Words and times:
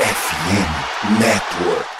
FM 0.00 1.20
Network. 1.20 1.99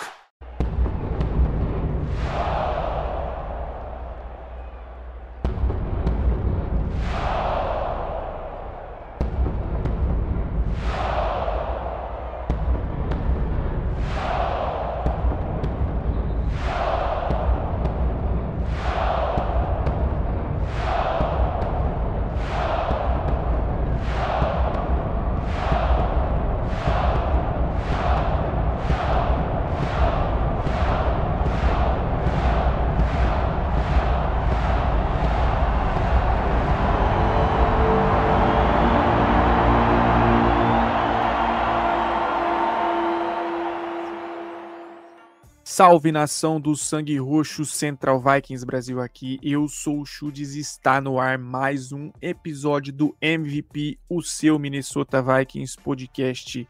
Salve 45.80 46.12
nação 46.12 46.60
do 46.60 46.76
Sangue 46.76 47.16
Roxo 47.16 47.64
Central 47.64 48.20
Vikings 48.20 48.66
Brasil 48.66 49.00
aqui. 49.00 49.40
Eu 49.42 49.66
sou 49.66 50.02
o 50.02 50.04
Chudes 50.04 50.54
está 50.54 51.00
no 51.00 51.18
ar 51.18 51.38
mais 51.38 51.90
um 51.90 52.12
episódio 52.20 52.92
do 52.92 53.16
MVP, 53.18 53.98
o 54.06 54.20
seu 54.20 54.58
Minnesota 54.58 55.22
Vikings 55.22 55.78
podcast. 55.82 56.68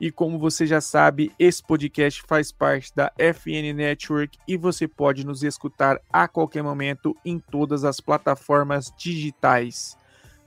E 0.00 0.08
como 0.12 0.38
você 0.38 0.68
já 0.68 0.80
sabe, 0.80 1.32
esse 1.36 1.60
podcast 1.66 2.22
faz 2.28 2.52
parte 2.52 2.94
da 2.94 3.12
FN 3.18 3.74
Network 3.74 4.38
e 4.46 4.56
você 4.56 4.86
pode 4.86 5.26
nos 5.26 5.42
escutar 5.42 6.00
a 6.12 6.28
qualquer 6.28 6.62
momento 6.62 7.12
em 7.24 7.40
todas 7.40 7.82
as 7.82 7.98
plataformas 7.98 8.94
digitais. 8.96 9.98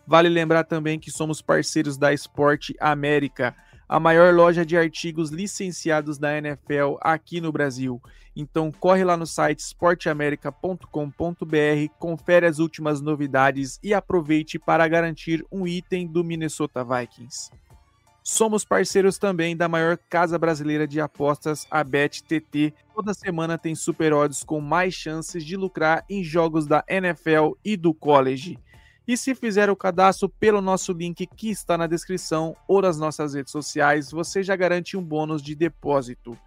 Vale 0.08 0.30
lembrar 0.30 0.64
também 0.64 0.98
que 0.98 1.12
somos 1.12 1.42
parceiros 1.42 1.98
da 1.98 2.14
Esporte 2.14 2.74
América 2.80 3.53
a 3.88 4.00
maior 4.00 4.34
loja 4.34 4.66
de 4.66 4.78
artigos 4.78 5.30
licenciados 5.30 6.18
da 6.18 6.38
NFL 6.38 6.96
aqui 7.02 7.40
no 7.40 7.52
Brasil. 7.52 8.02
Então 8.36 8.72
corre 8.72 9.04
lá 9.04 9.18
no 9.18 9.26
site 9.26 9.60
esporteamerica.com.br, 9.60 11.94
confere 11.98 12.46
as 12.46 12.60
últimas 12.60 13.02
novidades 13.02 13.80
e 13.82 13.94
aproveite 13.94 14.60
para 14.60 14.88
garantir 14.88 15.44
um 15.52 15.66
item 15.66 16.06
do 16.06 16.24
Minnesota 16.24 16.84
Vikings. 16.84 17.50
Somos 18.30 18.66
parceiros 18.66 19.18
também 19.18 19.56
da 19.56 19.70
maior 19.70 19.98
casa 19.98 20.38
brasileira 20.38 20.86
de 20.86 21.00
apostas, 21.00 21.66
a 21.72 21.82
BetTT. 21.82 22.74
Toda 22.94 23.14
semana 23.14 23.58
tem 23.58 23.74
super 23.74 24.12
odds 24.12 24.44
com 24.44 24.60
mais 24.60 24.94
chances 24.94 25.46
de 25.46 25.56
lucrar 25.56 26.04
em 26.10 26.26
jogos 26.26 26.68
da 26.68 26.84
NFL 26.90 27.54
e 27.64 27.78
do 27.78 27.94
college. 27.94 28.60
E 29.08 29.16
se 29.16 29.33
fizer 29.33 29.69
o 29.69 29.75
cadastro 29.75 30.27
pelo 30.27 30.59
nosso 30.59 30.91
link 30.91 31.25
que 31.25 31.50
está 31.50 31.77
na 31.77 31.88
descrição 31.88 32.55
ou 32.67 32.81
nas 32.81 32.97
nossas 32.97 33.33
redes 33.33 33.53
sociais, 33.53 34.11
você 34.11 34.44
já 34.44 34.53
garante 34.53 34.97
um 34.97 35.03
bônus 35.03 35.41
de 35.41 35.55
depósito. 35.55 36.38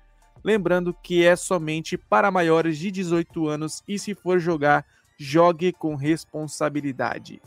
Lembrando 0.44 0.92
que 0.92 1.24
é 1.24 1.34
somente 1.36 1.96
para 1.96 2.30
maiores 2.30 2.76
de 2.76 2.90
18 2.90 3.48
anos 3.48 3.82
e 3.88 3.98
se 3.98 4.14
for 4.14 4.38
jogar, 4.38 4.84
jogue 5.18 5.72
com 5.72 5.94
responsabilidade. 5.94 7.40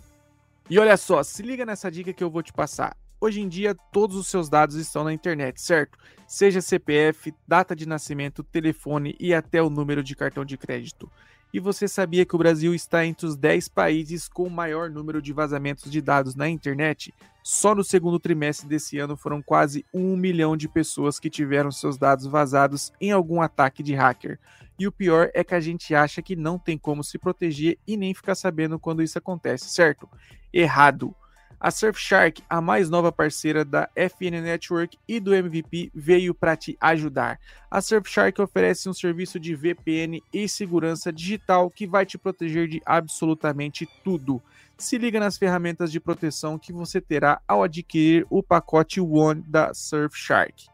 E 0.67 0.79
olha 0.79 0.97
só, 0.97 1.21
se 1.21 1.43
liga 1.43 1.65
nessa 1.65 1.91
dica 1.91 2.13
que 2.13 2.23
eu 2.23 2.31
vou 2.31 2.41
te 2.41 2.51
passar. 2.51 2.97
Hoje 3.21 3.39
em 3.39 3.47
dia, 3.47 3.75
todos 3.91 4.17
os 4.17 4.27
seus 4.27 4.49
dados 4.49 4.75
estão 4.75 5.03
na 5.03 5.13
internet, 5.13 5.61
certo? 5.61 5.97
Seja 6.27 6.59
CPF, 6.59 7.33
data 7.47 7.75
de 7.75 7.87
nascimento, 7.87 8.43
telefone 8.43 9.15
e 9.19 9.33
até 9.33 9.61
o 9.61 9.69
número 9.69 10.03
de 10.03 10.15
cartão 10.15 10.43
de 10.43 10.57
crédito. 10.57 11.09
E 11.53 11.59
você 11.59 11.87
sabia 11.87 12.25
que 12.25 12.33
o 12.33 12.39
Brasil 12.39 12.73
está 12.73 13.05
entre 13.05 13.27
os 13.27 13.35
10 13.35 13.67
países 13.67 14.27
com 14.27 14.47
o 14.47 14.49
maior 14.49 14.89
número 14.89 15.21
de 15.21 15.31
vazamentos 15.31 15.91
de 15.91 16.01
dados 16.01 16.33
na 16.33 16.49
internet? 16.49 17.13
Só 17.43 17.75
no 17.75 17.83
segundo 17.83 18.19
trimestre 18.19 18.67
desse 18.67 18.97
ano 18.97 19.15
foram 19.15 19.39
quase 19.39 19.85
um 19.93 20.17
milhão 20.17 20.57
de 20.57 20.67
pessoas 20.67 21.19
que 21.19 21.29
tiveram 21.29 21.71
seus 21.71 21.95
dados 21.95 22.25
vazados 22.25 22.91
em 22.99 23.11
algum 23.11 23.39
ataque 23.39 23.83
de 23.83 23.93
hacker. 23.93 24.39
E 24.79 24.87
o 24.87 24.91
pior 24.91 25.29
é 25.35 25.43
que 25.43 25.53
a 25.53 25.59
gente 25.59 25.93
acha 25.93 26.23
que 26.23 26.35
não 26.35 26.57
tem 26.57 26.75
como 26.75 27.03
se 27.03 27.19
proteger 27.19 27.77
e 27.85 27.95
nem 27.95 28.15
ficar 28.15 28.33
sabendo 28.33 28.79
quando 28.79 29.03
isso 29.03 29.19
acontece, 29.19 29.69
certo? 29.69 30.09
Errado. 30.51 31.15
A 31.63 31.71
Surfshark, 31.71 32.43
a 32.49 32.59
mais 32.59 32.89
nova 32.89 33.09
parceira 33.09 33.63
da 33.63 33.89
FN 33.95 34.41
Network 34.41 34.99
e 35.07 35.17
do 35.17 35.33
MVP, 35.33 35.89
veio 35.95 36.35
para 36.35 36.57
te 36.57 36.77
ajudar. 36.81 37.39
A 37.71 37.79
Surfshark 37.79 38.41
oferece 38.41 38.89
um 38.89 38.93
serviço 38.93 39.39
de 39.39 39.55
VPN 39.55 40.21
e 40.33 40.49
segurança 40.49 41.09
digital 41.09 41.69
que 41.69 41.87
vai 41.87 42.05
te 42.05 42.17
proteger 42.17 42.67
de 42.67 42.81
absolutamente 42.85 43.87
tudo. 44.03 44.41
Se 44.77 44.97
liga 44.97 45.21
nas 45.21 45.37
ferramentas 45.37 45.89
de 45.89 46.01
proteção 46.01 46.59
que 46.59 46.73
você 46.73 46.99
terá 46.99 47.39
ao 47.47 47.63
adquirir 47.63 48.27
o 48.29 48.43
pacote 48.43 48.99
One 48.99 49.41
da 49.47 49.73
Surfshark 49.73 50.65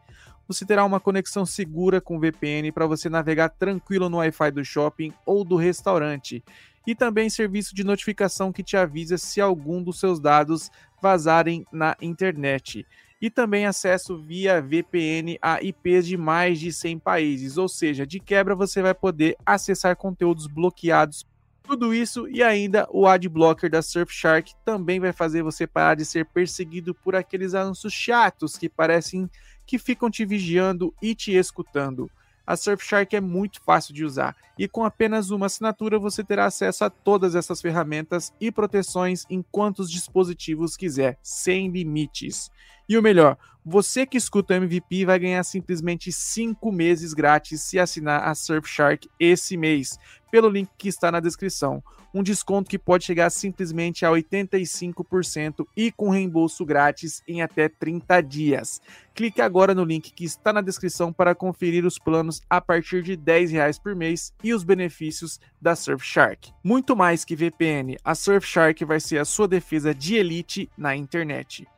você 0.52 0.66
terá 0.66 0.84
uma 0.84 0.98
conexão 0.98 1.46
segura 1.46 2.00
com 2.00 2.18
VPN 2.18 2.72
para 2.72 2.84
você 2.84 3.08
navegar 3.08 3.50
tranquilo 3.50 4.08
no 4.08 4.16
Wi-Fi 4.16 4.50
do 4.50 4.64
shopping 4.64 5.12
ou 5.24 5.44
do 5.44 5.54
restaurante 5.54 6.42
e 6.86 6.94
também 6.94 7.28
serviço 7.28 7.74
de 7.74 7.84
notificação 7.84 8.52
que 8.52 8.62
te 8.62 8.76
avisa 8.76 9.18
se 9.18 9.40
algum 9.40 9.82
dos 9.82 9.98
seus 9.98 10.18
dados 10.18 10.70
vazarem 11.00 11.64
na 11.72 11.96
internet. 12.00 12.86
E 13.20 13.28
também 13.28 13.66
acesso 13.66 14.16
via 14.16 14.62
VPN 14.62 15.38
a 15.42 15.62
IPs 15.62 16.06
de 16.06 16.16
mais 16.16 16.58
de 16.58 16.72
100 16.72 16.98
países, 16.98 17.58
ou 17.58 17.68
seja, 17.68 18.06
de 18.06 18.18
quebra 18.18 18.54
você 18.54 18.80
vai 18.80 18.94
poder 18.94 19.36
acessar 19.44 19.94
conteúdos 19.94 20.46
bloqueados. 20.46 21.26
Tudo 21.62 21.94
isso 21.94 22.26
e 22.28 22.42
ainda 22.42 22.88
o 22.90 23.06
Adblocker 23.06 23.70
da 23.70 23.82
Surfshark 23.82 24.54
também 24.64 24.98
vai 24.98 25.12
fazer 25.12 25.42
você 25.42 25.66
parar 25.66 25.94
de 25.94 26.04
ser 26.04 26.24
perseguido 26.26 26.94
por 26.94 27.14
aqueles 27.14 27.54
anúncios 27.54 27.92
chatos 27.92 28.56
que 28.56 28.68
parecem 28.68 29.30
que 29.66 29.78
ficam 29.78 30.10
te 30.10 30.24
vigiando 30.24 30.92
e 31.00 31.14
te 31.14 31.32
escutando 31.32 32.10
a 32.50 32.56
Surfshark 32.56 33.14
é 33.14 33.20
muito 33.20 33.62
fácil 33.62 33.94
de 33.94 34.04
usar 34.04 34.34
e 34.58 34.66
com 34.66 34.84
apenas 34.84 35.30
uma 35.30 35.46
assinatura 35.46 36.00
você 36.00 36.24
terá 36.24 36.46
acesso 36.46 36.84
a 36.84 36.90
todas 36.90 37.36
essas 37.36 37.60
ferramentas 37.60 38.32
e 38.40 38.50
proteções 38.50 39.24
em 39.30 39.40
quantos 39.52 39.88
dispositivos 39.88 40.76
quiser, 40.76 41.16
sem 41.22 41.70
limites. 41.70 42.50
E 42.90 42.98
o 42.98 43.02
melhor, 43.02 43.38
você 43.64 44.04
que 44.04 44.16
escuta 44.16 44.52
o 44.52 44.56
MVP 44.56 45.04
vai 45.04 45.16
ganhar 45.16 45.44
simplesmente 45.44 46.10
5 46.10 46.72
meses 46.72 47.14
grátis 47.14 47.62
se 47.62 47.78
assinar 47.78 48.28
a 48.28 48.34
Surfshark 48.34 49.08
esse 49.16 49.56
mês, 49.56 49.96
pelo 50.28 50.48
link 50.48 50.68
que 50.76 50.88
está 50.88 51.12
na 51.12 51.20
descrição. 51.20 51.80
Um 52.12 52.20
desconto 52.20 52.68
que 52.68 52.76
pode 52.76 53.04
chegar 53.04 53.30
simplesmente 53.30 54.04
a 54.04 54.10
85% 54.10 55.68
e 55.76 55.92
com 55.92 56.10
reembolso 56.10 56.66
grátis 56.66 57.22
em 57.28 57.42
até 57.42 57.68
30 57.68 58.20
dias. 58.22 58.80
Clique 59.14 59.40
agora 59.40 59.72
no 59.72 59.84
link 59.84 60.12
que 60.12 60.24
está 60.24 60.52
na 60.52 60.60
descrição 60.60 61.12
para 61.12 61.32
conferir 61.32 61.86
os 61.86 61.96
planos 61.96 62.42
a 62.50 62.60
partir 62.60 63.04
de 63.04 63.16
10 63.16 63.52
reais 63.52 63.78
por 63.78 63.94
mês 63.94 64.34
e 64.42 64.52
os 64.52 64.64
benefícios 64.64 65.38
da 65.62 65.76
Surfshark. 65.76 66.52
Muito 66.64 66.96
mais 66.96 67.24
que 67.24 67.36
VPN, 67.36 67.98
a 68.02 68.16
Surfshark 68.16 68.84
vai 68.84 68.98
ser 68.98 69.18
a 69.18 69.24
sua 69.24 69.46
defesa 69.46 69.94
de 69.94 70.16
elite 70.16 70.68
na 70.76 70.96
internet. 70.96 71.68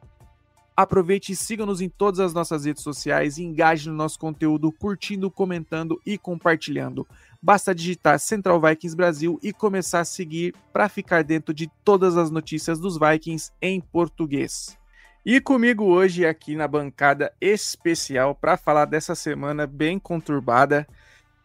Aproveite 0.75 1.33
e 1.33 1.37
siga-nos 1.37 1.83
em 1.83 1.89
todas 1.89 2.19
as 2.19 2.33
nossas 2.33 2.65
redes 2.65 2.83
sociais 2.83 3.37
e 3.37 3.43
engaje 3.43 3.91
no 3.91 3.95
nosso 3.95 4.19
conteúdo 4.19 4.73
curtindo, 4.73 5.31
comentando 5.31 6.01
e 6.07 6.17
compartilhando. 6.17 7.07
Basta 7.43 7.75
digitar 7.75 8.19
Central 8.19 8.59
Vikings 8.59 8.97
Brasil 8.97 9.39
e 9.43 9.53
começar 9.53 10.01
a 10.01 10.05
seguir 10.05 10.55
para 10.73 10.89
ficar 10.89 11.23
dentro 11.23 11.53
de 11.53 11.71
todas 11.85 12.17
as 12.17 12.31
notícias 12.31 12.81
dos 12.81 12.99
Vikings 12.99 13.53
em 13.61 13.83
português. 13.83 14.79
E 15.25 15.41
comigo 15.41 15.85
hoje 15.85 16.25
aqui 16.27 16.57
na 16.57 16.67
bancada 16.67 17.33
especial 17.39 18.35
para 18.35 18.57
falar 18.57 18.87
dessa 18.87 19.15
semana 19.15 19.67
bem 19.67 19.99
conturbada, 19.99 20.87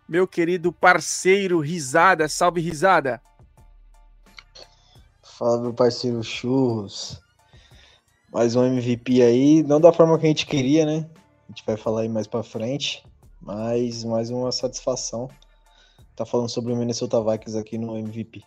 meu 0.08 0.26
querido 0.26 0.72
parceiro 0.72 1.60
Risada. 1.60 2.30
Salve 2.30 2.62
Risada! 2.62 3.22
Fala 5.38 5.62
meu 5.62 5.74
parceiro 5.74 6.24
Churros 6.24 7.27
mais 8.38 8.56
um 8.56 8.64
MVP 8.64 9.24
aí, 9.24 9.64
não 9.64 9.82
da 9.82 9.92
forma 9.92 10.16
que 10.20 10.28
a 10.28 10.30
gente 10.30 10.46
queria, 10.46 10.86
né? 10.86 11.10
A 11.46 11.52
gente 11.52 11.66
vai 11.66 11.76
falar 11.76 12.02
aí 12.02 12.08
mais 12.08 12.28
para 12.28 12.44
frente, 12.44 13.04
mas 13.42 14.04
mais 14.04 14.30
uma 14.30 14.52
satisfação. 14.52 15.28
Tá 16.16 16.24
falando 16.24 16.48
sobre 16.48 16.72
o 16.72 16.76
Minnesota 16.76 17.20
Vikings 17.20 17.58
aqui 17.58 17.80
no 17.80 17.98
MVP. 17.98 18.44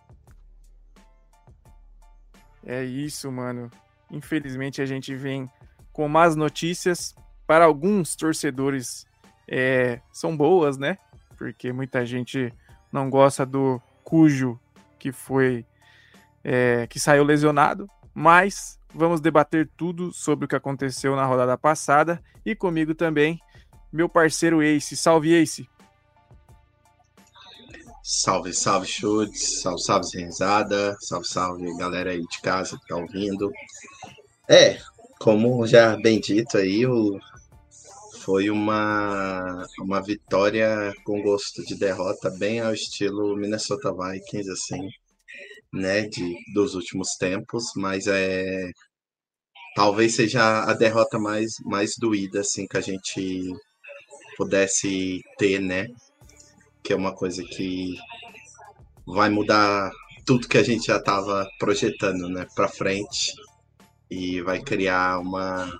É 2.64 2.84
isso, 2.84 3.32
mano. 3.32 3.68
Infelizmente 4.12 4.80
a 4.80 4.86
gente 4.86 5.12
vem 5.16 5.50
com 5.92 6.06
más 6.06 6.36
notícias. 6.36 7.12
Para 7.44 7.64
alguns 7.64 8.14
torcedores 8.14 9.04
é, 9.48 10.00
são 10.12 10.36
boas, 10.36 10.78
né? 10.78 10.98
Porque 11.36 11.72
muita 11.72 12.06
gente 12.06 12.54
não 12.92 13.10
gosta 13.10 13.44
do 13.44 13.82
Cujo 14.04 14.56
que 15.00 15.10
foi 15.10 15.66
é, 16.44 16.86
que 16.86 17.00
saiu 17.00 17.24
lesionado, 17.24 17.90
mas 18.14 18.78
vamos 18.94 19.20
debater 19.20 19.68
tudo 19.76 20.12
sobre 20.12 20.44
o 20.44 20.48
que 20.48 20.56
aconteceu 20.56 21.14
na 21.16 21.24
rodada 21.24 21.56
passada 21.56 22.22
e 22.44 22.54
comigo 22.54 22.94
também 22.94 23.40
meu 23.92 24.08
parceiro 24.08 24.62
Ace. 24.62 24.96
Salve, 24.96 25.34
Ace. 25.34 25.68
Salve, 28.02 28.52
salve, 28.52 28.86
chutes, 28.86 29.60
salve, 29.60 29.82
salve, 29.82 30.18
Renzada, 30.18 30.96
salve, 31.00 31.28
salve, 31.28 31.76
galera 31.76 32.10
aí 32.10 32.20
de 32.20 32.40
casa 32.40 32.78
que 32.78 32.88
tá 32.88 32.96
ouvindo. 32.96 33.52
É, 34.48 34.78
como 35.18 35.66
já 35.66 35.96
bem 35.96 36.18
dito 36.18 36.56
aí, 36.56 36.86
o, 36.86 37.20
foi 38.20 38.50
uma, 38.50 39.66
uma 39.78 40.00
vitória 40.00 40.92
com 41.04 41.22
gosto 41.22 41.64
de 41.64 41.74
derrota, 41.74 42.30
bem 42.30 42.60
ao 42.60 42.72
estilo 42.72 43.36
Minnesota 43.36 43.92
Vikings, 43.92 44.50
assim, 44.50 44.88
né, 45.72 46.02
de, 46.02 46.34
dos 46.52 46.74
últimos 46.74 47.16
tempos, 47.18 47.64
mas 47.76 48.06
é 48.06 48.70
talvez 49.74 50.16
seja 50.16 50.64
a 50.64 50.74
derrota 50.74 51.18
mais, 51.18 51.52
mais 51.64 51.92
doída, 51.98 52.40
assim, 52.40 52.66
que 52.66 52.76
a 52.76 52.80
gente 52.80 53.52
pudesse 54.36 55.20
ter, 55.38 55.60
né, 55.60 55.86
que 56.82 56.92
é 56.92 56.96
uma 56.96 57.14
coisa 57.14 57.42
que 57.44 57.94
vai 59.06 59.30
mudar 59.30 59.90
tudo 60.26 60.48
que 60.48 60.58
a 60.58 60.62
gente 60.62 60.86
já 60.86 60.96
estava 60.96 61.46
projetando, 61.58 62.28
né, 62.28 62.46
para 62.54 62.68
frente 62.68 63.32
e 64.10 64.40
vai 64.42 64.60
criar 64.60 65.18
uma 65.20 65.70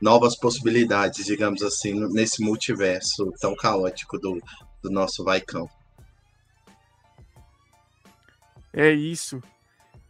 novas 0.00 0.36
possibilidades, 0.36 1.24
digamos 1.24 1.62
assim, 1.62 1.94
nesse 2.12 2.42
multiverso 2.42 3.32
tão 3.40 3.54
caótico 3.54 4.18
do, 4.18 4.36
do 4.82 4.90
nosso 4.90 5.22
Vaicão. 5.22 5.68
É 8.72 8.90
isso. 8.90 9.42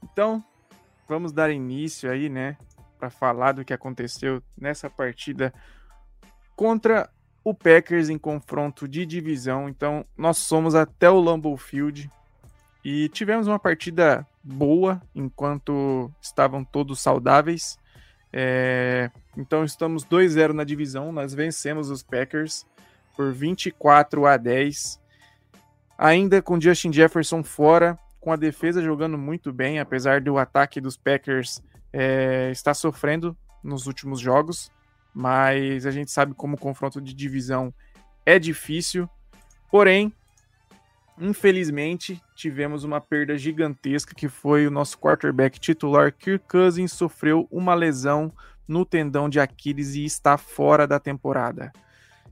Então, 0.02 0.42
vamos 1.08 1.32
dar 1.32 1.50
início 1.50 2.10
aí, 2.10 2.28
né, 2.28 2.56
para 2.98 3.10
falar 3.10 3.52
do 3.52 3.64
que 3.64 3.72
aconteceu 3.72 4.42
nessa 4.56 4.88
partida 4.88 5.52
contra 6.54 7.10
o 7.44 7.52
Packers 7.52 8.08
em 8.08 8.18
confronto 8.18 8.86
de 8.86 9.04
divisão. 9.04 9.68
Então, 9.68 10.04
nós 10.16 10.38
somos 10.38 10.74
até 10.74 11.10
o 11.10 11.20
Lambeau 11.20 11.56
Field 11.56 12.10
e 12.84 13.08
tivemos 13.08 13.46
uma 13.46 13.58
partida 13.58 14.26
boa 14.42 15.00
enquanto 15.14 16.10
estavam 16.20 16.64
todos 16.64 17.00
saudáveis. 17.00 17.78
É, 18.32 19.10
então 19.36 19.64
estamos 19.64 20.04
2-0 20.04 20.52
na 20.52 20.64
divisão. 20.64 21.12
Nós 21.12 21.34
vencemos 21.34 21.90
os 21.90 22.02
Packers 22.02 22.66
por 23.16 23.32
24 23.32 24.26
a 24.26 24.36
10. 24.36 25.00
Ainda 25.98 26.42
com 26.42 26.60
Justin 26.60 26.92
Jefferson 26.92 27.44
fora, 27.44 27.98
com 28.22 28.32
a 28.32 28.36
defesa 28.36 28.80
jogando 28.80 29.18
muito 29.18 29.52
bem, 29.52 29.80
apesar 29.80 30.20
do 30.20 30.38
ataque 30.38 30.80
dos 30.80 30.96
Packers 30.96 31.60
é, 31.92 32.50
estar 32.52 32.72
sofrendo 32.72 33.36
nos 33.64 33.88
últimos 33.88 34.20
jogos. 34.20 34.70
Mas 35.12 35.84
a 35.84 35.90
gente 35.90 36.10
sabe 36.12 36.32
como 36.32 36.54
o 36.54 36.58
confronto 36.58 37.00
de 37.00 37.12
divisão 37.12 37.74
é 38.24 38.38
difícil. 38.38 39.10
Porém, 39.70 40.14
Infelizmente, 41.18 42.20
tivemos 42.34 42.84
uma 42.84 42.98
perda 42.98 43.36
gigantesca 43.36 44.14
que 44.14 44.28
foi 44.28 44.66
o 44.66 44.70
nosso 44.70 44.98
quarterback 44.98 45.60
titular 45.60 46.10
Kirk 46.10 46.46
Cousins 46.48 46.90
sofreu 46.90 47.46
uma 47.50 47.74
lesão 47.74 48.32
no 48.66 48.84
tendão 48.84 49.28
de 49.28 49.38
Aquiles 49.38 49.94
e 49.94 50.06
está 50.06 50.38
fora 50.38 50.86
da 50.86 50.98
temporada. 50.98 51.70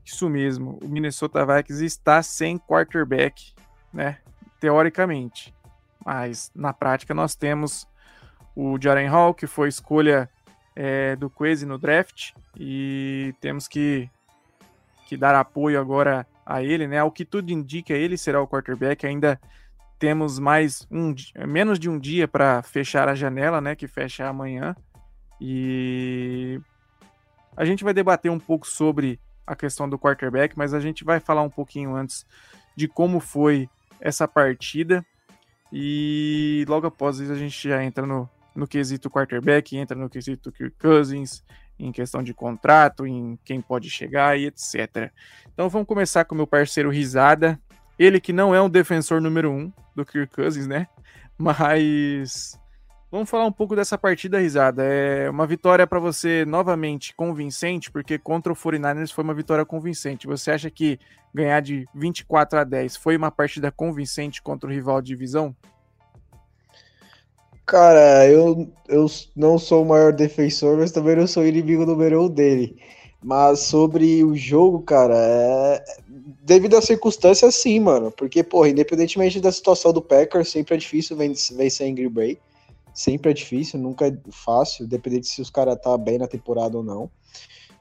Isso 0.03 0.27
mesmo, 0.27 0.79
o 0.83 0.89
Minnesota 0.89 1.45
Vikings 1.45 1.85
está 1.85 2.23
sem 2.23 2.57
quarterback, 2.57 3.53
né? 3.93 4.17
Teoricamente. 4.59 5.53
Mas 6.05 6.51
na 6.55 6.73
prática 6.73 7.13
nós 7.13 7.35
temos 7.35 7.87
o 8.55 8.77
Jaren 8.81 9.07
Hall, 9.07 9.33
que 9.33 9.47
foi 9.47 9.69
escolha 9.69 10.29
é, 10.75 11.15
do 11.15 11.29
Quase 11.29 11.65
no 11.65 11.77
draft, 11.77 12.31
e 12.57 13.33
temos 13.39 13.67
que, 13.67 14.09
que 15.07 15.15
dar 15.15 15.35
apoio 15.35 15.79
agora 15.79 16.25
a 16.45 16.63
ele, 16.63 16.87
né? 16.87 16.99
Ao 16.99 17.11
que 17.11 17.23
tudo 17.23 17.51
indica, 17.51 17.93
ele 17.93 18.17
será 18.17 18.41
o 18.41 18.47
quarterback. 18.47 19.05
Ainda 19.05 19.39
temos 19.99 20.39
mais 20.39 20.87
um 20.91 21.13
menos 21.47 21.77
de 21.77 21.89
um 21.89 21.99
dia 21.99 22.27
para 22.27 22.61
fechar 22.63 23.07
a 23.07 23.15
janela, 23.15 23.61
né? 23.61 23.75
Que 23.75 23.87
fecha 23.87 24.27
amanhã. 24.27 24.75
E 25.39 26.59
a 27.55 27.65
gente 27.65 27.83
vai 27.83 27.93
debater 27.93 28.31
um 28.31 28.39
pouco 28.39 28.67
sobre 28.67 29.19
a 29.45 29.55
questão 29.55 29.89
do 29.89 29.99
quarterback, 29.99 30.57
mas 30.57 30.73
a 30.73 30.79
gente 30.79 31.03
vai 31.03 31.19
falar 31.19 31.41
um 31.41 31.49
pouquinho 31.49 31.95
antes 31.95 32.25
de 32.75 32.87
como 32.87 33.19
foi 33.19 33.69
essa 33.99 34.27
partida. 34.27 35.05
E 35.71 36.65
logo 36.67 36.87
após 36.87 37.19
isso 37.19 37.31
a 37.31 37.37
gente 37.37 37.67
já 37.67 37.83
entra 37.83 38.05
no, 38.05 38.29
no 38.55 38.67
quesito 38.67 39.09
quarterback, 39.09 39.77
entra 39.77 39.97
no 39.97 40.09
quesito 40.09 40.51
Kirk 40.51 40.75
Cousins, 40.77 41.43
em 41.79 41.91
questão 41.91 42.21
de 42.21 42.33
contrato, 42.33 43.07
em 43.07 43.39
quem 43.43 43.61
pode 43.61 43.89
chegar 43.89 44.37
e 44.37 44.47
etc. 44.47 45.11
Então 45.53 45.69
vamos 45.69 45.87
começar 45.87 46.25
com 46.25 46.35
meu 46.35 46.47
parceiro 46.47 46.89
Risada. 46.89 47.59
Ele 47.97 48.19
que 48.19 48.33
não 48.33 48.53
é 48.53 48.61
um 48.61 48.69
defensor 48.69 49.21
número 49.21 49.51
um 49.51 49.71
do 49.95 50.05
Kirk 50.05 50.33
Cousins, 50.33 50.67
né? 50.67 50.87
Mas 51.37 52.59
vamos 53.11 53.29
falar 53.29 53.45
um 53.45 53.51
pouco 53.51 53.75
dessa 53.75 53.97
partida, 53.97 54.39
Risada. 54.39 54.83
É 54.83 55.29
uma 55.29 55.45
vitória 55.45 55.85
para 55.85 55.99
você 55.99 56.45
novamente 56.45 57.13
convincente, 57.13 57.91
porque 57.91 58.17
contra 58.17 58.53
o 58.53 58.55
49ers 58.55 59.11
foi 59.11 59.23
uma 59.23 59.33
vitória 59.33 59.65
convincente. 59.65 60.25
Você 60.25 60.51
acha 60.51 60.71
que 60.71 60.97
ganhar 61.33 61.59
de 61.61 61.87
24 61.93 62.59
a 62.59 62.63
10 62.63 62.95
foi 62.95 63.17
uma 63.17 63.29
partida 63.29 63.71
convincente 63.71 64.41
contra 64.41 64.69
o 64.69 64.73
rival 64.73 65.01
de 65.01 65.09
divisão? 65.09 65.53
Cara, 67.65 68.27
eu, 68.27 68.69
eu 68.87 69.05
não 69.35 69.57
sou 69.59 69.83
o 69.83 69.87
maior 69.87 70.13
defensor, 70.13 70.77
mas 70.77 70.91
também 70.91 71.15
não 71.15 71.27
sou 71.27 71.45
inimigo 71.45 71.85
número 71.85 72.23
um 72.23 72.29
dele. 72.29 72.77
Mas 73.23 73.59
sobre 73.59 74.23
o 74.23 74.35
jogo, 74.35 74.81
cara, 74.81 75.15
é... 75.15 75.83
devido 76.43 76.75
às 76.75 76.85
circunstâncias, 76.85 77.55
sim, 77.55 77.79
mano. 77.79 78.11
Porque, 78.11 78.41
porra, 78.43 78.69
independentemente 78.69 79.39
da 79.39 79.51
situação 79.51 79.93
do 79.93 80.01
Packers, 80.01 80.49
sempre 80.49 80.75
é 80.75 80.77
difícil 80.77 81.15
vencer 81.15 81.87
em 81.87 81.95
Green 81.95 82.09
Bay. 82.09 82.39
Sempre 82.93 83.31
é 83.31 83.33
difícil, 83.33 83.79
nunca 83.79 84.07
é 84.07 84.17
fácil, 84.31 84.87
dependendo 84.87 85.25
se 85.25 85.41
os 85.41 85.49
caras 85.49 85.79
tá 85.81 85.97
bem 85.97 86.17
na 86.17 86.27
temporada 86.27 86.77
ou 86.77 86.83
não. 86.83 87.09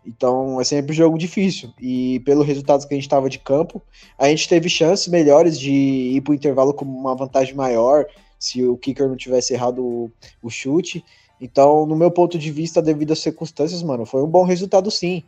Então 0.07 0.61
é 0.61 0.65
sempre 0.65 0.93
um 0.93 0.95
jogo 0.95 1.19
difícil. 1.19 1.73
E 1.81 2.21
pelo 2.21 2.43
resultado 2.43 2.87
que 2.87 2.95
a 2.95 2.97
gente 2.97 3.07
estava 3.07 3.29
de 3.29 3.39
campo, 3.39 3.83
a 4.19 4.29
gente 4.29 4.49
teve 4.49 4.69
chances 4.69 5.09
melhores 5.09 5.59
de 5.59 5.71
ir 5.73 6.21
para 6.23 6.33
o 6.33 6.35
intervalo 6.35 6.73
com 6.73 6.85
uma 6.85 7.15
vantagem 7.15 7.55
maior, 7.55 8.07
se 8.39 8.65
o 8.65 8.77
kicker 8.77 9.09
não 9.09 9.17
tivesse 9.17 9.53
errado 9.53 9.85
o, 9.85 10.11
o 10.43 10.49
chute. 10.49 11.05
Então, 11.41 11.87
no 11.87 11.97
meu 11.97 12.11
ponto 12.11 12.39
de 12.39 12.51
vista, 12.51 12.83
devido 12.83 13.13
às 13.13 13.19
circunstâncias, 13.19 13.83
mano, 13.83 14.07
foi 14.07 14.23
um 14.23 14.29
bom 14.29 14.45
resultado 14.45 14.91
sim. 14.91 15.23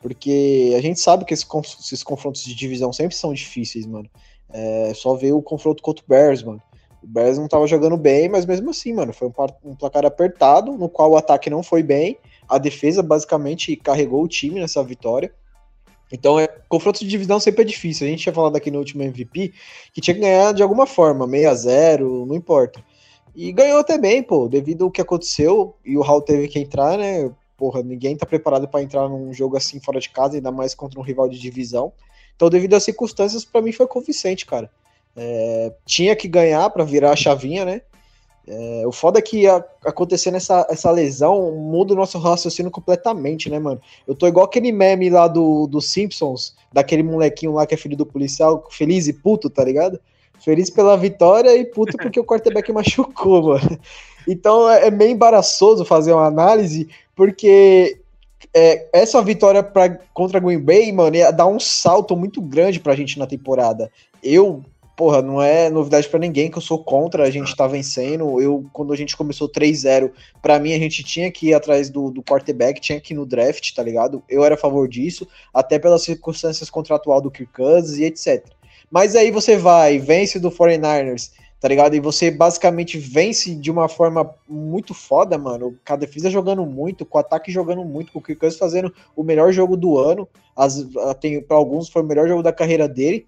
Porque 0.00 0.74
a 0.76 0.80
gente 0.80 1.00
sabe 1.00 1.24
que 1.24 1.34
esses, 1.34 1.46
esses 1.80 2.02
confrontos 2.02 2.42
de 2.42 2.54
divisão 2.54 2.92
sempre 2.92 3.16
são 3.16 3.32
difíceis, 3.32 3.86
mano. 3.86 4.08
É 4.48 4.92
só 4.94 5.14
ver 5.14 5.32
o 5.32 5.42
confronto 5.42 5.82
contra 5.82 6.04
o 6.04 6.08
Bears, 6.08 6.42
mano. 6.42 6.62
O 7.06 7.08
Bears 7.08 7.38
não 7.38 7.46
tava 7.46 7.68
jogando 7.68 7.96
bem, 7.96 8.28
mas 8.28 8.44
mesmo 8.44 8.70
assim, 8.70 8.92
mano, 8.92 9.12
foi 9.12 9.28
um, 9.28 9.70
um 9.70 9.76
placar 9.76 10.04
apertado, 10.04 10.72
no 10.72 10.88
qual 10.88 11.12
o 11.12 11.16
ataque 11.16 11.48
não 11.48 11.62
foi 11.62 11.80
bem. 11.80 12.18
A 12.48 12.58
defesa 12.58 13.00
basicamente 13.00 13.76
carregou 13.76 14.24
o 14.24 14.28
time 14.28 14.58
nessa 14.58 14.82
vitória. 14.82 15.32
Então, 16.10 16.38
é, 16.38 16.48
confronto 16.68 16.98
de 16.98 17.06
divisão 17.06 17.38
sempre 17.38 17.62
é 17.62 17.64
difícil. 17.64 18.06
A 18.06 18.10
gente 18.10 18.24
tinha 18.24 18.32
falado 18.32 18.56
aqui 18.56 18.72
no 18.72 18.78
último 18.78 19.04
MVP 19.04 19.54
que 19.92 20.00
tinha 20.00 20.14
que 20.14 20.20
ganhar 20.20 20.52
de 20.52 20.64
alguma 20.64 20.84
forma, 20.84 21.28
6 21.28 21.46
a 21.46 21.54
0 21.54 22.26
não 22.26 22.34
importa. 22.34 22.82
E 23.36 23.52
ganhou 23.52 23.78
até 23.78 23.96
bem, 23.96 24.20
pô, 24.20 24.48
devido 24.48 24.84
ao 24.84 24.90
que 24.90 25.00
aconteceu 25.00 25.76
e 25.84 25.96
o 25.96 26.02
Hall 26.02 26.20
teve 26.20 26.48
que 26.48 26.58
entrar, 26.58 26.98
né? 26.98 27.30
Porra, 27.56 27.84
ninguém 27.84 28.16
tá 28.16 28.26
preparado 28.26 28.66
para 28.66 28.82
entrar 28.82 29.08
num 29.08 29.32
jogo 29.32 29.56
assim 29.56 29.78
fora 29.78 30.00
de 30.00 30.10
casa, 30.10 30.36
ainda 30.36 30.50
mais 30.50 30.74
contra 30.74 30.98
um 30.98 31.04
rival 31.04 31.28
de 31.28 31.38
divisão. 31.38 31.92
Então, 32.34 32.50
devido 32.50 32.74
às 32.74 32.82
circunstâncias, 32.82 33.44
para 33.44 33.62
mim 33.62 33.70
foi 33.70 33.86
convincente, 33.86 34.44
cara. 34.44 34.68
É, 35.16 35.72
tinha 35.84 36.14
que 36.14 36.28
ganhar 36.28 36.68
para 36.70 36.84
virar 36.84 37.12
a 37.12 37.16
chavinha, 37.16 37.64
né? 37.64 37.80
É, 38.48 38.84
o 38.86 38.92
foda 38.92 39.18
é 39.18 39.22
que 39.22 39.46
a, 39.48 39.64
acontecendo 39.84 40.36
essa, 40.36 40.66
essa 40.70 40.90
lesão 40.90 41.50
muda 41.52 41.94
o 41.94 41.96
nosso 41.96 42.16
raciocínio 42.18 42.70
completamente, 42.70 43.50
né, 43.50 43.58
mano? 43.58 43.80
Eu 44.06 44.14
tô 44.14 44.26
igual 44.28 44.46
aquele 44.46 44.70
meme 44.70 45.10
lá 45.10 45.26
do, 45.26 45.66
do 45.66 45.80
Simpsons, 45.80 46.54
daquele 46.72 47.02
molequinho 47.02 47.54
lá 47.54 47.66
que 47.66 47.74
é 47.74 47.78
filho 47.78 47.96
do 47.96 48.06
policial, 48.06 48.64
feliz 48.70 49.08
e 49.08 49.12
puto, 49.12 49.50
tá 49.50 49.64
ligado? 49.64 49.98
Feliz 50.38 50.70
pela 50.70 50.96
vitória 50.96 51.56
e 51.56 51.64
puto 51.64 51.96
porque 51.96 52.20
o 52.20 52.24
quarterback 52.24 52.70
machucou, 52.72 53.42
mano. 53.42 53.78
Então 54.28 54.70
é, 54.70 54.86
é 54.86 54.90
meio 54.90 55.10
embaraçoso 55.10 55.84
fazer 55.84 56.12
uma 56.12 56.26
análise, 56.26 56.88
porque 57.16 57.98
é, 58.54 58.86
essa 58.92 59.20
vitória 59.22 59.62
pra, 59.62 59.88
contra 60.14 60.38
Green 60.38 60.60
Bay, 60.60 60.92
mano, 60.92 61.16
ia 61.16 61.32
dar 61.32 61.46
um 61.46 61.58
salto 61.58 62.16
muito 62.16 62.40
grande 62.40 62.78
pra 62.78 62.94
gente 62.94 63.18
na 63.18 63.26
temporada. 63.26 63.90
Eu 64.22 64.64
porra, 64.96 65.20
não 65.20 65.42
é 65.42 65.68
novidade 65.68 66.08
para 66.08 66.18
ninguém 66.18 66.50
que 66.50 66.56
eu 66.56 66.62
sou 66.62 66.82
contra 66.82 67.24
a 67.24 67.30
gente 67.30 67.48
estar 67.48 67.64
tá 67.64 67.68
vencendo. 67.68 68.40
Eu, 68.40 68.64
quando 68.72 68.94
a 68.94 68.96
gente 68.96 69.14
começou 69.14 69.46
3-0, 69.46 70.10
para 70.40 70.58
mim 70.58 70.72
a 70.72 70.78
gente 70.78 71.04
tinha 71.04 71.30
que 71.30 71.48
ir 71.48 71.54
atrás 71.54 71.90
do, 71.90 72.10
do 72.10 72.22
quarterback, 72.22 72.80
tinha 72.80 72.98
que 72.98 73.12
ir 73.12 73.16
no 73.16 73.26
draft, 73.26 73.74
tá 73.74 73.82
ligado? 73.82 74.22
Eu 74.26 74.42
era 74.42 74.54
a 74.54 74.58
favor 74.58 74.88
disso, 74.88 75.28
até 75.52 75.78
pelas 75.78 76.02
circunstâncias 76.02 76.70
contratual 76.70 77.20
do 77.20 77.30
Kirk 77.30 77.52
Cousins 77.52 77.98
e 77.98 78.04
etc. 78.04 78.46
Mas 78.90 79.14
aí 79.14 79.30
você 79.30 79.56
vai, 79.58 79.98
vence 79.98 80.38
do 80.38 80.50
49ers, 80.50 81.30
tá 81.60 81.68
ligado? 81.68 81.94
E 81.94 82.00
você 82.00 82.30
basicamente 82.30 82.96
vence 82.96 83.54
de 83.54 83.70
uma 83.70 83.88
forma 83.88 84.34
muito 84.48 84.94
foda, 84.94 85.36
mano. 85.36 85.76
Com 85.86 85.92
a 85.92 85.96
defesa 85.96 86.30
jogando 86.30 86.64
muito, 86.64 87.04
com 87.04 87.18
o 87.18 87.20
ataque 87.20 87.52
jogando 87.52 87.84
muito, 87.84 88.12
com 88.12 88.18
o 88.18 88.22
Kirk 88.22 88.40
Cousins 88.40 88.58
fazendo 88.58 88.94
o 89.14 89.22
melhor 89.22 89.52
jogo 89.52 89.76
do 89.76 89.98
ano. 89.98 90.26
As, 90.56 90.86
tem, 91.20 91.42
para 91.42 91.56
alguns 91.58 91.90
foi 91.90 92.00
o 92.00 92.06
melhor 92.06 92.26
jogo 92.26 92.42
da 92.42 92.52
carreira 92.52 92.88
dele. 92.88 93.26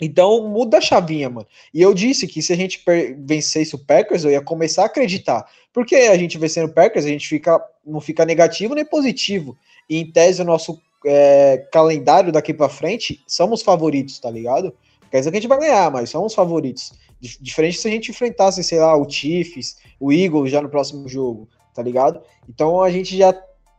Então 0.00 0.48
muda 0.48 0.78
a 0.78 0.80
chavinha, 0.80 1.30
mano. 1.30 1.46
E 1.72 1.80
eu 1.80 1.94
disse 1.94 2.26
que 2.26 2.42
se 2.42 2.52
a 2.52 2.56
gente 2.56 2.82
vencesse 3.18 3.74
o 3.74 3.78
Packers, 3.78 4.24
eu 4.24 4.30
ia 4.30 4.40
começar 4.40 4.82
a 4.82 4.86
acreditar. 4.86 5.46
Porque 5.72 5.94
a 5.94 6.16
gente 6.16 6.38
vencendo 6.38 6.66
o 6.66 6.72
Packers, 6.72 7.04
a 7.04 7.08
gente 7.08 7.28
fica, 7.28 7.62
não 7.86 8.00
fica 8.00 8.24
negativo 8.24 8.74
nem 8.74 8.84
positivo. 8.84 9.56
E 9.88 9.98
em 9.98 10.10
tese, 10.10 10.42
o 10.42 10.44
nosso 10.44 10.80
é, 11.06 11.66
calendário 11.72 12.32
daqui 12.32 12.52
para 12.52 12.68
frente, 12.68 13.22
somos 13.26 13.62
favoritos, 13.62 14.18
tá 14.18 14.30
ligado? 14.30 14.74
Quer 15.10 15.18
dizer 15.18 15.30
que 15.30 15.36
a 15.36 15.40
gente 15.40 15.48
vai 15.48 15.58
ganhar, 15.58 15.90
mas 15.90 16.10
somos 16.10 16.34
favoritos. 16.34 16.92
Diferente 17.20 17.78
se 17.78 17.86
a 17.86 17.90
gente 17.90 18.10
enfrentasse, 18.10 18.62
sei 18.64 18.78
lá, 18.78 18.96
o 18.96 19.08
Chiefs, 19.08 19.76
o 20.00 20.12
Eagles 20.12 20.50
já 20.50 20.60
no 20.60 20.68
próximo 20.68 21.08
jogo, 21.08 21.48
tá 21.74 21.82
ligado? 21.82 22.20
Então 22.48 22.82
a 22.82 22.90
gente 22.90 23.16
já 23.16 23.34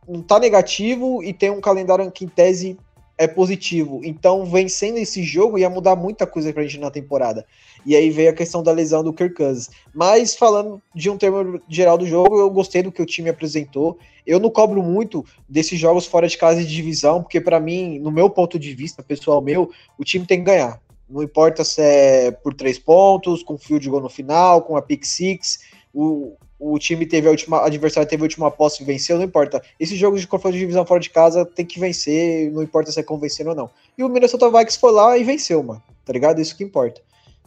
não 0.08 0.22
tá 0.22 0.38
negativo 0.38 1.22
e 1.22 1.32
tem 1.32 1.50
um 1.50 1.60
calendário 1.60 2.10
que 2.10 2.24
em 2.24 2.28
tese 2.28 2.78
é 3.18 3.26
positivo. 3.26 4.00
Então, 4.04 4.44
vencendo 4.44 4.98
esse 4.98 5.22
jogo 5.22 5.58
ia 5.58 5.70
mudar 5.70 5.96
muita 5.96 6.26
coisa 6.26 6.52
pra 6.52 6.62
gente 6.62 6.78
na 6.78 6.90
temporada. 6.90 7.46
E 7.84 7.94
aí 7.94 8.10
veio 8.10 8.30
a 8.30 8.34
questão 8.34 8.62
da 8.62 8.72
lesão 8.72 9.02
do 9.02 9.12
Kirk 9.12 9.34
Cousins. 9.34 9.70
Mas 9.94 10.34
falando 10.34 10.82
de 10.94 11.08
um 11.08 11.16
termo 11.16 11.60
geral 11.68 11.96
do 11.96 12.06
jogo, 12.06 12.38
eu 12.38 12.50
gostei 12.50 12.82
do 12.82 12.92
que 12.92 13.00
o 13.00 13.06
time 13.06 13.30
apresentou. 13.30 13.98
Eu 14.26 14.40
não 14.40 14.50
cobro 14.50 14.82
muito 14.82 15.24
desses 15.48 15.78
jogos 15.78 16.04
fora 16.04 16.28
de 16.28 16.36
casa 16.36 16.60
e 16.60 16.64
de 16.64 16.74
divisão, 16.74 17.22
porque 17.22 17.40
para 17.40 17.60
mim, 17.60 17.98
no 17.98 18.10
meu 18.10 18.28
ponto 18.28 18.58
de 18.58 18.74
vista, 18.74 19.02
pessoal 19.02 19.40
meu, 19.40 19.70
o 19.98 20.04
time 20.04 20.26
tem 20.26 20.38
que 20.38 20.44
ganhar. 20.44 20.80
Não 21.08 21.22
importa 21.22 21.62
se 21.62 21.80
é 21.80 22.30
por 22.32 22.52
três 22.52 22.78
pontos, 22.78 23.42
com 23.42 23.56
field 23.56 23.88
goal 23.88 24.02
no 24.02 24.08
final, 24.08 24.62
com 24.62 24.76
a 24.76 24.82
pick 24.82 25.04
six. 25.04 25.60
O, 25.98 26.36
o 26.58 26.78
time 26.78 27.06
teve 27.06 27.26
a 27.26 27.30
última, 27.30 27.64
adversário 27.64 28.06
teve 28.06 28.22
a 28.22 28.24
última 28.24 28.50
posse 28.50 28.82
e 28.82 28.86
venceu, 28.86 29.16
não 29.16 29.24
importa. 29.24 29.62
Esse 29.80 29.96
jogo 29.96 30.18
de 30.18 30.26
confronto 30.26 30.52
de 30.52 30.60
divisão 30.60 30.84
fora 30.84 31.00
de 31.00 31.08
casa 31.08 31.46
tem 31.46 31.64
que 31.64 31.80
vencer, 31.80 32.52
não 32.52 32.62
importa 32.62 32.92
se 32.92 33.00
é 33.00 33.02
convencendo 33.02 33.50
ou 33.50 33.56
não. 33.56 33.70
E 33.96 34.04
o 34.04 34.08
Minnesota 34.10 34.50
Vikings 34.50 34.78
foi 34.78 34.92
lá 34.92 35.16
e 35.16 35.24
venceu, 35.24 35.62
mano. 35.62 35.82
Tá 36.04 36.12
ligado? 36.12 36.38
Isso 36.38 36.54
que 36.54 36.62
importa. 36.62 37.00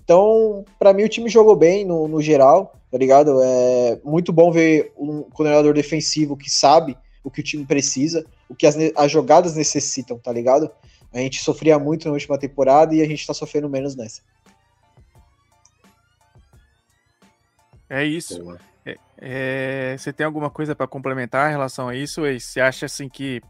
Então, 0.04 0.66
para 0.80 0.94
mim, 0.94 1.04
o 1.04 1.10
time 1.10 1.30
jogou 1.30 1.56
bem 1.56 1.86
no, 1.86 2.08
no 2.08 2.20
geral, 2.24 2.74
tá 2.92 2.98
ligado? 2.98 3.40
É 3.44 4.00
muito 4.04 4.34
bom 4.34 4.52
ver 4.52 4.92
um 4.98 5.22
coordenador 5.22 5.72
defensivo 5.76 6.36
que 6.36 6.50
sabe 6.50 6.98
o 7.24 7.30
que 7.30 7.42
o 7.42 7.44
time 7.44 7.64
precisa, 7.64 8.26
o 8.50 8.56
que 8.56 8.66
as, 8.66 8.76
as 8.96 9.12
jogadas 9.12 9.54
necessitam, 9.54 10.18
tá 10.18 10.32
ligado? 10.32 10.72
A 11.14 11.20
gente 11.20 11.40
sofria 11.40 11.78
muito 11.78 12.08
na 12.08 12.14
última 12.14 12.38
temporada 12.38 12.96
e 12.96 13.02
a 13.02 13.06
gente 13.06 13.26
tá 13.26 13.34
sofrendo 13.34 13.70
menos 13.70 13.96
nessa. 13.96 14.22
É 17.90 18.06
isso. 18.06 18.58
É, 18.86 18.98
é, 19.18 19.98
você 19.98 20.14
tem 20.14 20.26
alguma 20.26 20.50
coisa 20.50 20.76
para 20.76 20.88
complementar 20.88 21.50
em 21.50 21.54
relação 21.54 21.90
a 21.90 21.96
isso? 21.96 22.22
Você 22.22 22.62
acha 22.62 22.86
assim 22.86 23.10
que, 23.10 23.42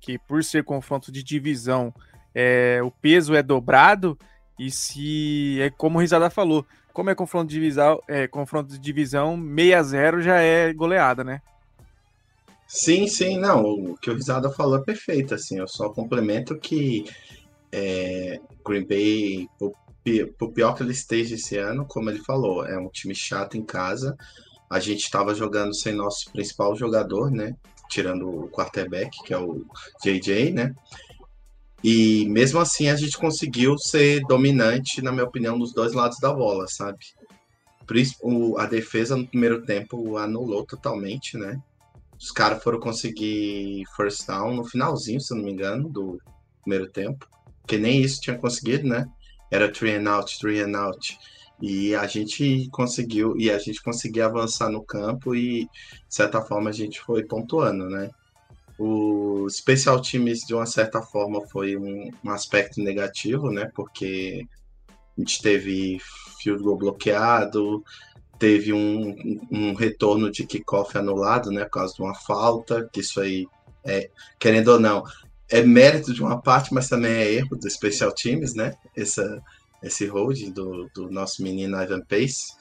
que 0.00 0.18
por 0.18 0.42
ser 0.42 0.64
confronto 0.64 1.12
de 1.12 1.22
divisão, 1.22 1.92
é, 2.34 2.80
o 2.82 2.90
peso 2.90 3.34
é 3.34 3.42
dobrado? 3.42 4.18
E 4.58 4.70
se 4.70 5.60
é 5.60 5.70
como 5.70 5.98
o 5.98 6.00
Risada 6.00 6.30
falou, 6.30 6.64
como 6.92 7.10
é 7.10 7.14
confronto 7.14 7.48
de 7.48 7.54
divisão, 7.54 8.00
é, 8.08 8.26
confronto 8.26 8.72
de 8.72 8.78
divisão 8.78 9.36
6 9.36 9.74
a 9.74 9.82
0 9.82 10.22
já 10.22 10.40
é 10.40 10.72
goleada, 10.72 11.24
né? 11.24 11.42
Sim, 12.66 13.06
sim, 13.06 13.36
não, 13.36 13.62
o 13.62 13.96
que 13.96 14.10
o 14.10 14.14
Risada 14.14 14.50
falou 14.50 14.78
é 14.78 14.82
perfeito, 14.82 15.34
assim, 15.34 15.58
eu 15.58 15.68
só 15.68 15.90
complemento 15.90 16.56
que 16.56 17.04
é, 17.70 18.40
Green 18.64 18.86
Bay, 18.86 19.48
por 20.38 20.52
pior 20.52 20.74
que 20.74 20.82
ele 20.82 20.92
esteja 20.92 21.34
esse 21.34 21.56
ano, 21.56 21.86
como 21.86 22.10
ele 22.10 22.18
falou, 22.18 22.66
é 22.66 22.78
um 22.78 22.88
time 22.88 23.14
chato 23.14 23.56
em 23.56 23.64
casa, 23.64 24.16
a 24.68 24.78
gente 24.78 25.04
estava 25.04 25.34
jogando 25.34 25.74
sem 25.74 25.94
nosso 25.94 26.30
principal 26.32 26.76
jogador, 26.76 27.30
né, 27.30 27.54
tirando 27.88 28.28
o 28.28 28.48
quarterback, 28.48 29.22
que 29.24 29.32
é 29.32 29.38
o 29.38 29.64
JJ, 30.02 30.50
né, 30.52 30.74
e 31.82 32.26
mesmo 32.30 32.58
assim 32.58 32.88
a 32.88 32.96
gente 32.96 33.18
conseguiu 33.18 33.76
ser 33.76 34.22
dominante, 34.26 35.02
na 35.02 35.12
minha 35.12 35.26
opinião, 35.26 35.58
nos 35.58 35.74
dois 35.74 35.92
lados 35.92 36.18
da 36.18 36.32
bola, 36.32 36.66
sabe? 36.66 37.04
A 38.56 38.64
defesa 38.64 39.14
no 39.14 39.26
primeiro 39.26 39.66
tempo 39.66 40.16
anulou 40.16 40.64
totalmente, 40.64 41.36
né? 41.36 41.60
Os 42.18 42.30
caras 42.30 42.62
foram 42.62 42.80
conseguir 42.80 43.84
first 43.94 44.26
down 44.26 44.54
no 44.54 44.64
finalzinho, 44.64 45.20
se 45.20 45.34
não 45.34 45.42
me 45.42 45.52
engano, 45.52 45.90
do 45.90 46.18
primeiro 46.62 46.88
tempo. 46.88 47.28
Que 47.66 47.76
nem 47.76 48.00
isso 48.00 48.22
tinha 48.22 48.38
conseguido, 48.38 48.88
né? 48.88 49.06
Era 49.54 49.70
three 49.70 49.94
and 49.94 50.08
out, 50.08 50.36
three 50.40 50.60
and 50.60 50.76
out. 50.76 51.16
E 51.62 51.94
a 51.94 52.08
gente 52.08 52.68
conseguiu, 52.72 53.36
e 53.38 53.48
a 53.50 53.58
gente 53.58 53.80
conseguiu 53.80 54.24
avançar 54.24 54.68
no 54.68 54.82
campo 54.82 55.32
e, 55.32 55.64
de 55.64 55.68
certa 56.08 56.42
forma, 56.42 56.70
a 56.70 56.72
gente 56.72 57.00
foi 57.00 57.22
pontuando, 57.22 57.88
né? 57.88 58.10
O 58.76 59.48
Special 59.48 60.02
Teams, 60.02 60.40
de 60.40 60.54
uma 60.54 60.66
certa 60.66 61.00
forma, 61.00 61.40
foi 61.46 61.76
um, 61.76 62.10
um 62.24 62.30
aspecto 62.30 62.82
negativo, 62.82 63.48
né? 63.52 63.70
Porque 63.76 64.44
a 64.88 65.20
gente 65.20 65.40
teve 65.40 66.00
field 66.42 66.60
goal 66.60 66.76
bloqueado, 66.76 67.84
teve 68.36 68.72
um, 68.72 69.38
um 69.52 69.72
retorno 69.74 70.32
de 70.32 70.44
kickoff 70.44 70.98
anulado, 70.98 71.52
né? 71.52 71.62
Por 71.64 71.70
causa 71.70 71.94
de 71.94 72.02
uma 72.02 72.14
falta, 72.16 72.90
que 72.92 73.00
isso 73.00 73.20
aí, 73.20 73.46
é, 73.84 74.10
querendo 74.40 74.72
ou 74.72 74.80
não, 74.80 75.04
é 75.54 75.62
mérito 75.62 76.12
de 76.12 76.20
uma 76.20 76.42
parte, 76.42 76.74
mas 76.74 76.88
também 76.88 77.12
é 77.12 77.32
erro 77.32 77.56
do 77.56 77.70
Special 77.70 78.12
Teams, 78.12 78.54
né? 78.54 78.74
Essa, 78.96 79.40
esse 79.80 80.04
hold 80.04 80.50
do, 80.50 80.90
do 80.92 81.08
nosso 81.08 81.44
menino 81.44 81.80
Ivan 81.80 82.00
Pace. 82.00 82.52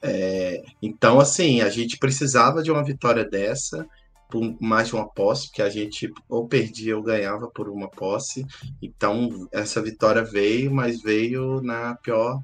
É, 0.00 0.62
então, 0.80 1.18
assim, 1.18 1.62
a 1.62 1.68
gente 1.68 1.98
precisava 1.98 2.62
de 2.62 2.70
uma 2.70 2.84
vitória 2.84 3.28
dessa 3.28 3.84
por 4.30 4.56
mais 4.60 4.88
de 4.88 4.94
uma 4.94 5.08
posse, 5.08 5.48
porque 5.48 5.62
a 5.62 5.70
gente 5.70 6.12
ou 6.28 6.46
perdia 6.46 6.96
ou 6.96 7.02
ganhava 7.02 7.48
por 7.48 7.68
uma 7.68 7.88
posse. 7.88 8.46
Então, 8.80 9.48
essa 9.50 9.82
vitória 9.82 10.22
veio, 10.22 10.70
mas 10.72 11.02
veio 11.02 11.60
na 11.60 11.96
pior 11.96 12.38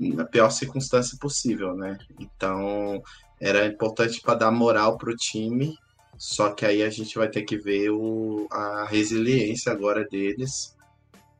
na 0.00 0.24
pior 0.24 0.50
circunstância 0.50 1.18
possível, 1.20 1.74
né? 1.76 1.98
Então, 2.18 3.02
era 3.38 3.66
importante 3.66 4.20
para 4.22 4.34
dar 4.34 4.50
moral 4.50 4.96
para 4.96 5.10
o 5.10 5.16
time, 5.16 5.76
só 6.16 6.50
que 6.50 6.64
aí 6.64 6.82
a 6.82 6.90
gente 6.90 7.16
vai 7.16 7.28
ter 7.28 7.42
que 7.42 7.56
ver 7.56 7.90
o, 7.90 8.46
a 8.50 8.86
resiliência 8.86 9.72
agora 9.72 10.04
deles 10.04 10.74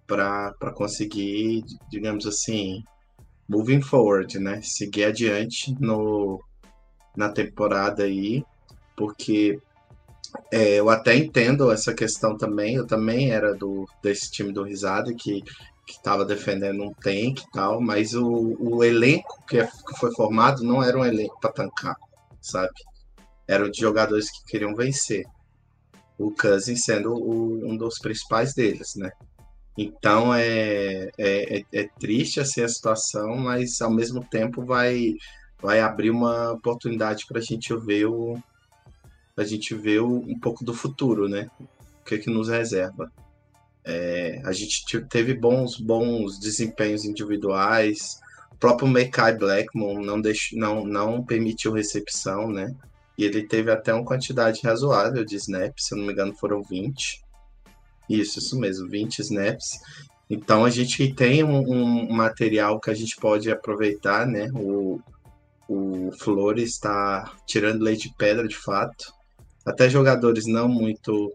para 0.07 0.73
conseguir, 0.75 1.64
digamos 1.90 2.26
assim, 2.26 2.83
moving 3.49 3.81
forward, 3.81 4.38
né? 4.38 4.61
Seguir 4.62 5.04
adiante 5.04 5.75
no, 5.81 6.43
na 7.16 7.31
temporada 7.31 8.04
aí 8.04 8.45
porque 8.97 9.59
é, 10.52 10.81
eu 10.81 10.90
até 10.90 11.16
entendo 11.16 11.71
essa 11.71 11.95
questão 11.95 12.37
também. 12.37 12.76
Eu 12.76 12.87
também 12.87 13.31
era 13.31 13.54
do 13.54 13.87
desse 14.02 14.31
time 14.31 14.52
do 14.52 14.62
Risada 14.62 15.12
que 15.14 15.43
que 15.87 15.93
estava 15.93 16.25
defendendo 16.25 16.83
um 16.83 16.95
tank 16.95 17.40
e 17.40 17.50
tal, 17.52 17.78
mas 17.78 18.14
o, 18.14 18.57
o 18.59 18.83
elenco 18.83 19.45
que, 19.47 19.59
é, 19.59 19.69
foi 19.99 20.11
formado 20.14 20.64
não 20.64 20.83
era 20.83 20.97
um 20.97 21.04
elenco 21.04 21.38
para 21.38 21.52
tancar, 21.52 21.95
sabe? 22.40 22.73
Eram 23.46 23.70
de 23.70 23.80
jogadores 23.80 24.30
que 24.30 24.44
queriam 24.50 24.74
vencer. 24.74 25.24
O 26.18 26.30
Cousins 26.30 26.84
sendo 26.84 27.12
o, 27.12 27.68
um 27.68 27.76
dos 27.76 27.98
principais 27.98 28.54
deles, 28.54 28.94
né? 28.96 29.10
Então 29.76 30.32
é, 30.32 31.10
é, 31.18 31.58
é, 31.58 31.64
é 31.72 31.88
triste 31.98 32.38
assim 32.40 32.62
a 32.62 32.68
situação, 32.68 33.36
mas 33.36 33.80
ao 33.80 33.92
mesmo 33.92 34.24
tempo 34.24 34.64
vai, 34.64 35.14
vai 35.60 35.80
abrir 35.80 36.10
uma 36.10 36.52
oportunidade 36.52 37.26
para 37.26 37.38
a 37.38 37.42
gente 37.42 37.74
ver 37.76 38.06
o, 38.06 38.40
a 39.36 39.44
gente 39.44 39.74
vê 39.74 40.00
um 40.00 40.38
pouco 40.38 40.64
do 40.64 40.72
futuro, 40.72 41.28
né? 41.28 41.50
O 41.60 42.04
que, 42.04 42.14
é 42.14 42.18
que 42.18 42.30
nos 42.30 42.48
reserva. 42.48 43.10
É, 43.84 44.40
a 44.44 44.52
gente 44.52 45.00
teve 45.08 45.34
bons, 45.34 45.76
bons 45.78 46.38
desempenhos 46.38 47.04
individuais. 47.04 48.20
O 48.52 48.56
próprio 48.56 48.88
Mekai 48.88 49.36
Blackmon 49.36 50.00
não, 50.00 50.20
deixou, 50.20 50.58
não, 50.58 50.84
não 50.84 51.24
permitiu 51.24 51.72
recepção, 51.72 52.48
né? 52.48 52.74
E 53.16 53.25
ele 53.25 53.47
teve 53.47 53.71
até 53.71 53.92
uma 53.94 54.04
quantidade 54.04 54.61
razoável 54.64 55.25
de 55.25 55.37
snaps, 55.37 55.87
se 55.87 55.94
eu 55.94 55.99
não 55.99 56.06
me 56.06 56.12
engano, 56.12 56.35
foram 56.35 56.62
20. 56.62 57.23
Isso, 58.09 58.38
isso 58.38 58.59
mesmo, 58.59 58.88
20 58.88 59.18
snaps. 59.21 59.78
Então 60.28 60.64
a 60.64 60.71
gente 60.71 61.12
tem 61.14 61.44
um, 61.44 61.59
um 61.59 62.12
material 62.12 62.80
que 62.80 62.90
a 62.90 62.94
gente 62.94 63.16
pode 63.16 63.50
aproveitar, 63.50 64.26
né? 64.26 64.50
O, 64.54 65.00
o 65.68 66.11
Flores 66.18 66.71
está 66.71 67.33
tirando 67.47 67.83
leite 67.83 68.09
de 68.09 68.16
pedra 68.16 68.49
de 68.49 68.56
fato 68.56 69.14
até 69.64 69.88
jogadores 69.88 70.47
não 70.47 70.68
muito 70.68 71.33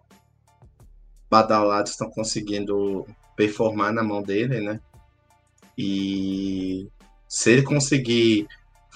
badalados 1.30 1.92
estão 1.92 2.10
conseguindo 2.10 3.06
performar 3.36 3.92
na 3.92 4.04
mão 4.04 4.22
dele, 4.22 4.62
né? 4.62 4.80
E 5.78 6.88
se 7.28 7.52
ele 7.52 7.64
conseguir 7.64 8.48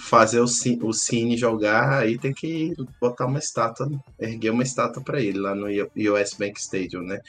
fazer 0.10 0.40
o, 0.40 0.46
o 0.84 0.94
Cine 0.94 1.38
jogar, 1.38 2.00
aí 2.00 2.18
tem 2.18 2.34
que 2.34 2.74
botar 3.00 3.26
uma 3.26 3.40
estátua, 3.40 3.90
erguer 4.20 4.52
uma 4.52 4.64
estátua 4.64 5.04
para 5.04 5.22
ele 5.22 5.40
lá 5.40 5.56
no 5.56 5.68
US 5.68 6.34
Bank 6.38 6.60
Stadium, 6.60 7.02
né? 7.04 7.20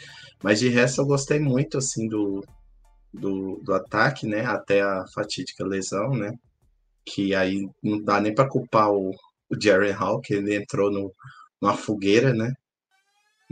Mas 0.42 0.60
de 0.60 0.68
resto 0.68 1.00
eu 1.00 1.06
gostei 1.06 1.38
muito 1.38 1.78
assim 1.78 2.08
do, 2.08 2.44
do, 3.12 3.60
do 3.62 3.74
ataque, 3.74 4.26
né? 4.26 4.44
Até 4.44 4.82
a 4.82 5.04
fatídica 5.14 5.64
lesão, 5.64 6.10
né? 6.10 6.32
que 7.04 7.34
aí 7.34 7.68
não 7.82 8.02
dá 8.02 8.20
nem 8.20 8.34
para 8.34 8.48
culpar 8.48 8.90
o, 8.90 9.10
o 9.10 9.60
Jerry 9.60 9.90
Hall, 9.90 10.20
que 10.20 10.34
ele 10.34 10.56
entrou 10.56 10.90
no, 10.90 11.12
numa 11.60 11.76
fogueira, 11.76 12.32
né? 12.32 12.52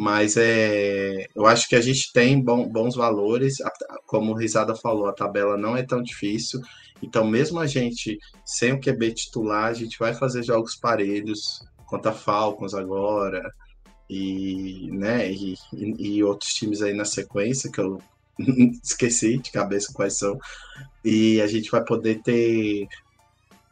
Mas 0.02 0.36
é, 0.36 1.28
eu 1.32 1.46
acho 1.46 1.68
que 1.68 1.76
a 1.76 1.80
gente 1.80 2.12
tem 2.12 2.42
bom, 2.42 2.68
bons 2.68 2.96
valores, 2.96 3.58
como 4.04 4.32
o 4.32 4.36
Risada 4.36 4.74
falou, 4.74 5.06
a 5.06 5.12
tabela 5.12 5.56
não 5.56 5.76
é 5.76 5.84
tão 5.84 6.02
difícil, 6.02 6.60
então 7.00 7.24
mesmo 7.24 7.60
a 7.60 7.68
gente 7.68 8.18
sem 8.44 8.72
o 8.72 8.80
QB 8.80 9.12
titular, 9.12 9.66
a 9.66 9.72
gente 9.72 9.96
vai 10.00 10.12
fazer 10.12 10.42
jogos 10.42 10.74
parelhos 10.74 11.64
contra 11.86 12.10
Falcons 12.10 12.74
agora, 12.74 13.48
e, 14.10 14.90
né, 14.90 15.30
e, 15.30 15.56
e, 15.72 16.24
outros 16.24 16.52
times 16.52 16.82
aí 16.82 16.92
na 16.92 17.04
sequência, 17.04 17.70
que 17.70 17.80
eu 17.80 18.02
esqueci 18.82 19.38
de 19.38 19.52
cabeça 19.52 19.92
quais 19.94 20.18
são, 20.18 20.36
e 21.04 21.40
a 21.40 21.46
gente 21.46 21.70
vai 21.70 21.84
poder 21.84 22.20
ter 22.22 22.88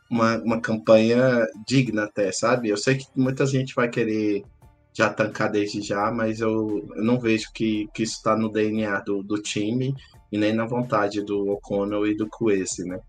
uma, 0.08 0.38
uma 0.38 0.60
campanha 0.60 1.44
digna 1.66 2.04
até, 2.04 2.30
sabe? 2.30 2.68
Eu 2.68 2.76
sei 2.76 2.98
que 2.98 3.06
muita 3.16 3.44
gente 3.46 3.74
vai 3.74 3.88
querer 3.88 4.44
já 4.92 5.08
tancar 5.12 5.50
desde 5.50 5.80
já, 5.80 6.10
mas 6.10 6.40
eu, 6.40 6.88
eu 6.94 7.04
não 7.04 7.18
vejo 7.18 7.52
que, 7.52 7.88
que 7.94 8.02
isso 8.02 8.16
está 8.16 8.36
no 8.36 8.50
DNA 8.50 9.00
do, 9.00 9.22
do 9.22 9.40
time 9.40 9.94
e 10.30 10.38
nem 10.38 10.52
na 10.52 10.66
vontade 10.66 11.22
do 11.22 11.48
O'Connell 11.50 12.06
e 12.06 12.16
do 12.16 12.28
Coese, 12.28 12.84
né? 12.84 13.00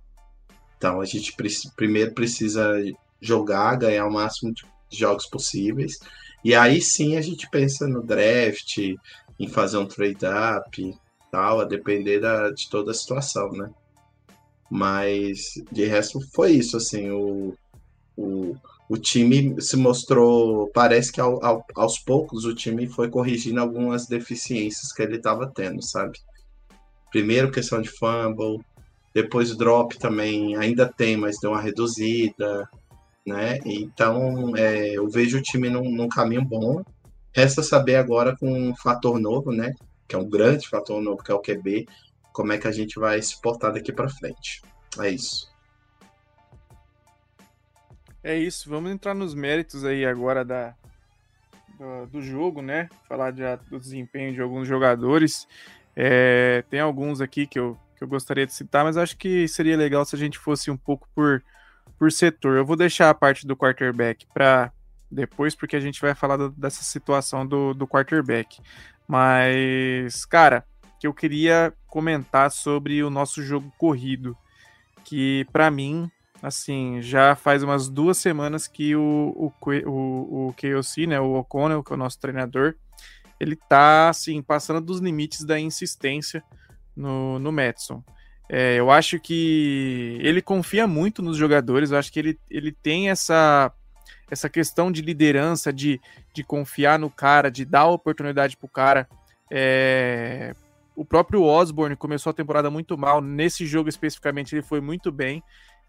Então 0.78 1.02
a 1.02 1.06
gente 1.06 1.36
primeiro 1.76 2.14
precisa 2.14 2.74
jogar, 3.20 3.76
ganhar 3.76 4.08
o 4.08 4.14
máximo 4.14 4.54
de 4.54 4.66
jogos 4.98 5.26
possíveis, 5.28 6.00
e 6.44 6.56
aí 6.56 6.82
sim 6.82 7.18
a 7.18 7.22
gente 7.22 7.50
pensa 7.50 7.88
no 7.88 8.02
draft, 8.02 8.78
em 9.40 9.48
fazer 9.48 9.78
um 9.78 9.86
trade-up, 9.86 10.96
tal, 11.32 11.62
a 11.62 11.66
depender 11.66 12.20
da, 12.20 12.50
de 12.52 12.70
toda 12.70 12.92
a 12.92 12.96
situação, 12.96 13.52
né? 13.52 13.72
Mas 14.70 15.54
de 15.72 15.86
resto 15.86 16.20
foi 16.34 16.54
isso, 16.54 16.78
assim, 16.78 17.10
o, 17.12 17.56
o, 18.92 18.98
time 18.98 19.62
se 19.62 19.78
mostrou, 19.78 20.70
parece 20.74 21.12
que 21.12 21.22
ao, 21.22 21.44
ao, 21.44 21.66
aos 21.76 22.00
poucos 22.00 22.46
o 22.46 22.56
time 22.56 22.88
foi 22.88 23.10
corrigindo 23.10 23.60
algumas 23.60 24.08
deficiências 24.08 24.92
que 24.92 25.02
ele 25.02 25.18
estava 25.18 25.48
tendo, 25.48 25.82
sabe? 25.82 26.20
Primeiro 27.12 27.52
questão 27.52 27.82
de 27.82 27.90
fumble, 27.90 28.60
depois 29.14 29.56
drop 29.56 29.98
também 29.98 30.56
ainda 30.56 30.88
tem, 30.88 31.18
mas 31.18 31.40
deu 31.40 31.52
uma 31.52 31.62
reduzida, 31.62 32.68
né? 33.26 33.60
Então 33.66 34.56
é, 34.56 34.98
eu 34.98 35.10
vejo 35.10 35.38
o 35.38 35.42
time 35.42 35.70
num, 35.70 35.90
num 35.92 36.08
caminho 36.08 36.44
bom. 36.44 36.82
Resta 37.34 37.62
saber 37.62 37.96
agora 37.96 38.36
com 38.36 38.52
um 38.52 38.76
fator 38.76 39.20
novo, 39.20 39.52
né? 39.52 39.74
Que 40.08 40.16
é 40.16 40.20
um 40.20 40.30
grande 40.30 40.68
fator 40.68 41.02
novo, 41.02 41.24
que 41.24 41.32
é 41.32 41.36
o 41.36 41.42
QB, 41.42 41.86
como 42.34 42.52
é 42.54 42.58
que 42.58 42.68
a 42.68 42.72
gente 42.72 43.00
vai 43.00 43.22
se 43.22 43.40
portar 43.42 43.74
daqui 43.74 43.92
para 43.92 44.10
frente. 44.10 44.62
É 45.00 45.10
isso. 45.10 45.51
É 48.24 48.38
isso, 48.38 48.70
vamos 48.70 48.92
entrar 48.92 49.14
nos 49.14 49.34
méritos 49.34 49.84
aí 49.84 50.06
agora 50.06 50.46
da, 50.46 50.76
do, 51.78 52.06
do 52.08 52.22
jogo, 52.22 52.62
né? 52.62 52.88
Falar 53.08 53.32
de, 53.32 53.42
do 53.70 53.80
desempenho 53.80 54.34
de 54.34 54.42
alguns 54.42 54.68
jogadores. 54.68 55.48
É, 55.96 56.64
tem 56.70 56.80
alguns 56.80 57.20
aqui 57.20 57.48
que 57.48 57.58
eu, 57.58 57.78
que 57.98 58.04
eu 58.04 58.08
gostaria 58.08 58.46
de 58.46 58.54
citar, 58.54 58.84
mas 58.84 58.96
acho 58.96 59.18
que 59.18 59.48
seria 59.48 59.76
legal 59.76 60.06
se 60.06 60.16
a 60.16 60.20
gente 60.20 60.38
fosse 60.38 60.70
um 60.70 60.78
pouco 60.78 61.08
por, 61.16 61.44
por 61.98 62.12
setor. 62.12 62.58
Eu 62.58 62.66
vou 62.66 62.76
deixar 62.76 63.10
a 63.10 63.14
parte 63.14 63.48
do 63.48 63.58
quarterback 63.58 64.28
para 64.32 64.72
depois, 65.10 65.56
porque 65.56 65.76
a 65.76 65.80
gente 65.80 66.00
vai 66.00 66.14
falar 66.14 66.38
do, 66.38 66.50
dessa 66.52 66.84
situação 66.84 67.46
do, 67.46 67.74
do 67.74 67.88
quarterback. 67.88 68.62
Mas, 69.08 70.26
cara, 70.26 70.64
que 71.00 71.08
eu 71.08 71.14
queria 71.14 71.74
comentar 71.88 72.52
sobre 72.52 73.04
o 73.04 73.10
nosso 73.10 73.42
jogo 73.42 73.74
corrido, 73.78 74.38
que 75.04 75.46
para 75.52 75.72
mim, 75.72 76.10
assim, 76.42 77.02
já 77.02 77.36
faz 77.36 77.64
umas 77.64 77.90
duas 77.90 78.18
semanas 78.18 78.68
que 78.68 78.96
o, 78.96 79.34
o, 79.36 79.70
o, 79.86 80.48
o 80.48 80.54
KOC, 80.54 81.08
né, 81.08 81.20
o 81.20 81.36
O'Connell, 81.36 81.84
que 81.84 81.92
é 81.92 81.96
o 81.96 82.00
nosso 82.00 82.20
treinador, 82.20 82.76
ele 83.40 83.56
tá, 83.56 84.10
assim, 84.10 84.42
passando 84.42 84.82
dos 84.82 85.00
limites 85.00 85.44
da 85.44 85.60
insistência 85.60 86.44
no, 86.96 87.40
no 87.40 87.52
Madison. 87.52 88.04
É, 88.50 88.76
eu 88.76 88.92
acho 88.92 89.20
que 89.20 90.18
ele 90.22 90.42
confia 90.42 90.86
muito 90.86 91.22
nos 91.22 91.38
jogadores, 91.38 91.92
eu 91.92 91.98
acho 91.98 92.12
que 92.12 92.20
ele, 92.20 92.40
ele 92.50 92.72
tem 92.72 93.10
essa 93.10 93.72
essa 94.32 94.50
questão 94.50 94.90
de 94.90 95.02
liderança, 95.02 95.74
de, 95.74 96.00
de 96.34 96.42
confiar 96.42 96.98
no 96.98 97.10
cara, 97.10 97.52
de 97.52 97.66
dar 97.66 97.88
oportunidade 97.88 98.56
pro 98.56 98.70
cara. 98.70 99.06
É, 99.52 100.56
o 100.96 101.04
próprio 101.04 101.44
Osborne 101.44 101.98
começou 101.98 102.30
a 102.30 102.34
temporada 102.34 102.70
muito 102.70 102.98
mal. 102.98 103.20
Nesse 103.20 103.66
jogo 103.66 103.90
especificamente, 103.90 104.56
ele 104.56 104.62
foi 104.62 104.80
muito 104.80 105.12
bem. 105.12 105.44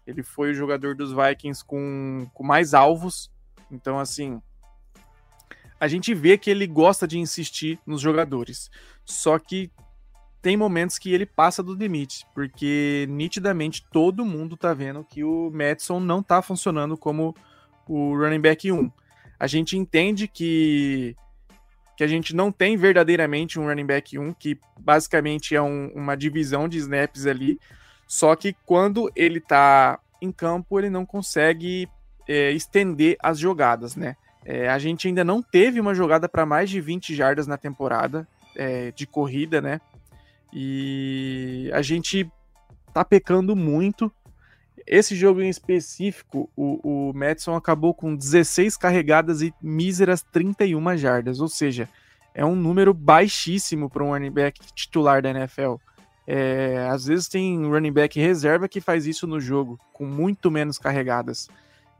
Ele 0.05 0.23
foi 0.23 0.51
o 0.51 0.53
jogador 0.53 0.95
dos 0.95 1.11
Vikings 1.11 1.63
com, 1.63 2.27
com 2.33 2.43
mais 2.43 2.73
alvos. 2.73 3.31
Então, 3.71 3.99
assim, 3.99 4.41
a 5.79 5.87
gente 5.87 6.13
vê 6.13 6.37
que 6.37 6.49
ele 6.49 6.67
gosta 6.67 7.07
de 7.07 7.19
insistir 7.19 7.79
nos 7.85 8.01
jogadores. 8.01 8.69
Só 9.05 9.37
que 9.39 9.71
tem 10.41 10.57
momentos 10.57 10.97
que 10.97 11.13
ele 11.13 11.25
passa 11.25 11.63
do 11.63 11.73
limite, 11.73 12.25
porque 12.35 13.05
nitidamente 13.09 13.85
todo 13.91 14.25
mundo 14.25 14.57
tá 14.57 14.73
vendo 14.73 15.03
que 15.03 15.23
o 15.23 15.49
Madison 15.51 16.01
não 16.01 16.21
tá 16.21 16.41
funcionando 16.41 16.97
como 16.97 17.33
o 17.87 18.13
running 18.17 18.41
back 18.41 18.69
1. 18.69 18.91
A 19.39 19.47
gente 19.47 19.77
entende 19.77 20.27
que 20.27 21.15
que 21.95 22.03
a 22.03 22.07
gente 22.07 22.35
não 22.35 22.51
tem 22.51 22.75
verdadeiramente 22.75 23.59
um 23.59 23.67
running 23.67 23.85
back 23.85 24.17
1, 24.17 24.33
que 24.33 24.59
basicamente 24.79 25.55
é 25.55 25.61
um, 25.61 25.91
uma 25.93 26.15
divisão 26.15 26.67
de 26.67 26.77
snaps 26.79 27.27
ali, 27.27 27.59
só 28.07 28.35
que 28.35 28.55
quando 28.65 29.11
ele 29.15 29.39
tá 29.39 29.99
em 30.21 30.31
campo, 30.31 30.79
ele 30.79 30.89
não 30.89 31.05
consegue 31.05 31.87
é, 32.27 32.51
estender 32.51 33.17
as 33.21 33.39
jogadas, 33.39 33.95
né? 33.95 34.15
É, 34.45 34.69
a 34.69 34.77
gente 34.77 35.07
ainda 35.07 35.23
não 35.23 35.41
teve 35.41 35.79
uma 35.79 35.93
jogada 35.93 36.27
para 36.27 36.45
mais 36.45 36.69
de 36.69 36.81
20 36.81 37.15
jardas 37.15 37.47
na 37.47 37.57
temporada 37.57 38.27
é, 38.55 38.91
de 38.91 39.07
corrida, 39.07 39.61
né? 39.61 39.79
E 40.51 41.71
a 41.73 41.81
gente 41.81 42.29
tá 42.93 43.03
pecando 43.03 43.55
muito 43.55 44.11
esse 44.85 45.15
jogo 45.15 45.41
em 45.41 45.49
específico, 45.49 46.49
o, 46.55 47.09
o 47.09 47.13
Madison 47.13 47.55
acabou 47.55 47.93
com 47.93 48.15
16 48.15 48.75
carregadas 48.75 49.41
e 49.41 49.53
míseras 49.61 50.21
31 50.23 50.97
jardas, 50.97 51.39
ou 51.39 51.47
seja, 51.47 51.87
é 52.33 52.43
um 52.45 52.55
número 52.55 52.93
baixíssimo 52.93 53.89
para 53.89 54.03
um 54.03 54.09
running 54.09 54.31
back 54.31 54.59
titular 54.73 55.21
da 55.21 55.29
NFL. 55.29 55.75
É, 56.25 56.87
às 56.89 57.05
vezes 57.05 57.27
tem 57.27 57.65
running 57.65 57.91
back 57.91 58.19
reserva 58.19 58.69
que 58.69 58.79
faz 58.79 59.05
isso 59.05 59.27
no 59.27 59.39
jogo, 59.39 59.79
com 59.91 60.05
muito 60.05 60.49
menos 60.49 60.77
carregadas. 60.77 61.49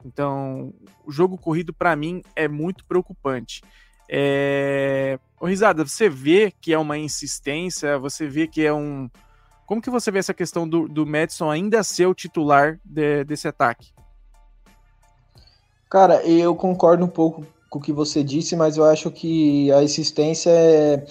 Então, 0.05 0.73
o 1.05 1.11
jogo 1.11 1.37
corrido 1.37 1.73
para 1.73 1.95
mim 1.95 2.21
é 2.35 2.47
muito 2.47 2.85
preocupante. 2.85 3.61
É... 4.09 5.17
Ô, 5.39 5.47
Risada, 5.47 5.85
você 5.85 6.09
vê 6.09 6.53
que 6.61 6.73
é 6.73 6.77
uma 6.77 6.97
insistência, 6.97 7.97
você 7.97 8.27
vê 8.27 8.47
que 8.47 8.65
é 8.65 8.73
um, 8.73 9.09
como 9.65 9.81
que 9.81 9.89
você 9.89 10.11
vê 10.11 10.19
essa 10.19 10.33
questão 10.33 10.67
do, 10.67 10.87
do 10.87 11.05
Madison 11.05 11.49
ainda 11.49 11.83
ser 11.83 12.05
o 12.05 12.13
titular 12.13 12.79
de, 12.83 13.23
desse 13.23 13.47
ataque? 13.47 13.93
Cara, 15.89 16.23
eu 16.25 16.55
concordo 16.55 17.03
um 17.03 17.07
pouco 17.07 17.45
com 17.69 17.79
o 17.79 17.81
que 17.81 17.93
você 17.93 18.23
disse, 18.23 18.55
mas 18.55 18.77
eu 18.77 18.83
acho 18.83 19.09
que 19.09 19.71
a 19.71 19.81
existência 19.81 20.49
é 20.49 21.05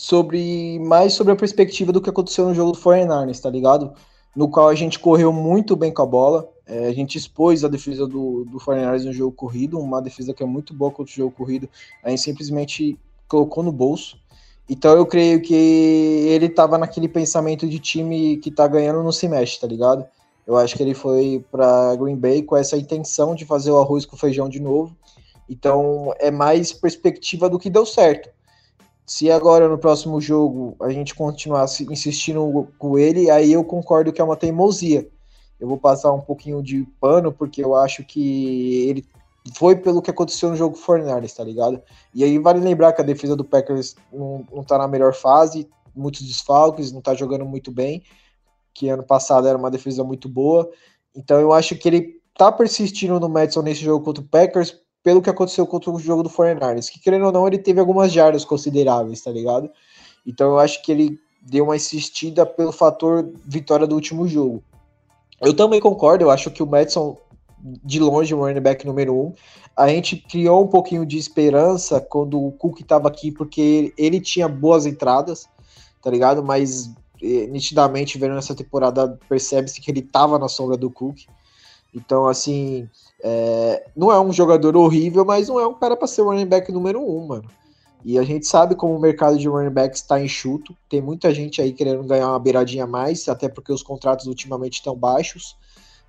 sobre 0.00 0.78
mais 0.78 1.12
sobre 1.12 1.34
a 1.34 1.36
perspectiva 1.36 1.92
do 1.92 2.00
que 2.00 2.08
aconteceu 2.08 2.46
no 2.46 2.54
jogo 2.54 2.72
do 2.72 2.78
49ers, 2.78 3.38
tá 3.38 3.50
ligado? 3.50 3.92
No 4.34 4.48
qual 4.48 4.68
a 4.68 4.74
gente 4.74 4.98
correu 4.98 5.30
muito 5.30 5.76
bem 5.76 5.92
com 5.92 6.00
a 6.00 6.06
bola, 6.06 6.48
é, 6.66 6.86
a 6.86 6.92
gente 6.92 7.18
expôs 7.18 7.64
a 7.64 7.68
defesa 7.68 8.06
do, 8.06 8.46
do 8.46 8.58
49ers 8.58 9.04
no 9.04 9.12
jogo 9.12 9.32
corrido, 9.32 9.78
uma 9.78 10.00
defesa 10.00 10.32
que 10.32 10.42
é 10.42 10.46
muito 10.46 10.72
boa 10.72 10.90
contra 10.90 11.12
o 11.12 11.14
jogo 11.14 11.32
corrido, 11.32 11.68
a 12.02 12.08
gente 12.08 12.22
simplesmente 12.22 12.98
colocou 13.28 13.62
no 13.62 13.70
bolso. 13.70 14.16
Então 14.66 14.96
eu 14.96 15.04
creio 15.04 15.42
que 15.42 15.54
ele 15.54 16.48
tava 16.48 16.78
naquele 16.78 17.08
pensamento 17.08 17.68
de 17.68 17.78
time 17.78 18.38
que 18.38 18.50
tá 18.50 18.66
ganhando 18.66 19.02
não 19.02 19.12
se 19.12 19.28
mexe, 19.28 19.60
tá 19.60 19.66
ligado? 19.66 20.06
Eu 20.46 20.56
acho 20.56 20.74
que 20.76 20.82
ele 20.82 20.94
foi 20.94 21.44
para 21.52 21.94
Green 21.96 22.16
Bay 22.16 22.42
com 22.42 22.56
essa 22.56 22.76
intenção 22.76 23.34
de 23.34 23.44
fazer 23.44 23.70
o 23.70 23.78
arroz 23.78 24.06
com 24.06 24.16
feijão 24.16 24.48
de 24.48 24.60
novo. 24.60 24.96
Então 25.48 26.14
é 26.18 26.30
mais 26.30 26.72
perspectiva 26.72 27.50
do 27.50 27.58
que 27.58 27.68
deu 27.68 27.84
certo. 27.84 28.30
Se 29.10 29.28
agora 29.28 29.68
no 29.68 29.76
próximo 29.76 30.20
jogo 30.20 30.76
a 30.80 30.88
gente 30.90 31.16
continuar 31.16 31.64
insistindo 31.90 32.68
com 32.78 32.96
ele, 32.96 33.28
aí 33.28 33.52
eu 33.52 33.64
concordo 33.64 34.12
que 34.12 34.20
é 34.20 34.24
uma 34.24 34.36
teimosia. 34.36 35.10
Eu 35.58 35.66
vou 35.66 35.76
passar 35.76 36.12
um 36.12 36.20
pouquinho 36.20 36.62
de 36.62 36.86
pano, 37.00 37.32
porque 37.32 37.60
eu 37.60 37.74
acho 37.74 38.04
que 38.04 38.88
ele 38.88 39.04
foi 39.56 39.74
pelo 39.74 40.00
que 40.00 40.12
aconteceu 40.12 40.48
no 40.50 40.56
jogo 40.56 40.76
Fornares, 40.76 41.34
tá 41.34 41.42
ligado? 41.42 41.82
E 42.14 42.22
aí 42.22 42.38
vale 42.38 42.60
lembrar 42.60 42.92
que 42.92 43.00
a 43.00 43.04
defesa 43.04 43.34
do 43.34 43.44
Packers 43.44 43.96
não, 44.12 44.46
não 44.52 44.62
tá 44.62 44.78
na 44.78 44.86
melhor 44.86 45.12
fase, 45.12 45.68
muitos 45.92 46.22
desfalques, 46.22 46.92
não 46.92 47.00
tá 47.00 47.12
jogando 47.12 47.44
muito 47.44 47.72
bem, 47.72 48.04
que 48.72 48.88
ano 48.88 49.02
passado 49.02 49.48
era 49.48 49.58
uma 49.58 49.72
defesa 49.72 50.04
muito 50.04 50.28
boa. 50.28 50.70
Então 51.16 51.40
eu 51.40 51.52
acho 51.52 51.74
que 51.74 51.88
ele 51.88 52.20
tá 52.32 52.52
persistindo 52.52 53.18
no 53.18 53.28
Madison 53.28 53.62
nesse 53.62 53.82
jogo 53.82 54.04
contra 54.04 54.22
o 54.22 54.28
Packers 54.28 54.78
pelo 55.02 55.22
que 55.22 55.30
aconteceu 55.30 55.66
contra 55.66 55.90
o 55.90 55.98
jogo 55.98 56.22
do 56.22 56.28
Fornares, 56.28 56.90
que 56.90 57.00
querendo 57.00 57.26
ou 57.26 57.32
não, 57.32 57.46
ele 57.46 57.58
teve 57.58 57.80
algumas 57.80 58.12
jardas 58.12 58.44
consideráveis, 58.44 59.22
tá 59.22 59.30
ligado? 59.30 59.70
Então 60.26 60.50
eu 60.50 60.58
acho 60.58 60.82
que 60.82 60.92
ele 60.92 61.18
deu 61.40 61.64
uma 61.64 61.76
insistida 61.76 62.44
pelo 62.44 62.72
fator 62.72 63.32
vitória 63.46 63.86
do 63.86 63.94
último 63.94 64.28
jogo. 64.28 64.62
Eu 65.40 65.54
também 65.54 65.80
concordo, 65.80 66.24
eu 66.24 66.30
acho 66.30 66.50
que 66.50 66.62
o 66.62 66.66
Madison, 66.66 67.16
de 67.62 67.98
longe, 67.98 68.34
o 68.34 68.40
running 68.40 68.60
back 68.60 68.86
número 68.86 69.14
um. 69.14 69.32
A 69.74 69.88
gente 69.88 70.16
criou 70.16 70.62
um 70.62 70.68
pouquinho 70.68 71.06
de 71.06 71.16
esperança 71.16 72.00
quando 72.00 72.38
o 72.38 72.52
Cook 72.52 72.80
estava 72.80 73.08
aqui, 73.08 73.30
porque 73.30 73.94
ele 73.96 74.20
tinha 74.20 74.46
boas 74.46 74.84
entradas, 74.84 75.48
tá 76.02 76.10
ligado? 76.10 76.42
Mas 76.42 76.90
eh, 77.22 77.46
nitidamente, 77.46 78.18
vendo 78.18 78.34
nessa 78.34 78.54
temporada, 78.54 79.18
percebe-se 79.28 79.80
que 79.80 79.90
ele 79.90 80.00
estava 80.00 80.38
na 80.38 80.48
sombra 80.48 80.76
do 80.76 80.90
Cook. 80.90 81.20
Então, 81.94 82.26
assim, 82.26 82.88
é, 83.22 83.86
não 83.96 84.12
é 84.12 84.20
um 84.20 84.32
jogador 84.32 84.76
horrível, 84.76 85.24
mas 85.24 85.48
não 85.48 85.58
é 85.58 85.66
um 85.66 85.74
cara 85.74 85.96
para 85.96 86.06
ser 86.06 86.22
running 86.22 86.46
back 86.46 86.70
número 86.70 87.00
um, 87.00 87.26
mano. 87.26 87.48
E 88.04 88.18
a 88.18 88.22
gente 88.22 88.46
sabe 88.46 88.74
como 88.74 88.96
o 88.96 89.00
mercado 89.00 89.38
de 89.38 89.48
running 89.48 89.70
backs 89.70 90.00
está 90.00 90.20
enxuto. 90.20 90.74
Tem 90.88 91.00
muita 91.00 91.34
gente 91.34 91.60
aí 91.60 91.72
querendo 91.72 92.02
ganhar 92.04 92.28
uma 92.28 92.38
beiradinha 92.38 92.84
a 92.84 92.86
mais, 92.86 93.28
até 93.28 93.48
porque 93.48 93.72
os 93.72 93.82
contratos 93.82 94.26
ultimamente 94.26 94.74
estão 94.74 94.96
baixos. 94.96 95.56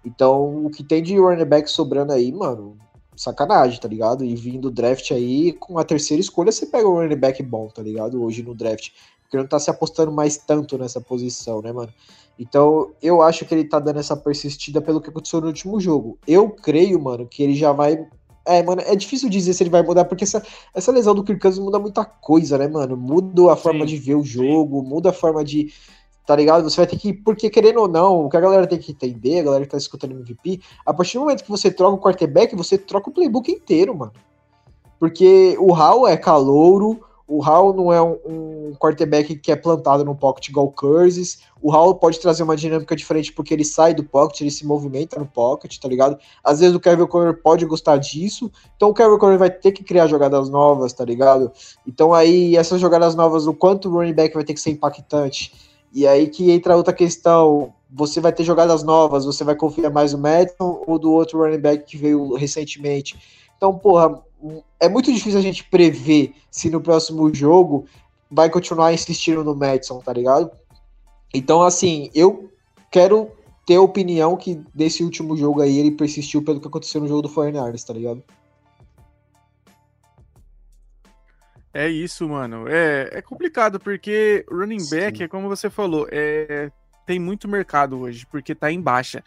Então, 0.05 0.65
o 0.65 0.69
que 0.69 0.83
tem 0.83 1.03
de 1.03 1.17
running 1.17 1.45
back 1.45 1.69
sobrando 1.69 2.13
aí, 2.13 2.31
mano, 2.31 2.77
sacanagem, 3.15 3.79
tá 3.79 3.87
ligado? 3.87 4.23
E 4.23 4.35
vindo 4.35 4.71
draft 4.71 5.11
aí, 5.11 5.53
com 5.53 5.77
a 5.77 5.83
terceira 5.83 6.21
escolha, 6.21 6.51
você 6.51 6.65
pega 6.65 6.87
um 6.87 6.95
running 6.95 7.15
back 7.17 7.43
bom, 7.43 7.67
tá 7.67 7.81
ligado? 7.81 8.23
Hoje 8.23 8.41
no 8.41 8.55
draft. 8.55 8.91
Porque 9.31 9.37
não 9.37 9.47
tá 9.47 9.57
se 9.59 9.69
apostando 9.69 10.11
mais 10.11 10.35
tanto 10.35 10.77
nessa 10.77 10.99
posição, 10.99 11.61
né, 11.61 11.71
mano? 11.71 11.89
Então, 12.37 12.91
eu 13.01 13.21
acho 13.21 13.45
que 13.45 13.55
ele 13.55 13.63
tá 13.63 13.79
dando 13.79 13.97
essa 13.97 14.17
persistida 14.17 14.81
pelo 14.81 14.99
que 14.99 15.09
aconteceu 15.09 15.39
no 15.39 15.47
último 15.47 15.79
jogo. 15.79 16.19
Eu 16.27 16.49
creio, 16.49 17.01
mano, 17.01 17.25
que 17.25 17.41
ele 17.41 17.55
já 17.55 17.71
vai 17.71 18.05
é, 18.45 18.61
mano, 18.61 18.81
é 18.81 18.93
difícil 18.93 19.29
dizer 19.29 19.53
se 19.53 19.63
ele 19.63 19.69
vai 19.69 19.83
mudar, 19.83 20.03
porque 20.03 20.25
essa, 20.25 20.43
essa 20.73 20.91
lesão 20.91 21.15
do 21.15 21.23
Kirk 21.23 21.39
Cousins 21.39 21.63
muda 21.63 21.79
muita 21.79 22.03
coisa, 22.03 22.57
né, 22.57 22.67
mano? 22.67 22.97
Muda 22.97 23.53
a 23.53 23.55
forma 23.55 23.81
sim, 23.81 23.93
de 23.93 23.97
ver 23.97 24.15
o 24.15 24.23
jogo, 24.23 24.81
sim. 24.81 24.89
muda 24.89 25.11
a 25.11 25.13
forma 25.13 25.45
de. 25.45 25.71
Tá 26.25 26.35
ligado? 26.35 26.63
Você 26.63 26.75
vai 26.75 26.87
ter 26.87 26.97
que. 26.97 27.13
Porque, 27.13 27.49
querendo 27.49 27.79
ou 27.81 27.87
não, 27.87 28.25
o 28.25 28.29
que 28.29 28.35
a 28.35 28.41
galera 28.41 28.67
tem 28.67 28.79
que 28.79 28.91
entender, 28.91 29.39
a 29.39 29.43
galera 29.43 29.63
que 29.63 29.71
tá 29.71 29.77
escutando 29.77 30.13
MVP, 30.13 30.59
a 30.85 30.93
partir 30.93 31.17
do 31.17 31.21
momento 31.21 31.43
que 31.43 31.49
você 31.49 31.71
troca 31.71 31.95
o 31.95 32.01
quarterback, 32.01 32.53
você 32.55 32.77
troca 32.77 33.09
o 33.09 33.13
playbook 33.13 33.49
inteiro, 33.49 33.95
mano. 33.95 34.13
Porque 34.99 35.55
o 35.59 35.71
Hall 35.71 36.07
é 36.07 36.17
calouro, 36.17 36.99
o 37.31 37.39
Hall 37.39 37.73
não 37.73 37.93
é 37.93 38.01
um, 38.01 38.17
um, 38.25 38.73
quarterback 38.77 39.37
que 39.37 39.53
é 39.53 39.55
plantado 39.55 40.03
no 40.03 40.13
pocket 40.13 40.49
igual 40.49 40.65
o 40.65 40.71
Curses. 40.71 41.39
O 41.61 41.71
Hall 41.71 41.95
pode 41.95 42.19
trazer 42.19 42.43
uma 42.43 42.57
dinâmica 42.57 42.93
diferente 42.93 43.31
porque 43.31 43.53
ele 43.53 43.63
sai 43.63 43.93
do 43.93 44.03
pocket, 44.03 44.41
ele 44.41 44.51
se 44.51 44.65
movimenta 44.65 45.17
no 45.17 45.25
pocket, 45.25 45.77
tá 45.79 45.87
ligado? 45.87 46.19
Às 46.43 46.59
vezes 46.59 46.75
o 46.75 46.79
Kevin 46.79 47.07
Conner 47.07 47.41
pode 47.41 47.65
gostar 47.65 47.95
disso. 47.95 48.51
Então 48.75 48.89
o 48.89 48.93
Kevin 48.93 49.17
Conner 49.17 49.39
vai 49.39 49.49
ter 49.49 49.71
que 49.71 49.81
criar 49.81 50.07
jogadas 50.07 50.49
novas, 50.49 50.91
tá 50.91 51.05
ligado? 51.05 51.49
Então 51.87 52.13
aí 52.13 52.57
essas 52.57 52.81
jogadas 52.81 53.15
novas, 53.15 53.47
o 53.47 53.53
quanto 53.53 53.87
o 53.87 53.93
running 53.93 54.13
back 54.13 54.35
vai 54.35 54.43
ter 54.43 54.53
que 54.53 54.59
ser 54.59 54.71
impactante. 54.71 55.53
E 55.93 56.05
aí 56.05 56.27
que 56.27 56.51
entra 56.51 56.75
outra 56.75 56.93
questão. 56.93 57.73
Você 57.89 58.19
vai 58.19 58.33
ter 58.33 58.43
jogadas 58.43 58.83
novas, 58.83 59.23
você 59.23 59.45
vai 59.45 59.55
confiar 59.55 59.89
mais 59.89 60.11
no 60.11 60.19
Madison 60.19 60.83
ou 60.85 60.99
do 60.99 61.13
outro 61.13 61.39
running 61.39 61.59
back 61.59 61.85
que 61.85 61.95
veio 61.95 62.35
recentemente. 62.35 63.17
Então, 63.55 63.77
porra, 63.77 64.19
é 64.79 64.89
muito 64.89 65.11
difícil 65.11 65.39
a 65.39 65.41
gente 65.41 65.63
prever 65.63 66.33
se 66.49 66.69
no 66.69 66.81
próximo 66.81 67.33
jogo 67.33 67.85
vai 68.29 68.49
continuar 68.49 68.93
insistindo 68.93 69.43
no 69.43 69.55
Madison, 69.55 69.99
tá 69.99 70.13
ligado? 70.13 70.51
Então, 71.33 71.61
assim, 71.61 72.09
eu 72.13 72.51
quero 72.89 73.31
ter 73.65 73.75
a 73.75 73.81
opinião 73.81 74.35
que 74.35 74.61
desse 74.73 75.03
último 75.03 75.35
jogo 75.37 75.61
aí 75.61 75.77
ele 75.77 75.91
persistiu 75.91 76.43
pelo 76.43 76.59
que 76.59 76.67
aconteceu 76.67 77.01
no 77.01 77.07
jogo 77.07 77.23
do 77.23 77.29
Fortnite, 77.29 77.85
tá 77.85 77.93
ligado? 77.93 78.23
É 81.73 81.87
isso, 81.87 82.27
mano. 82.27 82.67
É, 82.67 83.09
é 83.13 83.21
complicado 83.21 83.79
porque 83.79 84.45
running 84.49 84.89
back 84.89 85.17
Sim. 85.17 85.23
é 85.23 85.27
como 85.27 85.47
você 85.47 85.69
falou, 85.69 86.05
é, 86.11 86.69
tem 87.05 87.17
muito 87.17 87.47
mercado 87.47 87.99
hoje 87.99 88.25
porque 88.25 88.53
tá 88.53 88.71
em 88.71 88.81
baixa, 88.81 89.23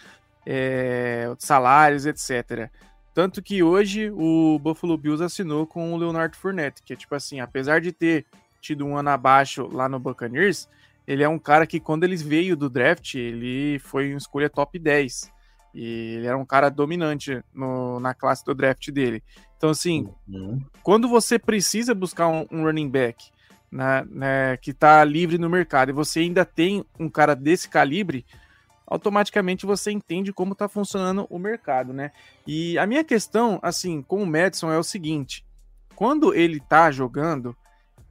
é, 0.47 1.35
salários, 1.39 2.05
etc. 2.05 2.71
Tanto 3.15 3.41
que 3.41 3.63
hoje 3.63 4.11
o 4.11 4.59
Buffalo 4.59 4.99
Bills 4.99 5.23
assinou 5.23 5.67
com 5.67 5.95
o 5.95 5.97
Leonardo 5.97 6.37
Fournette, 6.37 6.83
que 6.83 6.93
é 6.93 6.97
tipo 6.97 7.15
assim, 7.15 7.39
apesar 7.39 7.81
de 7.81 7.93
ter 7.93 8.27
tido 8.61 8.85
um 8.85 8.97
ano 8.97 9.11
abaixo 9.11 9.69
lá 9.73 9.89
no 9.89 10.01
Buccaneers, 10.01 10.69
ele 11.07 11.23
é 11.23 11.29
um 11.29 11.39
cara 11.39 11.67
que 11.67 11.79
quando 11.79 12.03
ele 12.03 12.17
veio 12.17 12.57
do 12.57 12.69
draft, 12.69 13.15
ele 13.15 13.79
foi 13.79 14.11
uma 14.11 14.19
escolha 14.19 14.51
top 14.51 14.79
10. 14.79 15.33
E 15.75 16.17
ele 16.17 16.27
era 16.27 16.37
um 16.37 16.45
cara 16.45 16.69
dominante 16.69 17.43
no, 17.55 18.01
na 18.01 18.15
classe 18.15 18.45
do 18.45 18.55
draft 18.55 18.91
dele. 18.91 19.23
Então, 19.57 19.71
assim, 19.71 20.09
uhum. 20.29 20.61
quando 20.83 21.09
você 21.09 21.39
precisa 21.39 21.95
buscar 21.95 22.29
um, 22.29 22.47
um 22.51 22.65
running 22.65 22.89
back 22.89 23.31
né, 23.71 24.07
né, 24.09 24.57
que 24.57 24.71
está 24.71 25.03
livre 25.05 25.37
no 25.37 25.51
mercado 25.51 25.91
e 25.91 25.93
você 25.93 26.21
ainda 26.21 26.45
tem 26.45 26.85
um 26.99 27.09
cara 27.09 27.35
desse 27.35 27.69
calibre, 27.69 28.25
automaticamente 28.87 29.67
você 29.67 29.91
entende 29.91 30.33
como 30.33 30.53
está 30.53 30.69
funcionando 30.69 31.27
o 31.31 31.39
mercado, 31.39 31.93
né? 31.93 32.11
E 32.47 32.79
a 32.79 32.87
minha 32.87 33.05
questão, 33.05 33.59
assim, 33.63 34.03
com 34.03 34.23
o 34.23 34.27
Madison 34.27 34.71
é 34.71 34.79
o 34.79 34.85
seguinte: 34.85 35.45
quando 35.95 36.35
ele 36.35 36.59
está 36.59 36.91
jogando, 36.91 37.57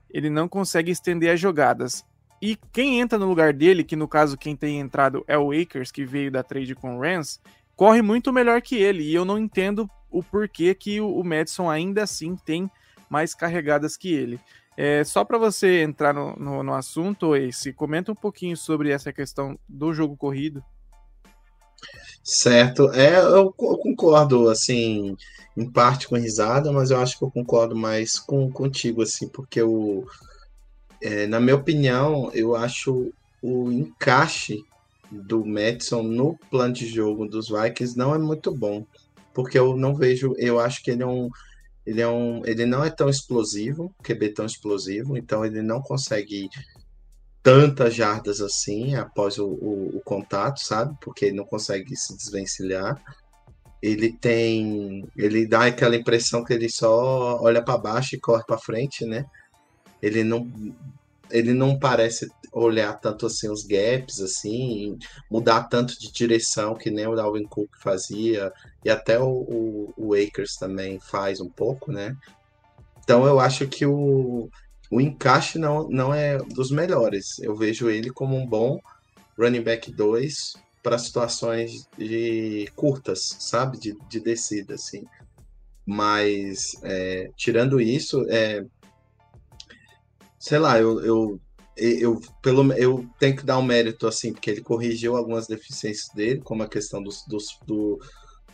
ele 0.10 0.30
não 0.30 0.48
consegue 0.48 0.92
estender 0.92 1.34
as 1.34 1.40
jogadas. 1.40 2.06
E 2.42 2.58
quem 2.74 3.00
entra 3.00 3.18
no 3.18 3.28
lugar 3.28 3.54
dele, 3.54 3.84
que 3.84 3.96
no 3.96 4.08
caso 4.08 4.38
quem 4.38 4.56
tem 4.56 4.80
entrado 4.80 5.24
é 5.28 5.38
o 5.38 5.52
Akers, 5.52 5.92
que 5.92 6.04
veio 6.04 6.30
da 6.30 6.44
trade 6.44 6.76
com 6.76 6.98
o 6.98 7.02
Rams, 7.02 7.40
corre 7.76 8.02
muito 8.02 8.34
melhor 8.34 8.62
que 8.62 8.76
ele. 8.76 9.04
E 9.04 9.16
eu 9.16 9.24
não 9.24 9.40
entendo 9.40 9.90
o 10.12 10.22
porquê 10.22 10.76
que 10.76 11.00
o 11.00 11.24
Madison 11.24 11.70
ainda 11.70 12.04
assim 12.04 12.36
tem 12.36 12.70
mais 13.10 13.34
carregadas 13.34 13.96
que 13.96 14.14
ele. 14.14 14.40
É, 14.76 15.04
só 15.04 15.24
para 15.24 15.38
você 15.38 15.82
entrar 15.82 16.14
no, 16.14 16.36
no, 16.36 16.64
no 16.64 16.74
assunto, 16.74 17.36
Ace, 17.36 17.74
comenta 17.74 18.12
um 18.12 18.16
pouquinho 18.16 18.58
sobre 18.58 18.90
essa 18.90 19.14
questão 19.14 19.58
do 19.68 19.94
jogo 19.94 20.18
corrido. 20.18 20.64
Certo, 22.24 22.90
é, 22.94 23.20
eu 23.20 23.52
concordo, 23.52 24.50
assim, 24.50 25.16
em 25.56 25.70
parte 25.70 26.08
com 26.08 26.16
risada, 26.16 26.72
mas 26.72 26.90
eu 26.90 27.00
acho 27.00 27.18
que 27.18 27.24
eu 27.24 27.30
concordo 27.30 27.76
mais 27.76 28.18
com 28.18 28.50
contigo, 28.50 29.02
assim, 29.02 29.28
porque 29.28 29.62
o, 29.62 30.06
é, 31.02 31.28
na 31.28 31.40
minha 31.40 31.56
opinião, 31.56 32.32
eu 32.34 32.56
acho 32.56 33.12
o 33.42 33.70
encaixe 33.72 34.64
do 35.12 35.46
Madison 35.46 36.02
no 36.02 36.38
plano 36.50 36.74
de 36.74 36.88
jogo 36.88 37.28
dos 37.28 37.50
Vikings 37.50 37.98
não 37.98 38.16
é 38.16 38.18
muito 38.18 38.56
bom, 38.56 38.86
porque 39.34 39.60
eu 39.60 39.76
não 39.76 39.94
vejo, 39.94 40.34
eu 40.38 40.60
acho 40.60 40.82
que 40.82 40.92
ele 40.92 41.04
é 41.04 41.08
um 41.08 41.30
ele, 41.86 42.02
é 42.02 42.08
um, 42.08 42.42
ele 42.46 42.66
não 42.66 42.84
é 42.84 42.90
tão 42.90 43.10
explosivo, 43.10 43.94
QB 44.04 44.30
tão 44.30 44.46
explosivo, 44.46 45.18
então 45.18 45.46
ele 45.46 45.62
não 45.62 45.82
consegue 45.82 46.50
tantas 47.44 47.94
jardas 47.94 48.40
assim 48.40 48.96
após 48.96 49.38
o, 49.38 49.46
o, 49.46 49.98
o 49.98 50.02
contato, 50.02 50.62
sabe? 50.62 50.98
Porque 51.02 51.26
ele 51.26 51.36
não 51.36 51.46
consegue 51.46 51.96
se 51.96 52.16
desvencilhar. 52.16 53.00
Ele 53.82 54.14
tem. 54.14 55.06
Ele 55.18 55.46
dá 55.46 55.66
aquela 55.66 55.98
impressão 55.98 56.42
que 56.42 56.54
ele 56.54 56.70
só 56.70 57.42
olha 57.42 57.62
para 57.62 57.78
baixo 57.78 58.16
e 58.16 58.20
corre 58.20 58.44
para 58.46 58.58
frente, 58.58 59.06
né? 59.06 59.26
Ele 60.02 60.24
não. 60.24 60.50
Ele 61.34 61.54
não 61.54 61.78
parece 61.78 62.30
olhar 62.52 62.94
tanto 62.94 63.26
assim 63.26 63.50
os 63.50 63.66
gaps, 63.66 64.22
assim, 64.22 64.98
mudar 65.30 65.64
tanto 65.64 66.00
de 66.00 66.12
direção 66.12 66.76
que 66.76 66.92
nem 66.92 67.08
o 67.08 67.16
Dalvin 67.16 67.46
Cook 67.46 67.70
fazia, 67.82 68.54
e 68.86 68.90
até 68.90 69.20
o, 69.20 69.28
o, 69.28 69.94
o 69.98 70.14
Akers 70.14 70.56
também 70.56 71.00
faz 71.00 71.42
um 71.42 71.50
pouco, 71.50 71.92
né? 71.92 72.16
Então 73.04 73.26
eu 73.26 73.40
acho 73.40 73.68
que 73.68 73.86
o, 73.86 74.50
o 74.92 75.02
encaixe 75.02 75.58
não, 75.58 75.90
não 75.90 76.14
é 76.14 76.38
dos 76.38 76.70
melhores. 76.72 77.40
Eu 77.40 77.56
vejo 77.56 77.90
ele 77.90 78.12
como 78.12 78.38
um 78.38 78.48
bom 78.48 78.80
running 79.38 79.64
back 79.64 79.92
2 79.92 80.54
para 80.84 80.98
situações 80.98 81.88
de 81.98 82.70
curtas, 82.76 83.36
sabe? 83.40 83.80
De, 83.80 83.98
de 84.10 84.20
descida, 84.20 84.76
assim. 84.76 85.04
Mas, 85.86 86.76
é, 86.84 87.30
tirando 87.36 87.82
isso, 87.82 88.26
é, 88.30 88.64
sei 90.44 90.60
lá, 90.60 90.78
eu, 90.78 91.00
eu 91.00 91.40
eu, 91.76 92.22
pelo, 92.42 92.72
eu 92.74 93.10
tenho 93.18 93.36
que 93.36 93.46
dar 93.46 93.58
um 93.58 93.64
mérito, 93.64 94.06
assim, 94.06 94.32
porque 94.32 94.52
ele 94.52 94.62
corrigiu 94.62 95.16
algumas 95.16 95.48
deficiências 95.48 96.14
dele, 96.14 96.40
como 96.42 96.62
a 96.62 96.70
questão 96.70 97.02
dos, 97.02 97.26
dos, 97.28 97.58
do, 97.66 97.98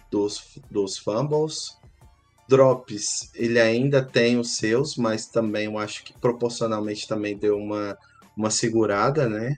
dos, 0.10 0.58
dos 0.72 0.98
fumbles. 0.98 1.78
Drops, 2.48 3.30
ele 3.36 3.60
ainda 3.60 4.02
tem 4.02 4.40
os 4.40 4.56
seus, 4.56 4.96
mas 4.96 5.26
também 5.26 5.66
eu 5.66 5.78
acho 5.78 6.04
que 6.06 6.18
proporcionalmente 6.18 7.08
também 7.08 7.38
deu 7.38 7.58
uma, 7.58 7.98
uma 8.38 8.50
segurada, 8.50 9.28
né? 9.28 9.54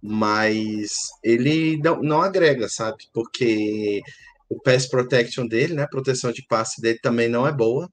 Mas 0.00 0.92
ele 1.22 1.76
não, 1.78 2.00
não 2.00 2.22
agrega, 2.22 2.66
sabe? 2.66 3.04
Porque 3.12 4.00
o 4.48 4.58
pass 4.58 4.86
protection 4.86 5.46
dele, 5.46 5.74
né? 5.74 5.82
A 5.82 5.88
proteção 5.88 6.32
de 6.32 6.46
passe 6.46 6.80
dele 6.80 6.98
também 7.00 7.28
não 7.28 7.46
é 7.46 7.52
boa. 7.52 7.90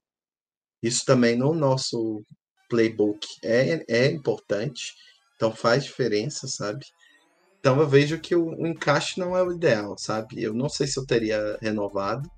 Isso 0.82 1.04
também 1.04 1.36
no 1.36 1.52
nosso 1.52 2.24
playbook 2.68 3.26
é, 3.42 3.84
é 3.88 4.06
importante, 4.06 4.94
então 5.36 5.52
faz 5.52 5.84
diferença, 5.84 6.46
sabe? 6.48 6.84
Então 7.60 7.80
eu 7.80 7.88
vejo 7.88 8.20
que 8.20 8.34
o, 8.34 8.46
o 8.46 8.66
encaixe 8.66 9.18
não 9.18 9.36
é 9.36 9.42
o 9.42 9.52
ideal, 9.52 9.96
sabe? 9.98 10.42
Eu 10.42 10.52
não 10.54 10.68
sei 10.68 10.86
se 10.86 10.98
eu 10.98 11.06
teria 11.06 11.58
renovado. 11.62 12.28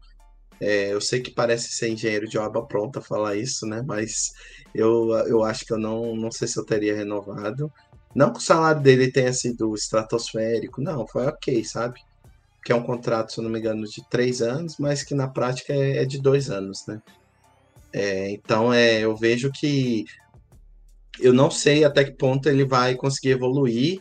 É, 0.61 0.93
eu 0.93 1.01
sei 1.01 1.21
que 1.21 1.31
parece 1.33 1.71
ser 1.73 1.91
engenheiro 1.91 2.29
de 2.29 2.39
obra 2.39 2.63
pronta 2.65 3.01
falar 3.01 3.37
isso, 3.37 3.67
né? 3.67 3.83
Mas 3.87 4.33
eu, 4.75 5.11
eu 5.29 5.45
acho 5.45 5.65
que 5.67 5.73
eu 5.73 5.79
não, 5.79 6.17
não 6.17 6.31
sei 6.31 6.49
se 6.49 6.59
eu 6.59 6.65
teria 6.65 6.97
renovado. 6.97 7.71
Não 8.15 8.33
que 8.33 8.39
o 8.39 8.43
salário 8.43 8.83
dele 8.83 9.13
tenha 9.13 9.33
sido 9.33 9.75
estratosférico, 9.75 10.81
não, 10.81 11.07
foi 11.09 11.27
ok, 11.27 11.65
sabe? 11.65 12.01
que 12.67 12.73
é 12.73 12.75
um 12.75 12.83
contrato, 12.83 13.33
se 13.33 13.39
eu 13.39 13.45
não 13.45 13.51
me 13.51 13.61
engano, 13.61 13.85
de 13.85 14.03
três 14.11 14.43
anos, 14.43 14.75
mas 14.77 15.05
que 15.05 15.15
na 15.15 15.29
prática 15.29 15.73
é, 15.73 15.99
é 15.99 16.05
de 16.05 16.21
dois 16.21 16.51
anos, 16.51 16.85
né? 16.89 17.01
É, 17.93 18.31
então 18.31 18.73
é, 18.73 19.01
eu 19.01 19.17
vejo 19.17 19.51
que 19.53 20.05
eu 21.19 21.33
não 21.33 21.51
sei 21.51 21.85
até 21.85 22.05
que 22.05 22.13
ponto 22.13 22.49
ele 22.49 22.65
vai 22.65 22.95
conseguir 22.95 23.31
evoluir. 23.31 24.01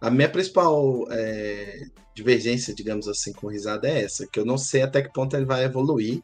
A 0.00 0.10
minha 0.10 0.28
principal 0.28 1.04
é, 1.10 1.80
divergência, 2.14 2.74
digamos 2.74 3.06
assim, 3.08 3.32
com 3.32 3.48
risada 3.48 3.88
é 3.88 4.04
essa, 4.04 4.26
que 4.26 4.40
eu 4.40 4.44
não 4.44 4.56
sei 4.56 4.82
até 4.82 5.02
que 5.02 5.12
ponto 5.12 5.36
ele 5.36 5.44
vai 5.44 5.64
evoluir, 5.64 6.22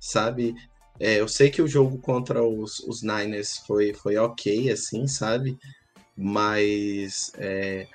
sabe? 0.00 0.54
É, 0.98 1.20
eu 1.20 1.28
sei 1.28 1.50
que 1.50 1.60
o 1.60 1.68
jogo 1.68 1.98
contra 1.98 2.42
os, 2.42 2.80
os 2.80 3.02
Niners 3.02 3.58
foi, 3.66 3.92
foi 3.92 4.16
ok, 4.16 4.70
assim, 4.70 5.06
sabe? 5.06 5.58
Mas 6.16 7.30
é, 7.36 7.86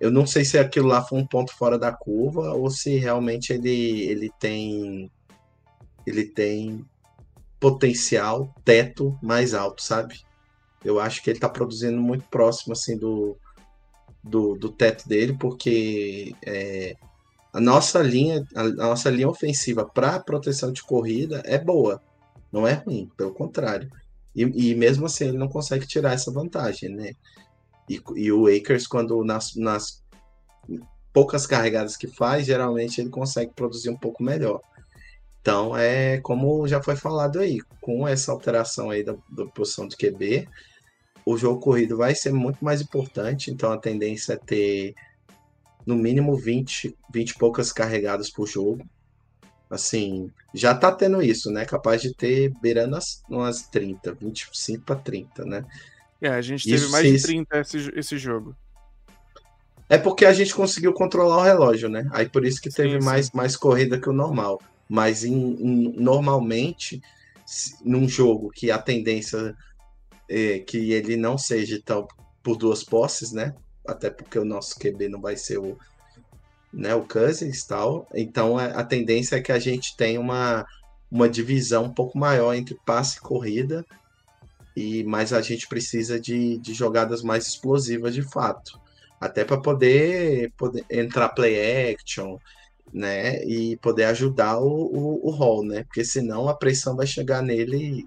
eu 0.00 0.10
não 0.10 0.26
sei 0.26 0.44
se 0.44 0.58
aquilo 0.58 0.88
lá 0.88 1.00
foi 1.00 1.20
um 1.20 1.26
ponto 1.26 1.56
fora 1.56 1.78
da 1.78 1.92
curva 1.92 2.52
ou 2.54 2.68
se 2.70 2.96
realmente 2.96 3.52
ele, 3.52 4.02
ele 4.02 4.32
tem 4.40 5.08
ele 6.04 6.24
tem 6.24 6.84
potencial, 7.62 8.52
teto 8.64 9.16
mais 9.22 9.54
alto, 9.54 9.80
sabe? 9.84 10.20
Eu 10.84 10.98
acho 10.98 11.22
que 11.22 11.30
ele 11.30 11.36
está 11.36 11.48
produzindo 11.48 12.02
muito 12.02 12.24
próximo 12.24 12.72
assim 12.72 12.98
do, 12.98 13.36
do, 14.20 14.56
do 14.56 14.68
teto 14.68 15.08
dele, 15.08 15.36
porque 15.38 16.34
é, 16.44 16.96
a 17.52 17.60
nossa 17.60 18.02
linha, 18.02 18.44
a, 18.52 18.64
nossa 18.64 19.08
linha 19.10 19.28
ofensiva 19.28 19.84
para 19.84 20.18
proteção 20.18 20.72
de 20.72 20.82
corrida 20.82 21.40
é 21.46 21.56
boa, 21.56 22.02
não 22.50 22.66
é 22.66 22.72
ruim, 22.72 23.08
pelo 23.16 23.32
contrário. 23.32 23.88
E, 24.34 24.42
e, 24.42 24.74
mesmo 24.74 25.06
assim 25.06 25.28
ele 25.28 25.38
não 25.38 25.48
consegue 25.48 25.86
tirar 25.86 26.14
essa 26.14 26.32
vantagem, 26.32 26.88
né? 26.88 27.12
E, 27.88 28.02
e 28.16 28.32
o 28.32 28.48
Akers, 28.48 28.88
quando 28.88 29.22
nas, 29.22 29.54
nas 29.54 30.02
poucas 31.12 31.46
carregadas 31.46 31.96
que 31.96 32.08
faz, 32.08 32.44
geralmente 32.44 33.00
ele 33.00 33.10
consegue 33.10 33.52
produzir 33.54 33.90
um 33.90 33.96
pouco 33.96 34.20
melhor. 34.20 34.60
Então 35.42 35.76
é 35.76 36.20
como 36.20 36.66
já 36.68 36.80
foi 36.80 36.94
falado 36.94 37.40
aí, 37.40 37.60
com 37.80 38.06
essa 38.06 38.30
alteração 38.30 38.90
aí 38.90 39.02
da, 39.02 39.14
da 39.28 39.44
posição 39.46 39.88
de 39.88 39.96
QB, 39.96 40.48
o 41.26 41.36
jogo 41.36 41.60
corrido 41.60 41.96
vai 41.96 42.14
ser 42.14 42.32
muito 42.32 42.64
mais 42.64 42.80
importante, 42.80 43.50
então 43.50 43.72
a 43.72 43.76
tendência 43.76 44.34
é 44.34 44.36
ter 44.36 44.94
no 45.84 45.96
mínimo 45.96 46.36
20, 46.36 46.96
20 47.12 47.30
e 47.30 47.38
poucas 47.38 47.72
carregadas 47.72 48.30
por 48.30 48.46
jogo. 48.46 48.88
Assim, 49.68 50.30
já 50.54 50.74
tá 50.74 50.92
tendo 50.92 51.22
isso, 51.22 51.50
né? 51.50 51.64
Capaz 51.64 52.02
de 52.02 52.14
ter 52.14 52.52
beirando 52.60 52.94
as, 52.94 53.22
umas 53.28 53.62
30, 53.62 54.14
25 54.14 54.84
para 54.84 54.96
30, 54.96 55.44
né? 55.44 55.64
É, 56.20 56.28
a 56.28 56.40
gente 56.40 56.64
teve 56.64 56.76
isso, 56.76 56.90
mais 56.92 57.04
de 57.04 57.22
30 57.22 57.58
esse, 57.58 57.92
esse 57.96 58.18
jogo. 58.18 58.54
É 59.88 59.98
porque 59.98 60.24
a 60.24 60.32
gente 60.32 60.54
conseguiu 60.54 60.92
controlar 60.92 61.38
o 61.38 61.42
relógio, 61.42 61.88
né? 61.88 62.08
Aí 62.12 62.28
por 62.28 62.44
isso 62.44 62.60
que 62.60 62.70
teve 62.70 63.00
sim, 63.00 63.04
mais, 63.04 63.26
sim. 63.26 63.32
mais 63.34 63.56
corrida 63.56 63.98
que 63.98 64.08
o 64.08 64.12
normal. 64.12 64.60
Mas 64.92 65.24
em, 65.24 65.32
em, 65.32 65.92
normalmente, 65.96 67.00
num 67.84 68.08
jogo 68.08 68.50
que 68.50 68.70
a 68.70 68.78
tendência 68.78 69.56
é 70.28 70.58
que 70.58 70.92
ele 70.92 71.16
não 71.16 71.38
seja 71.38 71.80
tão 71.84 72.06
por 72.42 72.56
duas 72.56 72.82
posses, 72.84 73.32
né? 73.32 73.54
até 73.86 74.10
porque 74.10 74.38
o 74.38 74.44
nosso 74.44 74.78
QB 74.78 75.08
não 75.08 75.20
vai 75.20 75.36
ser 75.36 75.58
o, 75.58 75.76
né, 76.72 76.94
o 76.94 77.06
Cousins 77.06 77.64
tal. 77.64 78.08
Então 78.14 78.58
a, 78.58 78.84
tendência 78.84 79.36
é 79.36 79.40
que 79.40 79.52
a 79.52 79.58
gente 79.58 79.96
tenha 79.96 80.20
uma, 80.20 80.64
uma 81.10 81.28
divisão 81.28 81.84
um 81.84 81.92
pouco 81.94 82.18
maior 82.18 82.54
entre 82.54 82.76
passe 82.86 83.18
e 83.18 83.20
corrida, 83.20 83.84
e 84.74 85.04
mas 85.04 85.32
a 85.32 85.42
gente 85.42 85.68
precisa 85.68 86.18
de, 86.18 86.58
de 86.58 86.72
jogadas 86.72 87.22
mais 87.22 87.46
explosivas 87.46 88.14
de 88.14 88.22
fato. 88.22 88.80
Até 89.20 89.44
para 89.44 89.60
poder, 89.60 90.52
poder 90.56 90.84
entrar 90.90 91.28
play 91.28 91.92
action, 91.92 92.38
né? 92.92 93.42
E 93.44 93.76
poder 93.78 94.04
ajudar 94.04 94.58
o, 94.58 94.66
o, 94.66 95.28
o 95.28 95.30
Hall, 95.30 95.64
né? 95.64 95.84
Porque 95.84 96.04
senão 96.04 96.48
a 96.48 96.54
pressão 96.54 96.96
vai 96.96 97.06
chegar 97.06 97.42
nele 97.42 98.04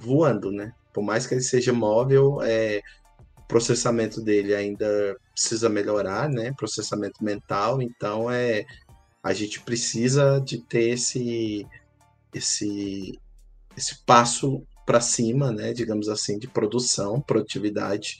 voando, 0.00 0.50
né? 0.50 0.72
Por 0.92 1.02
mais 1.02 1.26
que 1.26 1.34
ele 1.34 1.42
seja 1.42 1.72
móvel, 1.72 2.40
é, 2.42 2.80
processamento 3.46 4.20
dele 4.20 4.54
ainda 4.54 5.16
precisa 5.32 5.68
melhorar, 5.68 6.28
né? 6.28 6.52
Processamento 6.56 7.22
mental, 7.22 7.82
então 7.82 8.30
é 8.30 8.64
a 9.22 9.32
gente 9.32 9.60
precisa 9.60 10.40
de 10.40 10.58
ter 10.58 10.90
esse 10.90 11.66
esse 12.32 13.18
esse 13.76 14.04
passo 14.04 14.62
para 14.86 15.00
cima, 15.00 15.50
né, 15.50 15.72
digamos 15.72 16.08
assim, 16.08 16.38
de 16.38 16.46
produção, 16.46 17.20
produtividade, 17.20 18.18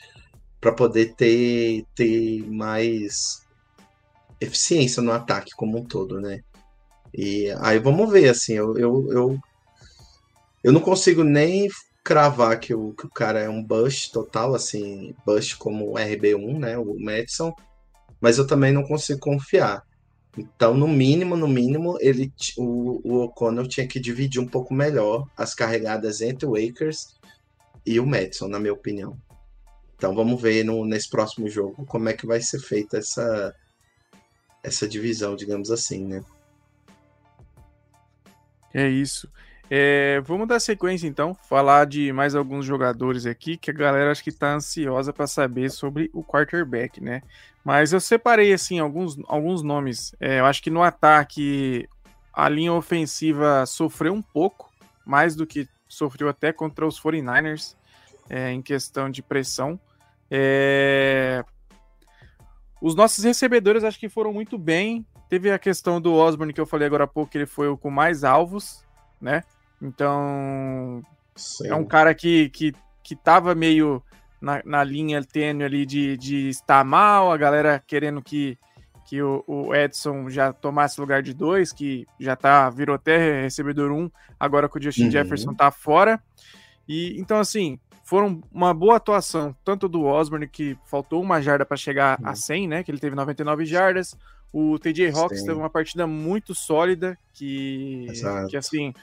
para 0.60 0.72
poder 0.72 1.14
ter, 1.14 1.84
ter 1.94 2.44
mais 2.50 3.45
eficiência 4.40 5.02
no 5.02 5.12
ataque 5.12 5.50
como 5.56 5.78
um 5.78 5.84
todo, 5.84 6.20
né? 6.20 6.40
E 7.14 7.50
aí 7.60 7.78
vamos 7.78 8.10
ver, 8.10 8.28
assim, 8.28 8.54
eu, 8.54 8.76
eu, 8.76 9.08
eu, 9.10 9.38
eu 10.62 10.72
não 10.72 10.80
consigo 10.80 11.24
nem 11.24 11.68
cravar 12.04 12.60
que 12.60 12.74
o, 12.74 12.92
que 12.92 13.06
o 13.06 13.10
cara 13.10 13.40
é 13.40 13.48
um 13.48 13.62
bust 13.62 14.12
total, 14.12 14.54
assim, 14.54 15.14
bust 15.24 15.56
como 15.56 15.90
o 15.90 15.94
RB1, 15.94 16.58
né, 16.58 16.78
o 16.78 16.94
Madison, 17.00 17.52
mas 18.20 18.38
eu 18.38 18.46
também 18.46 18.72
não 18.72 18.84
consigo 18.84 19.18
confiar. 19.18 19.82
Então, 20.38 20.74
no 20.74 20.86
mínimo, 20.86 21.36
no 21.36 21.48
mínimo, 21.48 21.96
ele, 22.00 22.30
o, 22.58 23.00
o 23.02 23.24
O'Connell 23.24 23.66
tinha 23.66 23.88
que 23.88 23.98
dividir 23.98 24.40
um 24.40 24.46
pouco 24.46 24.74
melhor 24.74 25.26
as 25.36 25.54
carregadas 25.54 26.20
entre 26.20 26.46
o 26.46 26.54
Akers 26.54 27.16
e 27.84 27.98
o 27.98 28.06
Madison, 28.06 28.46
na 28.46 28.60
minha 28.60 28.74
opinião. 28.74 29.16
Então, 29.96 30.14
vamos 30.14 30.40
ver 30.40 30.62
no, 30.62 30.84
nesse 30.84 31.08
próximo 31.08 31.48
jogo 31.48 31.86
como 31.86 32.08
é 32.08 32.12
que 32.12 32.26
vai 32.26 32.40
ser 32.40 32.60
feita 32.60 32.98
essa, 32.98 33.54
essa 34.66 34.88
divisão, 34.88 35.36
digamos 35.36 35.70
assim, 35.70 36.04
né? 36.04 36.24
É 38.74 38.88
isso. 38.88 39.30
É, 39.70 40.20
vamos 40.24 40.46
dar 40.46 40.60
sequência 40.60 41.06
então, 41.06 41.34
falar 41.48 41.86
de 41.86 42.12
mais 42.12 42.34
alguns 42.34 42.64
jogadores 42.64 43.26
aqui 43.26 43.56
que 43.56 43.70
a 43.70 43.74
galera 43.74 44.10
acho 44.10 44.22
que 44.22 44.30
está 44.30 44.54
ansiosa 44.54 45.12
para 45.12 45.26
saber 45.26 45.70
sobre 45.70 46.10
o 46.12 46.22
quarterback, 46.22 47.00
né? 47.00 47.22
Mas 47.64 47.92
eu 47.92 48.00
separei 48.00 48.52
assim 48.52 48.78
alguns, 48.78 49.18
alguns 49.26 49.62
nomes. 49.62 50.14
É, 50.20 50.40
eu 50.40 50.46
acho 50.46 50.62
que 50.62 50.70
no 50.70 50.82
ataque 50.82 51.88
a 52.32 52.48
linha 52.48 52.72
ofensiva 52.72 53.64
sofreu 53.66 54.12
um 54.12 54.22
pouco, 54.22 54.70
mais 55.04 55.34
do 55.34 55.46
que 55.46 55.68
sofreu 55.88 56.28
até 56.28 56.52
contra 56.52 56.86
os 56.86 57.00
49ers 57.00 57.76
é, 58.28 58.50
em 58.50 58.60
questão 58.60 59.08
de 59.08 59.22
pressão. 59.22 59.78
É... 60.30 61.44
Os 62.80 62.94
nossos 62.94 63.24
recebedores 63.24 63.84
acho 63.84 63.98
que 63.98 64.08
foram 64.08 64.32
muito 64.32 64.58
bem. 64.58 65.06
Teve 65.28 65.50
a 65.50 65.58
questão 65.58 66.00
do 66.00 66.14
Osborne 66.14 66.52
que 66.52 66.60
eu 66.60 66.66
falei 66.66 66.86
agora 66.86 67.04
há 67.04 67.08
pouco, 67.08 67.30
que 67.30 67.38
ele 67.38 67.46
foi 67.46 67.68
o 67.68 67.76
com 67.76 67.90
mais 67.90 68.22
alvos, 68.22 68.84
né? 69.20 69.42
Então, 69.80 71.02
Sim. 71.34 71.68
é 71.68 71.74
um 71.74 71.84
cara 71.84 72.14
que, 72.14 72.48
que, 72.50 72.72
que 73.02 73.16
tava 73.16 73.54
meio 73.54 74.02
na, 74.40 74.62
na 74.64 74.84
linha 74.84 75.22
tênue 75.22 75.64
ali 75.64 75.86
de, 75.86 76.16
de 76.16 76.48
estar 76.48 76.84
mal, 76.84 77.32
a 77.32 77.36
galera 77.36 77.82
querendo 77.86 78.22
que, 78.22 78.58
que 79.06 79.20
o, 79.22 79.42
o 79.46 79.74
Edson 79.74 80.28
já 80.28 80.52
tomasse 80.52 81.00
lugar 81.00 81.22
de 81.22 81.34
dois, 81.34 81.72
que 81.72 82.06
já 82.20 82.36
tá, 82.36 82.68
virou 82.70 82.94
até 82.94 83.42
recebedor 83.42 83.90
um, 83.90 84.10
agora 84.38 84.68
que 84.68 84.78
o 84.78 84.82
Justin 84.82 85.04
uhum. 85.04 85.10
Jefferson 85.10 85.54
tá 85.54 85.70
fora. 85.70 86.22
E 86.88 87.18
então, 87.18 87.38
assim, 87.38 87.78
foram 88.06 88.40
uma 88.52 88.72
boa 88.72 88.96
atuação, 88.96 89.54
tanto 89.64 89.88
do 89.88 90.04
Osborne, 90.04 90.46
que 90.46 90.78
faltou 90.86 91.20
uma 91.20 91.42
jarda 91.42 91.66
para 91.66 91.76
chegar 91.76 92.18
uhum. 92.20 92.28
a 92.28 92.36
100, 92.36 92.68
né? 92.68 92.84
Que 92.84 92.90
ele 92.92 93.00
teve 93.00 93.16
99 93.16 93.66
jardas. 93.66 94.16
O 94.52 94.78
TJ 94.78 95.10
Hawks 95.10 95.40
Sim. 95.40 95.46
teve 95.46 95.58
uma 95.58 95.68
partida 95.68 96.06
muito 96.06 96.54
sólida, 96.54 97.18
que, 97.34 98.06
que 98.48 98.56
assim, 98.56 98.94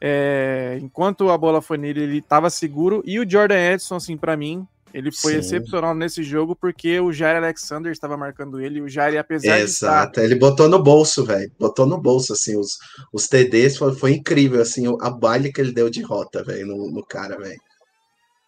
é, 0.00 0.78
enquanto 0.80 1.28
a 1.28 1.36
bola 1.36 1.60
foi 1.60 1.76
nele, 1.76 2.04
ele 2.04 2.18
estava 2.18 2.48
seguro. 2.48 3.02
E 3.04 3.18
o 3.18 3.28
Jordan 3.28 3.58
Edson, 3.72 3.96
assim, 3.96 4.16
para 4.16 4.36
mim, 4.36 4.64
ele 4.94 5.10
foi 5.10 5.32
Sim. 5.32 5.38
excepcional 5.40 5.92
nesse 5.92 6.22
jogo 6.22 6.54
porque 6.54 7.00
o 7.00 7.12
Jair 7.12 7.38
Alexander 7.38 7.90
estava 7.90 8.16
marcando 8.16 8.60
ele. 8.60 8.80
O 8.80 8.88
Jair, 8.88 9.18
apesar 9.18 9.58
Exato, 9.58 10.12
de 10.12 10.20
estar... 10.20 10.24
ele 10.24 10.36
botou 10.36 10.68
no 10.68 10.80
bolso, 10.80 11.24
velho. 11.24 11.50
Botou 11.58 11.84
no 11.84 11.98
bolso, 12.00 12.32
assim, 12.32 12.56
os, 12.56 12.78
os 13.12 13.26
TDs. 13.26 13.76
Foi, 13.76 13.92
foi 13.92 14.12
incrível, 14.12 14.62
assim, 14.62 14.84
a 15.00 15.10
baile 15.10 15.52
que 15.52 15.60
ele 15.60 15.72
deu 15.72 15.90
de 15.90 16.00
rota, 16.00 16.44
velho, 16.44 16.68
no, 16.68 16.92
no 16.92 17.04
cara, 17.04 17.36
velho. 17.36 17.60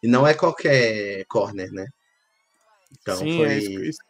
E 0.02 0.08
não 0.08 0.26
é 0.26 0.34
qualquer 0.34 1.24
corner, 1.26 1.72
né? 1.72 1.86
Então 3.00 3.16
Sim, 3.16 3.36
foi. 3.36 3.48
É, 3.48 3.58
isso, 3.58 4.00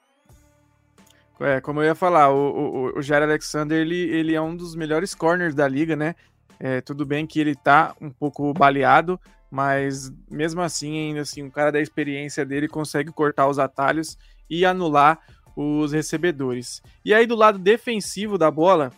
é, 1.41 1.61
como 1.61 1.81
eu 1.81 1.85
ia 1.85 1.95
falar, 1.95 2.31
o, 2.31 2.95
o, 2.95 2.99
o 2.99 3.03
Jair 3.03 3.23
Alexander 3.23 3.79
ele, 3.79 3.97
ele 3.97 4.35
é 4.35 4.41
um 4.41 4.57
dos 4.57 4.75
melhores 4.75 5.15
corners 5.15 5.55
da 5.55 5.69
liga, 5.69 5.95
né? 5.95 6.15
É, 6.59 6.81
tudo 6.81 7.07
bem 7.07 7.27
que 7.27 7.39
ele 7.39 7.55
tá 7.55 7.95
um 8.01 8.11
pouco 8.11 8.53
baleado, 8.53 9.21
mas 9.49 10.13
mesmo 10.29 10.61
assim, 10.61 10.99
ainda 10.99 11.21
assim, 11.21 11.45
um 11.45 11.51
cara 11.51 11.71
da 11.71 11.81
experiência 11.81 12.45
dele 12.45 12.67
consegue 12.67 13.13
cortar 13.13 13.47
os 13.47 13.59
atalhos 13.59 14.19
e 14.51 14.65
anular 14.65 15.21
os 15.55 15.93
recebedores. 15.93 16.83
E 17.05 17.15
aí, 17.15 17.27
do 17.27 17.37
lado 17.37 17.59
defensivo 17.59 18.37
da 18.37 18.51
bola, 18.51 18.93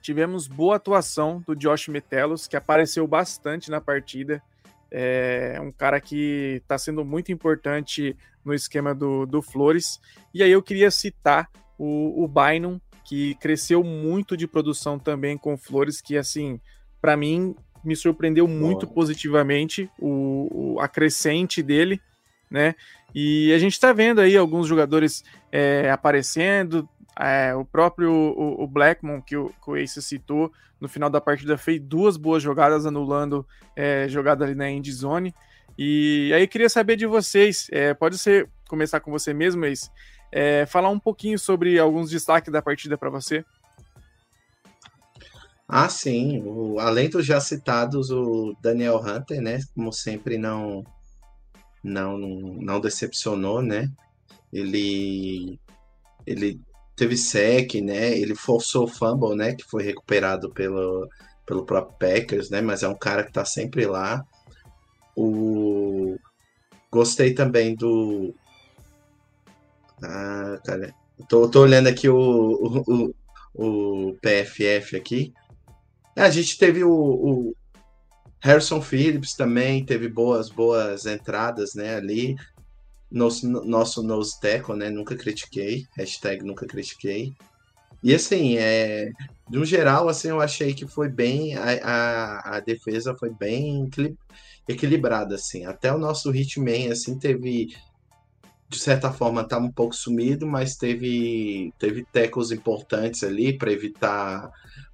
tivemos 0.00 0.46
boa 0.46 0.76
atuação 0.76 1.42
do 1.46 1.54
Josh 1.54 1.88
Metellus, 1.88 2.46
que 2.46 2.56
apareceu 2.56 3.06
bastante 3.06 3.70
na 3.70 3.80
partida. 3.80 4.42
É 4.90 5.58
um 5.62 5.70
cara 5.70 6.00
que 6.00 6.60
está 6.62 6.76
sendo 6.76 7.04
muito 7.04 7.30
importante 7.30 8.16
no 8.44 8.54
esquema 8.54 8.94
do, 8.94 9.26
do 9.26 9.40
Flores. 9.40 10.00
E 10.34 10.42
aí 10.42 10.50
eu 10.50 10.62
queria 10.62 10.90
citar 10.90 11.48
o, 11.78 12.24
o 12.24 12.28
Bynum, 12.28 12.80
que 13.04 13.34
cresceu 13.36 13.82
muito 13.82 14.36
de 14.36 14.46
produção 14.46 14.98
também 14.98 15.36
com 15.36 15.56
Flores, 15.56 16.00
que 16.00 16.16
assim, 16.16 16.60
para 17.00 17.16
mim 17.16 17.54
me 17.84 17.96
surpreendeu 17.96 18.46
muito 18.46 18.86
Boa. 18.86 18.94
positivamente 18.94 19.90
o, 19.98 20.74
o, 20.74 20.80
a 20.80 20.88
crescente 20.88 21.62
dele, 21.62 22.00
né? 22.50 22.74
E 23.14 23.52
a 23.52 23.58
gente 23.58 23.72
está 23.72 23.92
vendo 23.92 24.20
aí 24.20 24.36
alguns 24.36 24.66
jogadores 24.66 25.24
é, 25.50 25.90
aparecendo, 25.90 26.88
é, 27.20 27.54
o 27.54 27.64
próprio 27.64 28.10
o, 28.10 28.62
o 28.62 28.66
Blackmon, 28.66 29.20
que 29.20 29.36
o, 29.36 29.50
que 29.50 29.70
o 29.70 29.76
Ace 29.76 30.00
citou, 30.00 30.50
no 30.80 30.88
final 30.88 31.10
da 31.10 31.20
partida 31.20 31.58
fez 31.58 31.78
duas 31.78 32.16
boas 32.16 32.42
jogadas, 32.42 32.86
anulando 32.86 33.46
é, 33.76 34.08
jogada 34.08 34.44
ali 34.44 34.54
na 34.54 34.70
end 34.70 34.90
zone. 34.90 35.34
E 35.78 36.32
aí 36.34 36.46
queria 36.48 36.68
saber 36.68 36.96
de 36.96 37.06
vocês, 37.06 37.68
é, 37.70 37.92
pode 37.92 38.16
ser 38.16 38.48
começar 38.66 39.00
com 39.00 39.10
você 39.10 39.34
mesmo, 39.34 39.66
Ace, 39.66 39.90
é, 40.32 40.64
falar 40.64 40.88
um 40.88 40.98
pouquinho 40.98 41.38
sobre 41.38 41.78
alguns 41.78 42.10
destaques 42.10 42.50
da 42.50 42.62
partida 42.62 42.96
para 42.96 43.10
você. 43.10 43.44
Ah, 45.68 45.88
sim. 45.88 46.42
O, 46.44 46.80
além 46.80 47.08
dos 47.08 47.24
já 47.24 47.38
citados, 47.38 48.10
o 48.10 48.56
Daniel 48.60 48.96
Hunter, 48.96 49.40
né? 49.40 49.60
Como 49.74 49.92
sempre, 49.92 50.36
não, 50.36 50.82
não, 51.84 52.18
não 52.18 52.80
decepcionou, 52.80 53.62
né? 53.62 53.88
Ele, 54.52 55.60
ele 56.26 56.60
teve 57.00 57.16
sec, 57.16 57.74
né? 57.76 58.16
Ele 58.18 58.34
forçou 58.34 58.84
o 58.84 58.88
fumble, 58.88 59.34
né? 59.34 59.54
Que 59.54 59.64
foi 59.64 59.82
recuperado 59.82 60.50
pelo, 60.50 61.08
pelo 61.46 61.64
próprio 61.64 61.96
Packers, 61.98 62.50
né? 62.50 62.60
Mas 62.60 62.82
é 62.82 62.88
um 62.88 62.94
cara 62.94 63.24
que 63.24 63.32
tá 63.32 63.42
sempre 63.42 63.86
lá. 63.86 64.22
O... 65.16 66.18
Gostei 66.92 67.32
também 67.32 67.74
do. 67.74 68.34
Ah, 70.02 70.60
cara. 70.64 70.94
Tô, 71.28 71.48
tô 71.48 71.62
olhando 71.62 71.86
aqui 71.86 72.08
o, 72.08 72.16
o, 72.16 73.14
o, 73.54 74.08
o 74.10 74.14
PFF 74.20 74.96
aqui. 74.96 75.32
A 76.16 76.28
gente 76.28 76.58
teve 76.58 76.84
o, 76.84 76.92
o, 76.92 77.56
Harrison 78.42 78.80
Phillips 78.80 79.34
também, 79.34 79.84
teve 79.84 80.08
boas, 80.08 80.50
boas 80.50 81.06
entradas, 81.06 81.74
né, 81.74 81.94
ali. 81.94 82.36
Nosso, 83.10 83.46
nosso 83.48 84.02
nose 84.02 84.38
tackle, 84.40 84.76
né, 84.76 84.88
nunca 84.88 85.16
critiquei, 85.16 85.84
hashtag 85.96 86.44
nunca 86.44 86.66
critiquei. 86.66 87.34
E 88.02 88.14
assim, 88.14 88.56
é, 88.56 89.10
um 89.52 89.64
geral, 89.64 90.08
assim, 90.08 90.28
eu 90.28 90.40
achei 90.40 90.72
que 90.72 90.86
foi 90.86 91.08
bem, 91.08 91.54
a, 91.56 91.64
a, 91.82 92.56
a 92.56 92.60
defesa 92.60 93.14
foi 93.14 93.30
bem 93.30 93.90
equilibrada, 94.66 95.34
assim. 95.34 95.66
Até 95.66 95.92
o 95.92 95.98
nosso 95.98 96.34
hitman, 96.34 96.90
assim, 96.90 97.18
teve, 97.18 97.74
de 98.68 98.78
certa 98.78 99.12
forma, 99.12 99.42
estava 99.42 99.64
um 99.64 99.72
pouco 99.72 99.94
sumido, 99.94 100.46
mas 100.46 100.76
teve, 100.76 101.74
teve 101.78 102.06
tackles 102.12 102.50
importantes 102.50 103.22
ali 103.22 103.56
para 103.56 103.72
evitar 103.72 104.50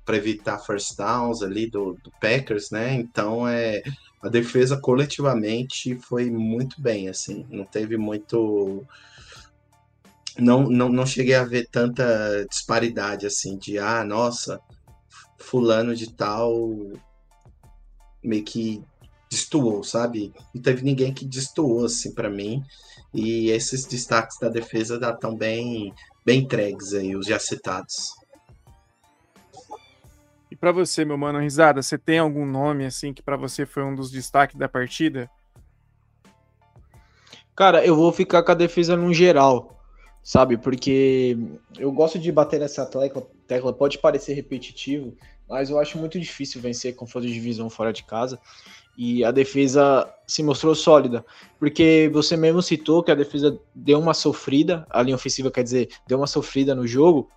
para 0.07 0.17
evitar 0.17 0.61
first 0.61 0.97
downs 0.97 1.43
ali 1.43 1.69
do, 1.69 1.99
do, 2.01 2.13
Packers, 2.21 2.71
né? 2.71 2.95
Então 2.95 3.47
é 3.47 3.83
a 4.23 4.29
defesa 4.29 4.77
coletivamente 4.77 5.97
foi 5.97 6.31
muito 6.31 6.81
bem, 6.81 7.09
assim, 7.09 7.47
não 7.51 7.65
teve 7.65 7.97
muito 7.97 8.85
não, 10.39 10.69
não, 10.69 10.89
não 10.89 11.07
cheguei 11.07 11.35
a 11.35 11.45
ver 11.45 11.69
tanta 11.71 12.45
disparidade 12.51 13.27
assim 13.27 13.57
de 13.57 13.79
ah, 13.79 14.05
nossa, 14.05 14.61
fulano 15.39 15.95
de 15.95 16.13
tal 16.13 16.53
meio 18.23 18.45
que 18.45 18.83
destoou, 19.31 19.83
sabe? 19.83 20.33
Não 20.55 20.61
teve 20.61 20.83
ninguém 20.83 21.13
que 21.13 21.25
destoou 21.25 21.85
assim 21.85 22.13
para 22.13 22.29
mim. 22.31 22.63
E 23.15 23.51
esses 23.51 23.87
destaques 23.87 24.39
da 24.39 24.49
defesa 24.49 24.99
estão 25.03 25.35
bem 25.35 25.93
bem 26.25 26.41
entregues 26.41 26.93
aí, 26.93 27.15
os 27.17 27.27
já 27.27 27.39
citados. 27.39 28.09
E 30.57 30.59
para 30.59 30.73
você, 30.73 31.05
meu 31.05 31.19
mano, 31.19 31.39
risada, 31.39 31.83
você 31.83 31.99
tem 31.99 32.19
algum 32.19 32.47
nome 32.47 32.87
assim 32.87 33.13
que 33.13 33.21
para 33.23 33.37
você 33.37 33.67
foi 33.67 33.83
um 33.83 33.95
dos 33.95 34.11
destaques 34.11 34.57
da 34.57 34.67
partida? 34.67 35.29
Cara, 37.55 37.85
eu 37.85 37.95
vou 37.95 38.11
ficar 38.11 38.43
com 38.43 38.53
a 38.53 38.55
defesa 38.55 38.97
no 38.97 39.13
geral, 39.13 39.79
sabe? 40.23 40.57
Porque 40.57 41.37
eu 41.79 41.93
gosto 41.93 42.19
de 42.19 42.33
bater 42.33 42.59
nessa 42.59 42.87
tecla, 42.87 43.29
tecla 43.47 43.71
pode 43.71 43.99
parecer 43.99 44.33
repetitivo, 44.33 45.15
mas 45.47 45.69
eu 45.69 45.79
acho 45.79 45.99
muito 45.99 46.19
difícil 46.19 46.59
vencer 46.59 46.97
confronto 46.97 47.27
de 47.27 47.35
divisão 47.35 47.69
fora 47.69 47.93
de 47.93 48.03
casa. 48.03 48.41
E 48.97 49.23
a 49.27 49.31
defesa 49.31 50.11
se 50.27 50.43
mostrou 50.43 50.75
sólida, 50.75 51.23
porque 51.59 52.11
você 52.15 52.35
mesmo 52.35 52.63
citou 52.63 53.03
que 53.03 53.11
a 53.11 53.15
defesa 53.15 53.61
deu 53.75 54.01
uma 54.01 54.15
sofrida, 54.15 54.87
a 54.89 55.03
linha 55.03 55.17
ofensiva 55.17 55.51
quer 55.51 55.63
dizer, 55.63 55.91
deu 56.07 56.17
uma 56.17 56.27
sofrida 56.27 56.75
no 56.75 56.87
jogo, 56.87 57.29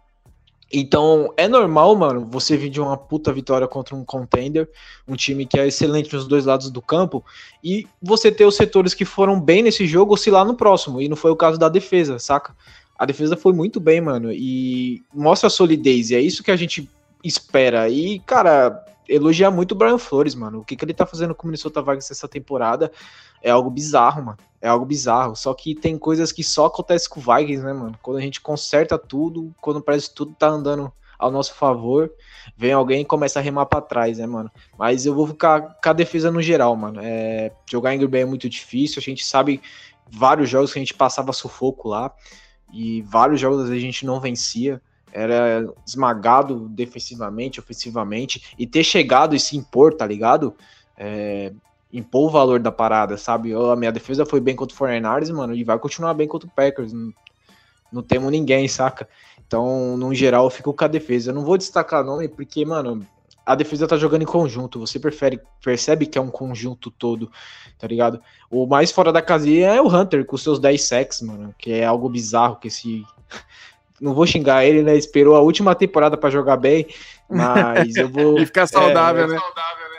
então, 0.71 1.34
é 1.36 1.47
normal, 1.47 1.95
mano, 1.95 2.27
você 2.29 2.55
vir 2.55 2.69
de 2.69 2.79
uma 2.79 2.95
puta 2.95 3.34
vitória 3.34 3.67
contra 3.67 3.95
um 3.95 4.05
contender, 4.05 4.69
um 5.08 5.15
time 5.15 5.45
que 5.45 5.60
é 5.60 5.67
excelente 5.67 6.13
nos 6.13 6.27
dois 6.27 6.45
lados 6.45 6.69
do 6.69 6.82
campo, 6.82 7.25
e 7.63 7.88
você 8.01 8.32
ter 8.32 8.45
os 8.45 8.55
setores 8.55 8.93
que 8.93 9.03
foram 9.03 9.39
bem 9.39 9.63
nesse 9.63 9.88
jogo 9.88 10.13
oscilar 10.13 10.45
no 10.45 10.55
próximo, 10.55 11.01
e 11.01 11.10
não 11.10 11.15
foi 11.15 11.32
o 11.32 11.36
caso 11.36 11.58
da 11.58 11.69
defesa, 11.69 12.19
saca? 12.19 12.55
A 12.97 13.05
defesa 13.05 13.36
foi 13.36 13.51
muito 13.51 13.79
bem, 13.79 13.99
mano, 13.99 14.32
e 14.32 15.01
mostra 15.13 15.49
solidez, 15.49 16.12
e 16.12 16.15
é 16.15 16.21
isso 16.21 16.43
que 16.43 16.51
a 16.51 16.55
gente 16.55 16.88
espera. 17.23 17.89
E, 17.89 18.19
cara, 18.19 18.86
elogiar 19.10 19.50
muito 19.50 19.72
o 19.72 19.76
Brian 19.76 19.98
Flores, 19.98 20.36
mano. 20.36 20.60
O 20.60 20.63
que, 20.63 20.76
que 20.76 20.86
ele 20.86 20.93
tá 20.93 21.06
fazendo 21.06 21.34
com 21.34 21.43
o 21.43 21.48
Minnesota 21.48 21.82
Vikings 21.82 22.12
essa 22.12 22.28
temporada 22.28 22.91
é 23.41 23.50
algo 23.50 23.69
bizarro, 23.69 24.24
mano. 24.24 24.38
É 24.62 24.69
algo 24.69 24.86
bizarro. 24.86 25.36
Só 25.36 25.54
que 25.54 25.74
tem 25.74 25.98
coisas 25.98 26.32
que 26.32 26.43
só 26.43 26.67
acontecem 26.67 27.10
com 27.10 27.19
o 27.19 27.24
Vikings, 27.24 27.65
né, 27.65 27.74
mano? 27.74 27.98
Quando 28.02 28.17
a 28.17 28.22
gente 28.22 28.39
conserta 28.39 28.98
tudo, 28.98 29.54
quando 29.60 29.82
parece 29.82 30.10
que 30.10 30.15
tudo 30.15 30.36
tá 30.38 30.48
andando 30.48 30.93
ao 31.17 31.32
nosso 31.32 31.54
favor, 31.54 32.10
vem 32.56 32.72
alguém 32.72 33.02
e 33.02 33.06
começa 33.06 33.39
a 33.39 33.41
remar 33.41 33.65
para 33.65 33.82
trás, 33.82 34.19
né, 34.19 34.26
mano? 34.26 34.50
Mas 34.78 35.06
eu 35.06 35.13
vou 35.13 35.28
ficar 35.28 35.62
com 35.62 35.89
a 35.89 35.93
defesa 35.93 36.32
no 36.32 36.41
geral, 36.41 36.76
mano. 36.78 37.02
É, 37.04 37.52
jogar 37.69 37.93
em 37.93 37.98
Green 37.98 38.10
Bay 38.10 38.22
é 38.22 38.26
muito 38.26 38.48
difícil, 38.48 39.00
a 39.00 39.04
gente 39.04 39.26
sabe 39.26 39.62
vários 40.10 40.50
jogos 40.50 40.72
que 40.72 40.80
a 40.80 40.82
gente 40.82 40.93
passava 40.93 41.34
sufoco 41.34 41.89
lá, 41.89 42.13
e 42.72 43.02
vários 43.02 43.41
jogos 43.41 43.69
a 43.69 43.78
gente 43.78 44.06
não 44.06 44.19
vencia 44.22 44.82
era 45.12 45.72
esmagado 45.86 46.67
defensivamente, 46.69 47.60
ofensivamente, 47.60 48.54
e 48.58 48.65
ter 48.65 48.84
chegado 48.84 49.36
e 49.36 49.39
se 49.39 49.58
impor, 49.58 49.93
tá 49.93 50.06
ligado? 50.06 50.54
É, 50.98 51.52
impor 51.91 52.28
o 52.28 52.32
valor 52.32 52.60
da 52.60 52.72
parada, 52.72 53.17
sabe? 53.17 53.54
a 53.54 53.76
minha 53.76 53.91
defesa 53.91 54.26
foi 54.26 54.39
bem 54.39 54.56
contra 54.56 54.76
o 54.76 54.80
49ers, 54.80 55.34
mano, 55.34 55.56
e 55.56 55.63
vai 55.63 55.80
continuar 55.80 56.13
bem 56.13 56.28
contra 56.28 56.48
o 56.48 56.52
Packers. 56.52 56.93
Não, 56.93 57.13
não 57.91 58.04
temos 58.04 58.32
ninguém, 58.32 58.67
saca? 58.67 59.08
Então, 59.45 59.98
no 59.98 60.13
geral, 60.13 60.45
eu 60.45 60.50
fico 60.50 60.74
com 60.74 60.86
a 60.86 60.88
defesa. 60.88 61.32
Eu 61.32 61.36
não 61.36 61.43
vou 61.43 61.58
destacar 61.58 62.04
nome, 62.04 62.28
porque, 62.28 62.63
mano, 62.63 63.06
a 63.43 63.56
defesa 63.56 63.88
tá 63.88 63.98
jogando 63.98 64.22
em 64.22 64.28
conjunto. 64.28 64.80
Você 64.80 65.00
prefere, 65.00 65.41
percebe 65.63 66.06
que 66.06 66.19
é 66.19 66.22
um 66.22 66.30
conjunto 66.30 66.91
todo, 66.91 67.32
tá 67.80 67.88
ligado? 67.88 68.22
O 68.52 68.67
mais 68.67 68.91
fora 68.91 69.12
da 69.12 69.24
casinha 69.24 69.69
é 69.69 69.82
o 69.82 69.88
Hunter, 69.88 70.24
com 70.24 70.38
seus 70.38 70.60
10 70.60 70.84
sacks, 70.84 71.22
mano, 71.22 71.56
que 71.58 71.72
é 71.72 71.84
algo 71.84 72.08
bizarro 72.08 72.58
que 72.58 72.67
esse 72.67 73.04
não 73.99 74.13
vou 74.13 74.25
xingar 74.25 74.65
ele, 74.65 74.81
né? 74.81 74.95
Esperou 74.95 75.35
a 75.35 75.41
última 75.41 75.75
temporada 75.75 76.17
para 76.17 76.29
jogar 76.29 76.57
bem, 76.57 76.88
mas 77.29 77.95
eu 77.95 78.07
vou. 78.09 78.39
e 78.41 78.45
ficar 78.45 78.67
saudável, 78.67 79.25
é, 79.25 79.27
né? 79.27 79.39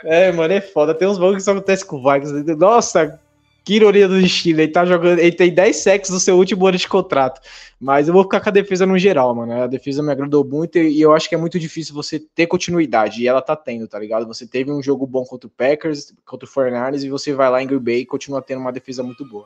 É, 0.03 0.31
mano, 0.31 0.53
é 0.53 0.61
foda. 0.61 0.93
Tem 0.93 1.07
uns 1.07 1.17
bagulho 1.17 1.37
que 1.37 1.43
só 1.43 1.51
acontece 1.51 1.85
com 1.85 1.97
o 1.97 2.11
Vikings. 2.11 2.55
Nossa, 2.55 3.19
que 3.63 3.75
ironia 3.75 4.07
do 4.07 4.19
destino. 4.19 4.59
Ele 4.59 4.71
tá 4.71 4.85
jogando. 4.85 5.19
Ele 5.19 5.31
tem 5.31 5.53
10 5.53 5.75
sacks 5.75 6.09
no 6.09 6.19
seu 6.19 6.37
último 6.37 6.65
ano 6.65 6.77
de 6.77 6.87
contrato. 6.87 7.41
Mas 7.79 8.07
eu 8.07 8.13
vou 8.13 8.23
ficar 8.23 8.39
com 8.39 8.49
a 8.49 8.51
defesa 8.51 8.85
no 8.85 8.97
geral, 8.97 9.33
mano. 9.35 9.63
A 9.63 9.67
defesa 9.67 10.01
me 10.01 10.11
agradou 10.11 10.43
muito 10.43 10.77
e 10.77 10.99
eu 10.99 11.13
acho 11.13 11.29
que 11.29 11.35
é 11.35 11.37
muito 11.37 11.59
difícil 11.59 11.93
você 11.93 12.19
ter 12.19 12.47
continuidade. 12.47 13.21
E 13.21 13.27
ela 13.27 13.41
tá 13.41 13.55
tendo, 13.55 13.87
tá 13.87 13.99
ligado? 13.99 14.27
Você 14.27 14.47
teve 14.47 14.71
um 14.71 14.81
jogo 14.81 15.05
bom 15.05 15.23
contra 15.23 15.47
o 15.47 15.51
Packers, 15.51 16.13
contra 16.25 16.47
o 16.47 16.51
49 16.51 17.05
e 17.05 17.09
você 17.09 17.33
vai 17.33 17.49
lá 17.49 17.61
em 17.61 17.67
Green 17.67 17.79
Bay 17.79 17.99
e 17.99 18.05
continua 18.05 18.41
tendo 18.41 18.61
uma 18.61 18.71
defesa 18.71 19.03
muito 19.03 19.23
boa. 19.25 19.45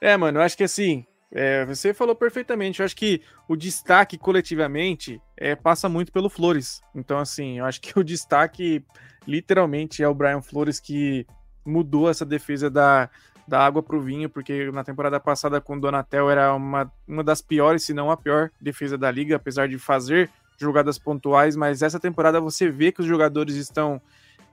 É, 0.00 0.16
mano, 0.16 0.38
eu 0.38 0.42
acho 0.42 0.56
que 0.56 0.64
assim, 0.64 1.06
é, 1.30 1.64
você 1.64 1.92
falou 1.92 2.14
perfeitamente. 2.14 2.80
Eu 2.80 2.86
acho 2.86 2.96
que 2.96 3.22
o 3.48 3.56
destaque 3.56 4.16
coletivamente 4.16 5.20
é, 5.36 5.54
passa 5.54 5.88
muito 5.88 6.12
pelo 6.12 6.30
Flores. 6.30 6.80
Então, 6.94 7.18
assim, 7.18 7.58
eu 7.58 7.64
acho 7.64 7.80
que 7.80 7.98
o 7.98 8.04
destaque 8.04 8.84
literalmente 9.26 10.02
é 10.02 10.08
o 10.08 10.14
Brian 10.14 10.42
Flores 10.42 10.78
que 10.78 11.26
mudou 11.64 12.10
essa 12.10 12.24
defesa 12.24 12.70
da, 12.70 13.08
da 13.48 13.64
água 13.64 13.82
para 13.82 13.96
o 13.96 14.00
vinho, 14.00 14.28
porque 14.28 14.70
na 14.70 14.84
temporada 14.84 15.18
passada 15.18 15.60
com 15.60 15.76
o 15.76 15.80
Donatel 15.80 16.30
era 16.30 16.54
uma, 16.54 16.92
uma 17.06 17.24
das 17.24 17.40
piores, 17.40 17.84
se 17.84 17.94
não 17.94 18.10
a 18.10 18.16
pior 18.16 18.50
defesa 18.60 18.98
da 18.98 19.10
liga, 19.10 19.36
apesar 19.36 19.68
de 19.68 19.78
fazer 19.78 20.30
jogadas 20.58 20.98
pontuais, 20.98 21.56
mas 21.56 21.82
essa 21.82 21.98
temporada 21.98 22.40
você 22.40 22.70
vê 22.70 22.92
que 22.92 23.00
os 23.00 23.06
jogadores 23.06 23.56
estão 23.56 24.00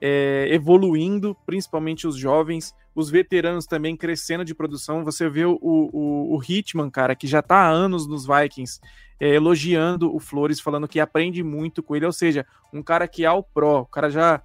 é, 0.01 0.47
evoluindo, 0.49 1.37
principalmente 1.45 2.07
os 2.07 2.17
jovens, 2.17 2.73
os 2.95 3.09
veteranos 3.09 3.67
também 3.67 3.95
crescendo 3.95 4.43
de 4.43 4.55
produção. 4.55 5.05
Você 5.05 5.29
vê 5.29 5.45
o, 5.45 5.57
o, 5.61 6.35
o 6.35 6.41
Hitman, 6.43 6.89
cara, 6.89 7.15
que 7.15 7.27
já 7.27 7.39
está 7.39 7.57
há 7.57 7.69
anos 7.69 8.07
nos 8.07 8.25
Vikings, 8.25 8.81
é, 9.19 9.35
elogiando 9.35 10.13
o 10.13 10.19
Flores, 10.19 10.59
falando 10.59 10.87
que 10.87 10.99
aprende 10.99 11.43
muito 11.43 11.83
com 11.83 11.95
ele, 11.95 12.07
ou 12.07 12.11
seja, 12.11 12.45
um 12.73 12.81
cara 12.81 13.07
que 13.07 13.23
é 13.23 13.31
o 13.31 13.43
pro, 13.43 13.81
o 13.81 13.85
cara 13.85 14.09
já. 14.09 14.41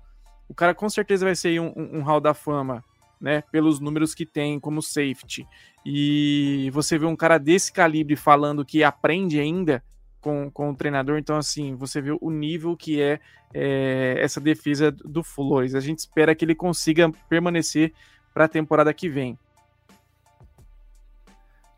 O 0.48 0.54
cara 0.54 0.74
com 0.74 0.88
certeza 0.88 1.24
vai 1.24 1.34
ser 1.34 1.60
um, 1.60 1.72
um, 1.74 1.98
um 1.98 2.02
hall 2.02 2.20
da 2.20 2.32
fama 2.32 2.84
né, 3.20 3.42
pelos 3.50 3.80
números 3.80 4.14
que 4.14 4.24
tem 4.24 4.60
como 4.60 4.80
safety. 4.80 5.46
E 5.84 6.70
você 6.72 6.98
vê 6.98 7.06
um 7.06 7.16
cara 7.16 7.38
desse 7.38 7.72
calibre 7.72 8.14
falando 8.14 8.64
que 8.64 8.84
aprende 8.84 9.40
ainda 9.40 9.82
com, 10.26 10.50
com 10.50 10.70
o 10.70 10.74
treinador, 10.74 11.18
então 11.18 11.36
assim, 11.36 11.76
você 11.76 12.00
vê 12.00 12.10
o 12.20 12.30
nível 12.32 12.76
que 12.76 13.00
é, 13.00 13.20
é 13.54 14.16
essa 14.18 14.40
defesa 14.40 14.90
do 14.90 15.22
Flores. 15.22 15.72
A 15.72 15.78
gente 15.78 16.00
espera 16.00 16.34
que 16.34 16.44
ele 16.44 16.54
consiga 16.54 17.08
permanecer 17.28 17.92
para 18.34 18.46
a 18.46 18.48
temporada 18.48 18.92
que 18.92 19.08
vem. 19.08 19.38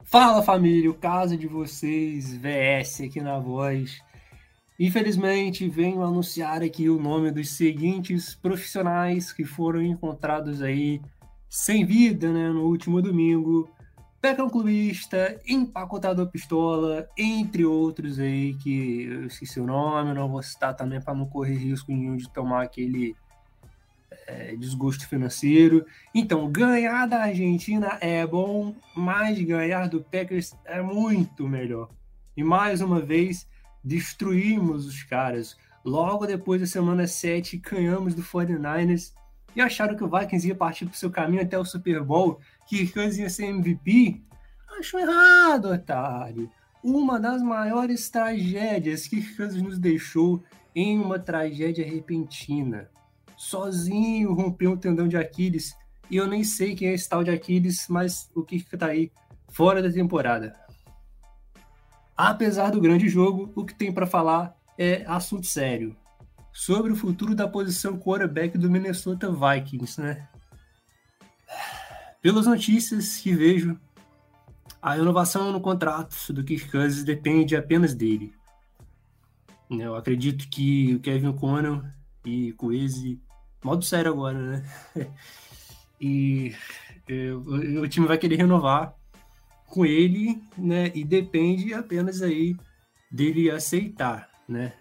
Fala 0.02 0.42
família, 0.42 0.90
o 0.90 0.94
caso 0.94 1.36
de 1.36 1.46
vocês, 1.46 2.34
VS 2.38 3.02
aqui 3.02 3.20
na 3.20 3.38
voz. 3.38 4.02
Infelizmente, 4.80 5.68
venho 5.68 6.02
anunciar 6.02 6.62
aqui 6.62 6.88
o 6.88 6.98
nome 6.98 7.30
dos 7.30 7.50
seguintes 7.50 8.34
profissionais 8.34 9.30
que 9.30 9.44
foram 9.44 9.82
encontrados 9.82 10.62
aí 10.62 11.02
sem 11.50 11.84
vida 11.84 12.32
né, 12.32 12.48
no 12.48 12.62
último 12.62 13.02
domingo. 13.02 13.68
Pecão 14.20 14.50
Clubista, 14.50 15.40
Empacotador 15.46 16.26
Pistola, 16.26 17.08
entre 17.16 17.64
outros 17.64 18.18
aí 18.18 18.54
que 18.54 19.04
eu 19.04 19.26
esqueci 19.26 19.60
o 19.60 19.66
nome, 19.66 20.12
não 20.12 20.28
vou 20.28 20.42
citar 20.42 20.74
também 20.74 21.00
para 21.00 21.14
não 21.14 21.24
correr 21.26 21.54
risco 21.54 21.92
nenhum 21.92 22.16
de 22.16 22.28
tomar 22.28 22.62
aquele 22.62 23.14
é, 24.26 24.56
desgosto 24.56 25.08
financeiro. 25.08 25.86
Então, 26.12 26.50
ganhar 26.50 27.06
da 27.06 27.22
Argentina 27.22 27.96
é 28.00 28.26
bom, 28.26 28.74
mas 28.94 29.40
ganhar 29.40 29.88
do 29.88 30.00
Packers 30.00 30.54
é 30.64 30.82
muito 30.82 31.46
melhor. 31.48 31.88
E 32.36 32.42
mais 32.42 32.80
uma 32.80 33.00
vez, 33.00 33.48
destruímos 33.84 34.84
os 34.86 35.02
caras. 35.02 35.56
Logo 35.84 36.26
depois 36.26 36.60
da 36.60 36.66
semana 36.66 37.06
7, 37.06 37.56
ganhamos 37.56 38.14
do 38.14 38.22
49ers 38.22 39.12
e 39.56 39.60
acharam 39.60 39.96
que 39.96 40.04
o 40.04 40.10
Vikings 40.10 40.46
ia 40.46 40.54
partir 40.54 40.84
para 40.84 40.94
o 40.94 40.96
seu 40.96 41.10
caminho 41.10 41.42
até 41.42 41.58
o 41.58 41.64
Super 41.64 42.02
Bowl, 42.02 42.38
que 42.68 42.90
ia 42.94 43.30
ser 43.30 43.46
MVP. 43.46 44.22
Achou 44.78 45.00
errado, 45.00 45.70
otário. 45.70 46.50
Uma 46.84 47.18
das 47.18 47.42
maiores 47.42 48.08
tragédias 48.08 49.06
que 49.06 49.22
Kansas 49.34 49.60
nos 49.60 49.78
deixou 49.78 50.44
em 50.74 50.98
uma 50.98 51.18
tragédia 51.18 51.84
repentina. 51.84 52.88
Sozinho 53.36 54.34
rompeu 54.34 54.72
um 54.72 54.76
tendão 54.76 55.08
de 55.08 55.16
Aquiles 55.16 55.74
e 56.10 56.16
eu 56.16 56.26
nem 56.26 56.44
sei 56.44 56.74
quem 56.74 56.88
é 56.88 56.94
esse 56.94 57.08
tal 57.08 57.24
de 57.24 57.30
Aquiles, 57.30 57.86
mas 57.88 58.30
o 58.34 58.42
que 58.42 58.56
está 58.56 58.86
aí 58.86 59.10
fora 59.48 59.82
da 59.82 59.90
temporada. 59.90 60.54
Apesar 62.16 62.70
do 62.70 62.80
grande 62.80 63.08
jogo, 63.08 63.52
o 63.54 63.64
que 63.64 63.74
tem 63.74 63.92
para 63.92 64.06
falar 64.06 64.56
é 64.76 65.04
assunto 65.06 65.46
sério. 65.46 65.96
Sobre 66.52 66.92
o 66.92 66.96
futuro 66.96 67.34
da 67.34 67.46
posição 67.46 67.98
quarterback 67.98 68.58
do 68.58 68.70
Minnesota 68.70 69.30
Vikings, 69.30 70.00
né? 70.00 70.28
Pelas 72.20 72.46
notícias 72.46 73.16
que 73.18 73.32
vejo, 73.32 73.78
a 74.82 74.94
renovação 74.94 75.52
no 75.52 75.60
contrato 75.60 76.32
do 76.32 76.42
Kirk 76.44 76.70
Cousins 76.70 77.04
depende 77.04 77.56
apenas 77.56 77.94
dele. 77.94 78.32
Eu 79.70 79.94
acredito 79.94 80.48
que 80.48 80.94
o 80.94 81.00
Kevin 81.00 81.32
Conner 81.32 81.82
e 82.24 82.52
Coese, 82.52 83.20
modo 83.62 83.84
sério 83.84 84.12
agora, 84.12 84.38
né? 84.38 84.64
e 86.00 86.54
o 87.80 87.86
time 87.86 88.06
vai 88.06 88.18
querer 88.18 88.36
renovar 88.36 88.94
com 89.66 89.84
ele, 89.84 90.42
né? 90.56 90.90
E 90.94 91.04
depende 91.04 91.74
apenas 91.74 92.22
aí 92.22 92.56
dele 93.10 93.50
aceitar, 93.50 94.28
né? 94.48 94.72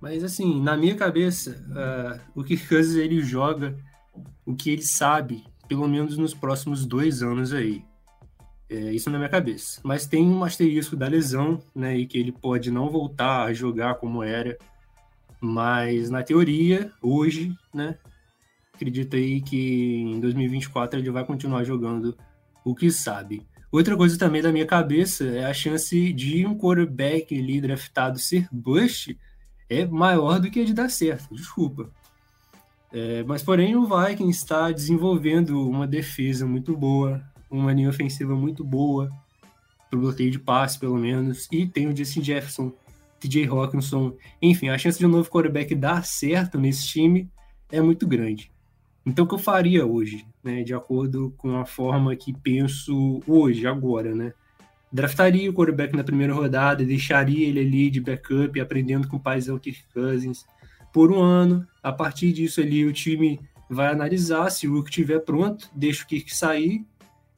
Mas 0.00 0.22
assim, 0.22 0.62
na 0.62 0.76
minha 0.76 0.94
cabeça, 0.94 1.64
uh, 1.70 2.40
o 2.40 2.44
Kirk 2.44 2.68
Cousins 2.68 2.94
ele 2.94 3.20
joga 3.20 3.76
o 4.44 4.54
que 4.54 4.70
ele 4.70 4.82
sabe, 4.82 5.44
pelo 5.68 5.86
menos 5.86 6.16
nos 6.16 6.34
próximos 6.34 6.86
dois 6.86 7.22
anos 7.22 7.52
aí. 7.52 7.84
É, 8.70 8.92
isso 8.92 9.10
na 9.10 9.18
minha 9.18 9.30
cabeça. 9.30 9.80
Mas 9.84 10.06
tem 10.06 10.26
um 10.26 10.44
asterisco 10.44 10.96
da 10.96 11.06
lesão, 11.06 11.60
né? 11.74 11.96
E 11.96 12.06
que 12.06 12.18
ele 12.18 12.32
pode 12.32 12.70
não 12.70 12.90
voltar 12.90 13.44
a 13.44 13.52
jogar 13.52 13.94
como 13.94 14.22
era. 14.22 14.58
Mas 15.40 16.10
na 16.10 16.22
teoria, 16.22 16.92
hoje, 17.02 17.54
né? 17.72 17.96
Acredito 18.74 19.16
aí 19.16 19.40
que 19.40 20.02
em 20.02 20.20
2024 20.20 21.00
ele 21.00 21.10
vai 21.10 21.24
continuar 21.24 21.64
jogando 21.64 22.16
o 22.64 22.74
que 22.74 22.90
sabe. 22.90 23.46
Outra 23.70 23.96
coisa 23.96 24.18
também 24.18 24.40
da 24.40 24.52
minha 24.52 24.66
cabeça 24.66 25.24
é 25.24 25.44
a 25.44 25.52
chance 25.52 26.12
de 26.12 26.46
um 26.46 26.56
quarterback 26.56 27.38
ali 27.38 27.60
draftado 27.60 28.18
ser 28.18 28.48
bust 28.50 29.18
é 29.68 29.84
maior 29.84 30.40
do 30.40 30.50
que 30.50 30.60
a 30.60 30.64
de 30.64 30.72
dar 30.72 30.90
certo, 30.90 31.34
desculpa. 31.34 31.90
É, 32.92 33.22
mas 33.24 33.42
porém 33.42 33.76
o 33.76 33.84
Vikings 33.86 34.38
está 34.38 34.70
desenvolvendo 34.70 35.68
uma 35.68 35.86
defesa 35.86 36.46
muito 36.46 36.76
boa, 36.76 37.22
uma 37.50 37.72
linha 37.72 37.88
ofensiva 37.88 38.34
muito 38.34 38.64
boa, 38.64 39.10
pro 39.90 40.00
bloqueio 40.00 40.30
de 40.30 40.38
passe 40.38 40.78
pelo 40.78 40.96
menos, 40.96 41.48
e 41.52 41.66
tem 41.66 41.86
o 41.86 41.96
Justin 41.96 42.22
Jefferson, 42.22 42.72
TJ 43.20 43.46
Hawkinson, 43.48 44.14
enfim, 44.40 44.68
a 44.68 44.78
chance 44.78 44.98
de 44.98 45.06
um 45.06 45.10
novo 45.10 45.30
quarterback 45.30 45.74
dar 45.74 46.04
certo 46.04 46.58
nesse 46.58 46.86
time 46.86 47.28
é 47.70 47.80
muito 47.80 48.06
grande. 48.06 48.50
Então, 49.04 49.24
o 49.24 49.28
que 49.28 49.34
eu 49.34 49.38
faria 49.38 49.86
hoje, 49.86 50.26
né, 50.44 50.62
de 50.62 50.74
acordo 50.74 51.32
com 51.36 51.56
a 51.56 51.64
forma 51.64 52.14
que 52.14 52.32
penso 52.32 53.22
hoje, 53.26 53.66
agora, 53.66 54.14
né? 54.14 54.32
Draftaria 54.92 55.50
o 55.50 55.54
quarterback 55.54 55.96
na 55.96 56.04
primeira 56.04 56.32
rodada, 56.32 56.84
deixaria 56.84 57.48
ele 57.48 57.60
ali 57.60 57.90
de 57.90 58.00
backup, 58.00 58.58
aprendendo 58.60 59.08
com 59.08 59.16
o 59.16 59.20
paizão 59.20 59.58
Kirk 59.58 59.84
Cousins 59.92 60.46
por 60.92 61.12
um 61.12 61.20
ano. 61.20 61.66
A 61.82 61.92
partir 61.92 62.32
disso 62.32 62.60
ali, 62.60 62.84
o 62.84 62.92
time 62.92 63.40
vai 63.70 63.88
analisar 63.88 64.50
se 64.50 64.66
o 64.66 64.74
Rook 64.74 64.88
estiver 64.88 65.20
pronto, 65.20 65.68
deixa 65.74 66.04
o 66.04 66.06
Kirk 66.06 66.34
sair 66.34 66.84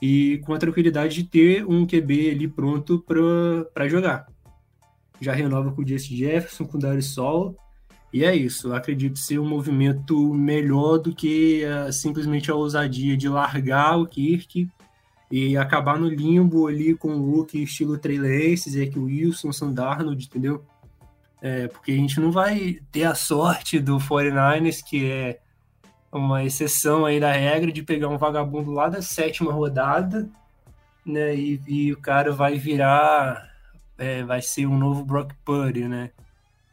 e 0.00 0.40
com 0.44 0.54
a 0.54 0.58
tranquilidade 0.58 1.22
de 1.22 1.24
ter 1.24 1.66
um 1.66 1.86
QB 1.86 2.30
ali 2.30 2.48
pronto 2.48 3.04
para 3.04 3.88
jogar. 3.88 4.26
Já 5.20 5.32
renova 5.32 5.72
com 5.72 5.82
o 5.82 5.86
Jesse 5.86 6.16
Jefferson, 6.16 6.64
com 6.64 6.78
o 6.78 6.80
Darius 6.80 7.12
Sol, 7.12 7.56
e 8.12 8.24
é 8.24 8.34
isso, 8.34 8.68
eu 8.68 8.74
acredito 8.74 9.18
ser 9.18 9.38
um 9.38 9.48
movimento 9.48 10.34
melhor 10.34 10.98
do 10.98 11.14
que 11.14 11.62
uh, 11.64 11.92
simplesmente 11.92 12.50
a 12.50 12.54
ousadia 12.56 13.16
de 13.16 13.28
largar 13.28 13.98
o 13.98 14.06
Kirk 14.06 14.68
e 15.30 15.56
acabar 15.56 15.96
no 15.96 16.08
limbo 16.08 16.66
ali 16.66 16.94
com 16.96 17.14
o 17.14 17.36
look 17.36 17.54
estilo 17.54 17.96
Trey 17.96 18.18
Lance, 18.18 18.92
o 18.96 19.04
Wilson, 19.04 19.52
Sandarnold, 19.52 20.26
entendeu? 20.26 20.64
É, 21.42 21.68
porque 21.68 21.92
a 21.92 21.96
gente 21.96 22.20
não 22.20 22.30
vai 22.30 22.80
ter 22.92 23.04
a 23.04 23.14
sorte 23.14 23.80
do 23.80 23.98
49ers, 23.98 24.82
que 24.82 25.10
é 25.10 25.40
uma 26.12 26.44
exceção 26.44 27.06
aí 27.06 27.18
da 27.18 27.32
regra, 27.32 27.72
de 27.72 27.82
pegar 27.82 28.08
um 28.08 28.18
vagabundo 28.18 28.72
lá 28.72 28.88
da 28.88 29.00
sétima 29.00 29.52
rodada, 29.52 30.28
né? 31.04 31.34
E, 31.34 31.60
e 31.66 31.92
o 31.92 32.00
cara 32.00 32.32
vai 32.32 32.58
virar, 32.58 33.48
é, 33.96 34.22
vai 34.22 34.42
ser 34.42 34.66
um 34.66 34.76
novo 34.76 35.04
Brock 35.04 35.32
Purdy, 35.44 35.88
né? 35.88 36.10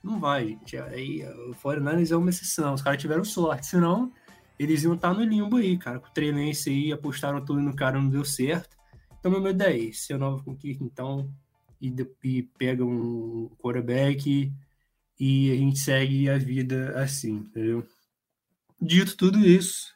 Não 0.04 0.20
vai, 0.20 0.48
gente. 0.50 0.78
Aí, 0.78 1.24
o 1.50 1.56
49ers 1.56 2.12
é 2.12 2.16
uma 2.16 2.30
exceção. 2.30 2.74
Os 2.74 2.82
caras 2.82 3.02
tiveram 3.02 3.24
sorte, 3.24 3.68
senão 3.68 4.12
eles 4.60 4.84
iam 4.84 4.96
estar 4.96 5.14
no 5.14 5.24
limbo 5.24 5.58
aí, 5.58 5.78
cara. 5.78 6.00
Com 6.00 6.08
o 6.08 6.12
Treinense 6.12 6.70
aí, 6.70 6.92
apostaram 6.92 7.44
tudo 7.44 7.62
no 7.62 7.76
cara, 7.76 8.00
não 8.00 8.10
deu 8.10 8.26
certo. 8.26 8.76
Então, 9.20 9.32
meu 9.32 9.42
medo 9.42 9.62
é 9.64 9.78
esse. 9.78 10.12
Eu 10.12 10.18
novo 10.18 10.44
com 10.44 10.52
o 10.52 10.56
Kirk, 10.56 10.84
então, 10.84 11.30
e, 11.82 11.94
e 12.24 12.44
pega 12.58 12.84
um 12.84 13.50
quarterback 13.58 14.52
e 15.20 15.52
a 15.52 15.56
gente 15.56 15.80
segue 15.80 16.30
a 16.30 16.38
vida 16.38 17.00
assim, 17.00 17.38
entendeu? 17.38 17.86
Dito 18.80 19.18
tudo 19.18 19.40
isso, 19.40 19.94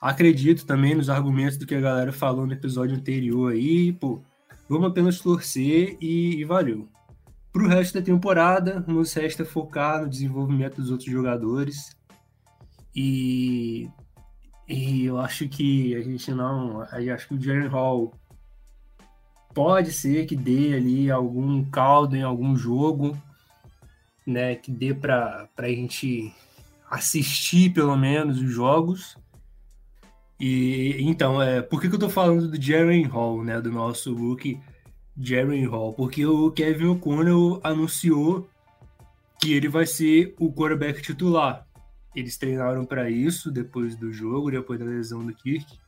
acredito 0.00 0.66
também 0.66 0.94
nos 0.94 1.08
argumentos 1.08 1.56
do 1.56 1.66
que 1.66 1.74
a 1.74 1.80
galera 1.80 2.12
falou 2.12 2.46
no 2.46 2.52
episódio 2.52 2.96
anterior 2.96 3.52
aí, 3.52 3.92
pô, 3.92 4.22
vamos 4.68 4.90
apenas 4.90 5.18
torcer 5.20 5.96
e, 6.00 6.40
e 6.40 6.44
valeu. 6.44 6.88
Para 7.52 7.64
o 7.64 7.68
resto 7.68 7.98
da 7.98 8.04
temporada, 8.04 8.80
nos 8.86 9.12
resta 9.12 9.44
focar 9.44 10.02
no 10.02 10.08
desenvolvimento 10.08 10.76
dos 10.76 10.90
outros 10.90 11.10
jogadores. 11.10 11.96
E, 12.94 13.90
e 14.68 15.04
eu 15.04 15.18
acho 15.18 15.48
que 15.48 15.96
a 15.96 16.00
gente 16.00 16.30
não. 16.32 16.82
Acho 16.82 17.26
que 17.26 17.34
o 17.34 17.40
Jaren 17.40 17.66
Hall 17.66 18.14
pode 19.54 19.92
ser 19.92 20.26
que 20.26 20.36
dê 20.36 20.74
ali 20.74 21.10
algum 21.10 21.64
caldo 21.64 22.16
em 22.16 22.22
algum 22.22 22.56
jogo, 22.56 23.16
né? 24.26 24.54
Que 24.54 24.70
dê 24.70 24.94
para 24.94 25.48
a 25.56 25.68
gente 25.68 26.32
assistir 26.90 27.72
pelo 27.72 27.96
menos 27.96 28.40
os 28.40 28.50
jogos. 28.50 29.16
E 30.38 30.96
então, 31.00 31.40
é, 31.40 31.60
por 31.60 31.80
que, 31.80 31.88
que 31.88 31.94
eu 31.94 32.00
tô 32.00 32.08
falando 32.08 32.48
do 32.48 32.60
Jaren 32.60 33.06
Hall, 33.06 33.44
né? 33.44 33.60
Do 33.60 33.70
nosso 33.70 34.14
rookie 34.14 34.60
Jaren 35.18 35.66
Hall, 35.66 35.92
porque 35.92 36.24
o 36.24 36.50
Kevin 36.50 36.86
O'Connell 36.86 37.60
anunciou 37.62 38.48
que 39.40 39.52
ele 39.52 39.68
vai 39.68 39.86
ser 39.86 40.34
o 40.38 40.52
quarterback 40.52 41.02
titular. 41.02 41.66
Eles 42.14 42.36
treinaram 42.36 42.84
para 42.84 43.10
isso 43.10 43.50
depois 43.50 43.96
do 43.96 44.12
jogo, 44.12 44.50
depois 44.50 44.78
da 44.78 44.86
lesão 44.86 45.24
do 45.24 45.34
Kirk. 45.34 45.78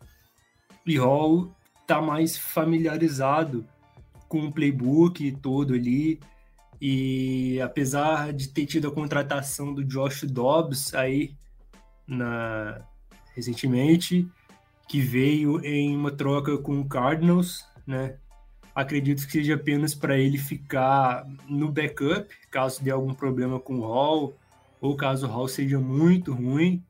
E 0.87 0.97
Hall 0.97 1.55
tá 1.93 2.01
mais 2.01 2.39
familiarizado 2.39 3.67
com 4.27 4.47
o 4.47 4.53
playbook 4.53 5.31
todo 5.43 5.75
ali. 5.75 6.19
E 6.81 7.61
apesar 7.61 8.33
de 8.33 8.49
ter 8.49 8.65
tido 8.65 8.89
a 8.89 8.91
contratação 8.91 9.75
do 9.75 9.85
Josh 9.85 10.25
Dobbs 10.25 10.95
aí 10.95 11.37
na, 12.07 12.81
recentemente, 13.35 14.27
que 14.89 15.03
veio 15.03 15.63
em 15.65 15.95
uma 15.95 16.11
troca 16.11 16.57
com 16.57 16.81
o 16.81 16.89
Cardinals, 16.89 17.67
né? 17.87 18.17
Acredito 18.75 19.27
que 19.27 19.33
seja 19.33 19.55
apenas 19.55 19.95
para 19.95 20.17
ele 20.17 20.39
ficar 20.39 21.27
no 21.47 21.71
backup, 21.71 22.27
caso 22.51 22.83
dê 22.83 22.91
algum 22.91 23.13
problema 23.13 23.61
com 23.61 23.81
o 23.81 23.83
Hall, 23.83 24.35
ou 24.81 24.97
caso 24.97 25.27
o 25.27 25.31
Hall 25.31 25.47
seja 25.47 25.79
muito 25.79 26.33
ruim. 26.33 26.83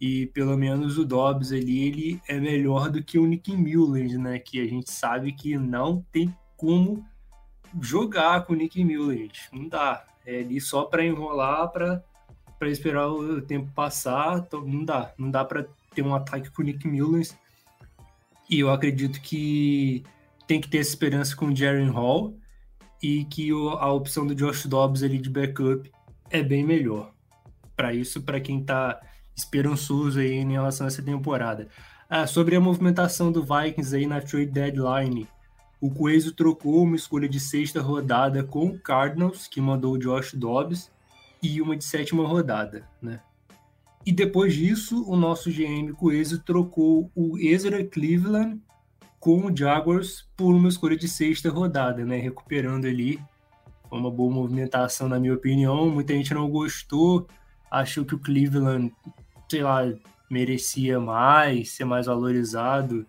E 0.00 0.26
pelo 0.26 0.56
menos 0.56 0.96
o 0.96 1.04
Dobbs 1.04 1.52
ali, 1.52 1.88
ele 1.88 2.22
é 2.28 2.38
melhor 2.38 2.90
do 2.90 3.02
que 3.02 3.18
o 3.18 3.26
Nick 3.26 3.56
Mullins, 3.56 4.16
né? 4.16 4.38
Que 4.38 4.60
a 4.60 4.66
gente 4.66 4.90
sabe 4.90 5.32
que 5.32 5.56
não 5.58 6.04
tem 6.12 6.34
como 6.56 7.04
jogar 7.80 8.44
com 8.44 8.52
o 8.52 8.56
Nick 8.56 8.82
Mullins. 8.84 9.48
Não 9.52 9.68
dá. 9.68 10.04
É 10.24 10.40
ali 10.40 10.60
só 10.60 10.84
para 10.84 11.04
enrolar, 11.04 11.70
para 11.70 12.02
esperar 12.62 13.08
o 13.08 13.42
tempo 13.42 13.72
passar. 13.72 14.46
Não 14.52 14.84
dá. 14.84 15.12
Não 15.18 15.30
dá 15.30 15.44
para 15.44 15.66
ter 15.94 16.02
um 16.02 16.14
ataque 16.14 16.50
com 16.50 16.62
o 16.62 16.64
Nick 16.64 16.86
Mullins. 16.86 17.36
E 18.48 18.60
eu 18.60 18.70
acredito 18.70 19.20
que 19.20 20.04
tem 20.46 20.60
que 20.60 20.68
ter 20.68 20.78
essa 20.78 20.90
esperança 20.90 21.36
com 21.36 21.46
o 21.46 21.56
Jaren 21.56 21.90
Hall 21.90 22.38
e 23.02 23.24
que 23.26 23.50
a 23.50 23.92
opção 23.92 24.26
do 24.26 24.34
Josh 24.34 24.66
Dobbs 24.66 25.02
ali 25.02 25.18
de 25.18 25.28
backup 25.28 25.90
é 26.30 26.42
bem 26.42 26.64
melhor. 26.64 27.12
Para 27.76 27.92
isso, 27.92 28.22
para 28.22 28.40
quem 28.40 28.60
está 28.60 29.00
esperançoso 29.38 30.20
aí 30.20 30.34
em 30.34 30.52
relação 30.52 30.86
a 30.86 30.88
essa 30.88 31.02
temporada. 31.02 31.68
Ah, 32.10 32.26
sobre 32.26 32.56
a 32.56 32.60
movimentação 32.60 33.30
do 33.30 33.42
Vikings 33.42 33.94
aí 33.94 34.06
na 34.06 34.20
trade 34.20 34.46
deadline, 34.46 35.28
o 35.80 35.90
Coeso 35.90 36.32
trocou 36.32 36.82
uma 36.82 36.96
escolha 36.96 37.28
de 37.28 37.38
sexta 37.38 37.80
rodada 37.80 38.42
com 38.42 38.66
o 38.66 38.78
Cardinals, 38.78 39.46
que 39.46 39.60
mandou 39.60 39.94
o 39.94 39.98
Josh 39.98 40.34
Dobbs, 40.34 40.90
e 41.42 41.62
uma 41.62 41.76
de 41.76 41.84
sétima 41.84 42.26
rodada, 42.26 42.88
né? 43.00 43.20
E 44.04 44.12
depois 44.12 44.54
disso, 44.54 45.04
o 45.08 45.14
nosso 45.14 45.50
GM 45.50 45.92
Coeso 45.92 46.40
trocou 46.40 47.10
o 47.14 47.38
Ezra 47.38 47.84
Cleveland 47.84 48.60
com 49.20 49.46
o 49.46 49.56
Jaguars 49.56 50.26
por 50.36 50.54
uma 50.54 50.68
escolha 50.68 50.96
de 50.96 51.08
sexta 51.08 51.50
rodada, 51.50 52.04
né? 52.04 52.16
Recuperando 52.16 52.86
ali. 52.86 53.20
Foi 53.88 53.98
uma 53.98 54.10
boa 54.10 54.32
movimentação, 54.32 55.08
na 55.08 55.20
minha 55.20 55.34
opinião. 55.34 55.90
Muita 55.90 56.14
gente 56.14 56.34
não 56.34 56.48
gostou, 56.50 57.28
achou 57.70 58.04
que 58.04 58.14
o 58.14 58.18
Cleveland, 58.18 58.92
sei 59.48 59.62
lá, 59.62 59.82
merecia 60.30 61.00
mais, 61.00 61.70
ser 61.70 61.84
mais 61.84 62.06
valorizado. 62.06 63.06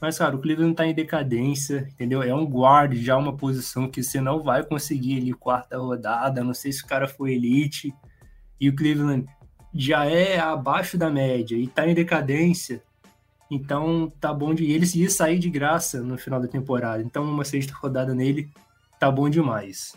Mas, 0.00 0.18
cara, 0.18 0.34
o 0.34 0.40
Cleveland 0.40 0.74
tá 0.74 0.86
em 0.86 0.94
decadência, 0.94 1.88
entendeu? 1.92 2.22
É 2.22 2.34
um 2.34 2.44
guard, 2.44 2.94
já 2.94 3.16
uma 3.16 3.36
posição 3.36 3.88
que 3.88 4.02
você 4.02 4.20
não 4.20 4.42
vai 4.42 4.64
conseguir 4.64 5.18
ali 5.18 5.32
quarta 5.32 5.78
rodada. 5.78 6.42
Não 6.42 6.54
sei 6.54 6.72
se 6.72 6.82
o 6.82 6.86
cara 6.86 7.06
foi 7.06 7.34
elite. 7.34 7.94
E 8.60 8.68
o 8.68 8.74
Cleveland 8.74 9.26
já 9.72 10.04
é 10.04 10.38
abaixo 10.38 10.98
da 10.98 11.08
média 11.08 11.56
e 11.56 11.66
tá 11.68 11.86
em 11.86 11.94
decadência. 11.94 12.82
Então 13.50 14.12
tá 14.20 14.32
bom 14.32 14.54
de. 14.54 14.70
Ele 14.70 14.86
ia 14.94 15.10
sair 15.10 15.38
de 15.38 15.50
graça 15.50 16.00
no 16.00 16.18
final 16.18 16.40
da 16.40 16.48
temporada. 16.48 17.02
Então 17.02 17.22
uma 17.22 17.44
sexta 17.44 17.72
rodada 17.74 18.14
nele 18.14 18.50
tá 18.98 19.10
bom 19.10 19.28
demais. 19.28 19.94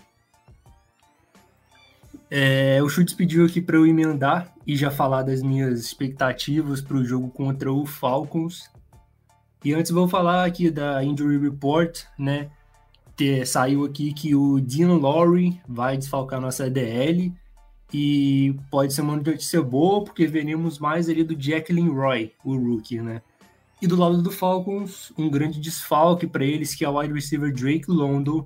É, 2.38 2.84
o 2.84 2.90
Chutes 2.90 3.14
pediu 3.14 3.46
aqui 3.46 3.62
para 3.62 3.78
eu 3.78 3.88
emendar 3.88 4.54
e 4.68 4.76
já 4.76 4.92
falar 4.92 5.24
das 5.24 5.42
minhas 5.42 5.80
expectativas 5.80 6.82
para 6.82 6.98
o 6.98 7.06
jogo 7.06 7.30
contra 7.30 7.72
o 7.72 7.86
Falcons. 7.86 8.70
E 9.64 9.74
antes 9.74 9.90
vou 9.90 10.06
falar 10.06 10.44
aqui 10.44 10.70
da 10.70 11.02
Injury 11.02 11.38
Report, 11.38 11.98
né? 12.20 12.50
Ter, 13.16 13.48
saiu 13.48 13.86
aqui 13.86 14.12
que 14.12 14.36
o 14.36 14.60
Dean 14.60 14.96
Lowry 14.96 15.62
vai 15.66 15.96
desfalcar 15.96 16.42
nossa 16.42 16.70
DL 16.70 17.34
e 17.94 18.54
pode 18.70 18.94
ser 18.94 19.04
uma 19.04 19.16
notícia 19.16 19.62
boa 19.62 20.04
porque 20.04 20.28
veremos 20.28 20.78
mais 20.78 21.08
ali 21.08 21.24
do 21.24 21.42
Jacqueline 21.42 21.90
Roy, 21.90 22.34
o 22.44 22.58
rookie, 22.58 23.00
né? 23.00 23.22
E 23.82 23.88
do 23.88 23.96
lado 23.96 24.22
do 24.22 24.30
Falcons, 24.30 25.14
um 25.18 25.30
grande 25.30 25.62
desfalque 25.62 26.28
para 26.28 26.44
eles, 26.44 26.76
que 26.76 26.84
é 26.84 26.90
o 26.90 27.00
wide 27.00 27.14
receiver 27.14 27.54
Drake 27.54 27.90
London. 27.90 28.46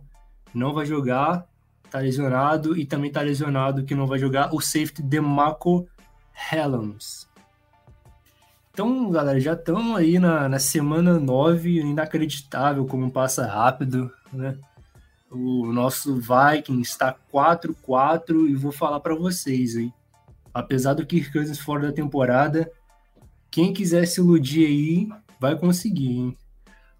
Não 0.54 0.76
vai 0.76 0.86
jogar, 0.86 1.50
tá 1.90 2.00
lesionado. 2.00 2.78
E 2.78 2.86
também 2.86 3.12
tá 3.12 3.22
lesionado, 3.22 3.84
que 3.84 3.96
não 3.96 4.08
vai 4.08 4.20
jogar, 4.20 4.54
o 4.54 4.62
safety 4.62 5.02
Demarco 5.02 5.88
Helms. 6.52 7.28
Então, 8.72 9.10
galera, 9.12 9.40
já 9.40 9.54
estamos 9.54 9.98
aí 9.98 10.20
na, 10.20 10.48
na 10.48 10.60
semana 10.60 11.20
9, 11.20 11.82
inacreditável 11.82 12.86
como 12.86 13.12
passa 13.12 13.46
rápido, 13.46 14.10
né? 14.32 14.58
O 15.30 15.72
nosso 15.72 16.16
Vikings 16.16 16.90
está 16.90 17.16
4-4 17.32 18.48
e 18.50 18.56
vou 18.56 18.72
falar 18.72 19.00
para 19.02 19.14
vocês, 19.14 19.76
hein? 19.76 19.94
Apesar 20.54 20.94
do 20.94 21.06
Kirk 21.06 21.32
Cousins 21.32 21.60
fora 21.60 21.88
da 21.88 21.94
temporada, 21.94 22.72
quem 23.52 23.74
quiser 23.74 24.06
se 24.08 24.22
iludir 24.22 24.66
aí, 24.66 25.10
vai 25.40 25.58
conseguir, 25.58 26.12
hein? 26.12 26.38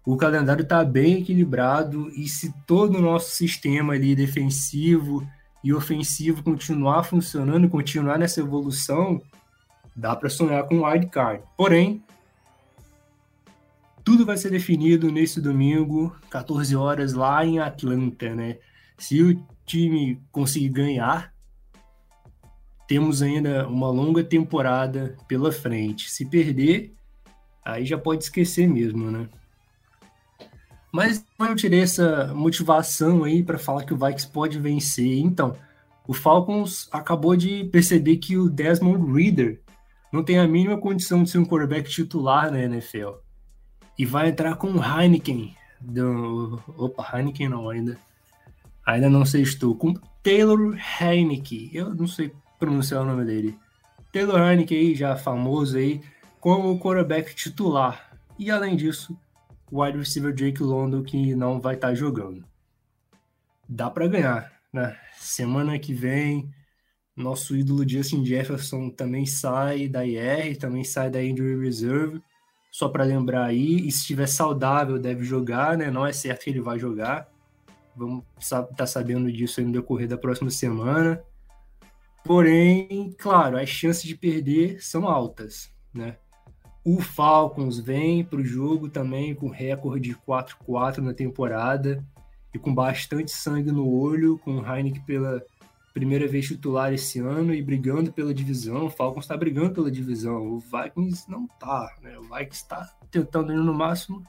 O 0.04 0.16
calendário 0.16 0.62
está 0.62 0.82
bem 0.82 1.18
equilibrado 1.18 2.08
e 2.10 2.26
se 2.26 2.52
todo 2.66 2.98
o 2.98 3.02
nosso 3.02 3.30
sistema 3.30 3.92
ali 3.94 4.14
defensivo 4.14 5.26
e 5.62 5.74
ofensivo 5.74 6.42
continuar 6.42 7.04
funcionando, 7.04 7.68
continuar 7.68 8.18
nessa 8.18 8.40
evolução, 8.40 9.20
dá 9.94 10.16
para 10.16 10.30
sonhar 10.30 10.64
com 10.66 10.82
wild 10.82 11.06
card. 11.08 11.42
Porém, 11.56 12.02
tudo 14.02 14.24
vai 14.24 14.38
ser 14.38 14.50
definido 14.50 15.12
nesse 15.12 15.40
domingo, 15.40 16.16
14 16.30 16.74
horas 16.74 17.12
lá 17.12 17.44
em 17.44 17.58
Atlanta, 17.58 18.34
né? 18.34 18.56
Se 18.98 19.22
o 19.22 19.46
time 19.66 20.20
conseguir 20.32 20.70
ganhar, 20.70 21.32
temos 22.88 23.22
ainda 23.22 23.68
uma 23.68 23.88
longa 23.88 24.24
temporada 24.24 25.16
pela 25.28 25.52
frente. 25.52 26.10
Se 26.10 26.24
perder, 26.24 26.94
aí 27.64 27.84
já 27.84 27.98
pode 27.98 28.24
esquecer 28.24 28.66
mesmo, 28.66 29.10
né? 29.10 29.28
Mas 30.92 31.24
eu 31.38 31.54
tirei 31.54 31.80
essa 31.80 32.32
motivação 32.34 33.24
aí 33.24 33.42
para 33.42 33.58
falar 33.58 33.84
que 33.84 33.94
o 33.94 33.96
Vikings 33.96 34.28
pode 34.28 34.58
vencer. 34.58 35.18
Então, 35.18 35.56
o 36.06 36.12
Falcons 36.12 36.88
acabou 36.90 37.36
de 37.36 37.64
perceber 37.64 38.16
que 38.16 38.36
o 38.36 38.50
Desmond 38.50 39.12
Reader 39.12 39.60
não 40.12 40.24
tem 40.24 40.38
a 40.38 40.48
mínima 40.48 40.76
condição 40.78 41.22
de 41.22 41.30
ser 41.30 41.38
um 41.38 41.44
quarterback 41.44 41.88
titular 41.88 42.50
na 42.50 42.60
NFL. 42.60 43.10
E 43.96 44.04
vai 44.04 44.28
entrar 44.28 44.56
com 44.56 44.72
o 44.72 44.82
Heineken. 44.82 45.54
Do... 45.80 46.60
Opa, 46.76 47.08
Heineken 47.14 47.48
não 47.48 47.70
ainda. 47.70 47.96
Ainda 48.84 49.08
não 49.08 49.24
sei 49.24 49.42
estou. 49.42 49.74
Com 49.74 49.94
Taylor 50.22 50.76
Heineken. 51.00 51.70
Eu 51.72 51.94
não 51.94 52.08
sei 52.08 52.32
pronunciar 52.58 53.02
o 53.02 53.06
nome 53.06 53.24
dele. 53.24 53.56
Taylor 54.12 54.40
Heineken 54.40 54.78
aí, 54.78 54.94
já 54.96 55.14
famoso 55.14 55.76
aí, 55.76 56.00
como 56.40 56.78
quarterback 56.80 57.34
titular. 57.34 58.10
E 58.36 58.50
além 58.50 58.74
disso, 58.74 59.16
o 59.70 59.82
wide 59.82 59.98
receiver 59.98 60.32
Jake 60.32 60.62
London 60.62 61.02
que 61.02 61.34
não 61.34 61.60
vai 61.60 61.74
estar 61.74 61.88
tá 61.88 61.94
jogando. 61.94 62.44
Dá 63.68 63.88
para 63.88 64.08
ganhar, 64.08 64.52
né? 64.72 64.96
Semana 65.18 65.78
que 65.78 65.94
vem, 65.94 66.50
nosso 67.16 67.56
ídolo 67.56 67.88
Justin 67.88 68.24
Jefferson 68.24 68.90
também 68.90 69.26
sai 69.26 69.86
da 69.88 70.04
IR, 70.04 70.56
também 70.58 70.82
sai 70.82 71.10
da 71.10 71.22
injury 71.22 71.60
reserve. 71.62 72.20
Só 72.72 72.88
para 72.88 73.04
lembrar 73.04 73.46
aí, 73.46 73.86
e 73.86 73.90
se 73.90 74.00
estiver 74.00 74.28
saudável 74.28 74.98
deve 74.98 75.24
jogar, 75.24 75.76
né? 75.76 75.90
Não 75.90 76.06
é 76.06 76.12
certo 76.12 76.44
que 76.44 76.50
ele 76.50 76.60
vai 76.60 76.78
jogar. 76.78 77.28
Vamos 77.96 78.24
estar 78.38 78.62
tá 78.62 78.86
sabendo 78.86 79.30
disso 79.30 79.60
no 79.60 79.72
decorrer 79.72 80.08
da 80.08 80.16
próxima 80.16 80.50
semana. 80.50 81.20
Porém, 82.24 83.12
claro, 83.18 83.56
as 83.56 83.68
chances 83.68 84.04
de 84.04 84.14
perder 84.14 84.82
são 84.82 85.08
altas, 85.08 85.72
né? 85.92 86.16
O 86.92 87.00
Falcons 87.00 87.78
vem 87.78 88.24
para 88.24 88.40
o 88.40 88.44
jogo 88.44 88.88
também 88.88 89.32
com 89.32 89.48
recorde 89.48 90.08
de 90.08 90.16
4-4 90.16 90.98
na 90.98 91.14
temporada 91.14 92.04
e 92.52 92.58
com 92.58 92.74
bastante 92.74 93.30
sangue 93.30 93.70
no 93.70 93.88
olho, 93.88 94.36
com 94.38 94.56
o 94.56 94.66
Heineken 94.66 95.00
pela 95.02 95.40
primeira 95.94 96.26
vez 96.26 96.48
titular 96.48 96.92
esse 96.92 97.20
ano 97.20 97.54
e 97.54 97.62
brigando 97.62 98.12
pela 98.12 98.34
divisão. 98.34 98.86
O 98.86 98.90
Falcons 98.90 99.22
está 99.22 99.36
brigando 99.36 99.70
pela 99.70 99.88
divisão. 99.88 100.54
O 100.54 100.58
Vikings 100.58 101.30
não 101.30 101.46
tá, 101.60 101.94
né? 102.02 102.18
O 102.18 102.22
Vikings 102.22 102.56
está 102.56 102.92
tentando 103.08 103.54
no 103.54 103.72
máximo 103.72 104.26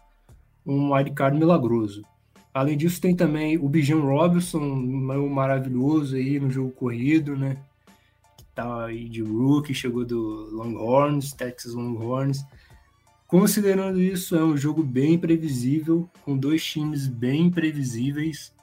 um 0.64 0.94
wildcard 0.94 1.36
milagroso. 1.36 2.06
Além 2.54 2.78
disso, 2.78 3.02
tem 3.02 3.16
também 3.16 3.58
o 3.58 3.68
Bijan 3.68 4.02
Robinson, 4.02 4.60
um 4.60 5.30
maravilhoso 5.30 6.16
aí 6.16 6.40
no 6.40 6.52
jogo 6.52 6.70
corrido, 6.70 7.36
né? 7.36 7.58
Tá 8.54 8.86
aí 8.86 9.08
de 9.08 9.22
rookie, 9.22 9.74
chegou 9.74 10.06
do 10.06 10.50
Longhorns, 10.52 11.34
Texas 11.34 11.74
Longhorns. 11.74 12.44
Considerando 13.28 14.02
isso, 14.02 14.36
é 14.36 14.44
um 14.44 14.58
jogo 14.58 14.84
bem 14.84 15.18
previsível, 15.18 16.10
com 16.24 16.38
dois 16.38 16.64
times 16.64 17.08
bem 17.08 17.50
previsíveis. 17.50 18.54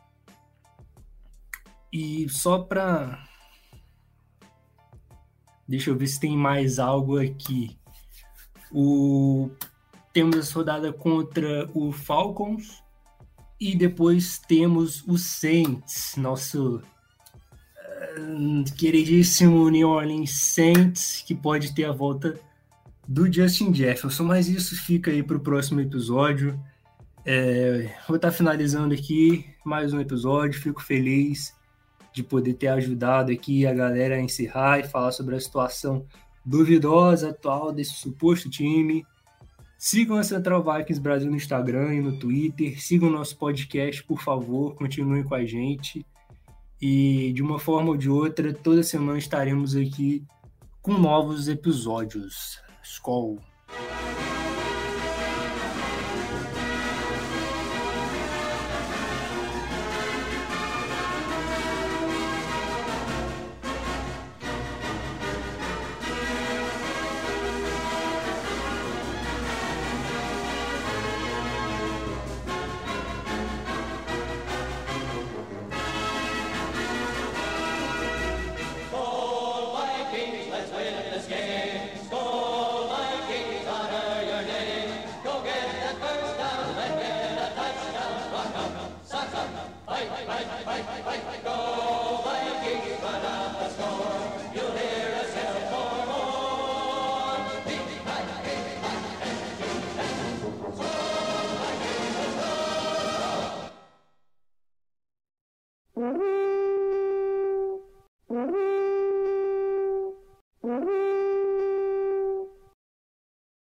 E 1.92 2.28
só 2.28 2.58
para 2.58 3.26
Deixa 5.68 5.90
eu 5.90 5.96
ver 5.96 6.06
se 6.06 6.18
tem 6.18 6.34
mais 6.34 6.78
algo 6.78 7.18
aqui. 7.18 7.78
O 8.72 9.50
temos 10.14 10.36
essa 10.36 10.54
rodada 10.54 10.92
contra 10.92 11.70
o 11.74 11.92
Falcons 11.92 12.82
e 13.60 13.76
depois 13.76 14.38
temos 14.38 15.06
o 15.06 15.18
Saints, 15.18 16.14
nosso 16.16 16.82
queridíssimo 18.76 19.68
New 19.68 19.88
Orleans 19.88 20.30
Saints, 20.32 21.22
que 21.26 21.34
pode 21.34 21.74
ter 21.74 21.84
a 21.84 21.92
volta 21.92 22.38
do 23.06 23.32
Justin 23.32 23.72
Jefferson, 23.72 24.24
mas 24.24 24.48
isso 24.48 24.76
fica 24.76 25.10
aí 25.10 25.22
para 25.22 25.36
o 25.36 25.40
próximo 25.40 25.80
episódio. 25.80 26.58
É, 27.24 27.90
vou 28.06 28.16
estar 28.16 28.30
tá 28.30 28.32
finalizando 28.32 28.94
aqui 28.94 29.46
mais 29.64 29.92
um 29.92 30.00
episódio, 30.00 30.60
fico 30.60 30.82
feliz 30.82 31.54
de 32.12 32.22
poder 32.22 32.54
ter 32.54 32.68
ajudado 32.68 33.30
aqui 33.32 33.66
a 33.66 33.72
galera 33.72 34.16
a 34.16 34.20
encerrar 34.20 34.80
e 34.80 34.84
falar 34.84 35.12
sobre 35.12 35.36
a 35.36 35.40
situação 35.40 36.04
duvidosa 36.44 37.30
atual 37.30 37.72
desse 37.72 37.94
suposto 37.94 38.50
time. 38.50 39.06
Sigam 39.78 40.16
a 40.16 40.24
Central 40.24 40.62
Vikings 40.62 41.00
Brasil 41.00 41.30
no 41.30 41.36
Instagram 41.36 41.94
e 41.94 42.00
no 42.00 42.18
Twitter. 42.18 42.82
Sigam 42.82 43.08
o 43.08 43.12
nosso 43.12 43.36
podcast, 43.36 44.02
por 44.02 44.20
favor. 44.20 44.74
Continuem 44.74 45.22
com 45.22 45.34
a 45.34 45.44
gente. 45.44 46.04
E 46.80 47.32
de 47.32 47.42
uma 47.42 47.58
forma 47.58 47.90
ou 47.90 47.96
de 47.96 48.08
outra, 48.08 48.52
toda 48.52 48.82
semana 48.82 49.18
estaremos 49.18 49.74
aqui 49.74 50.24
com 50.80 50.92
novos 50.92 51.48
episódios. 51.48 52.60
Skol! 52.82 53.38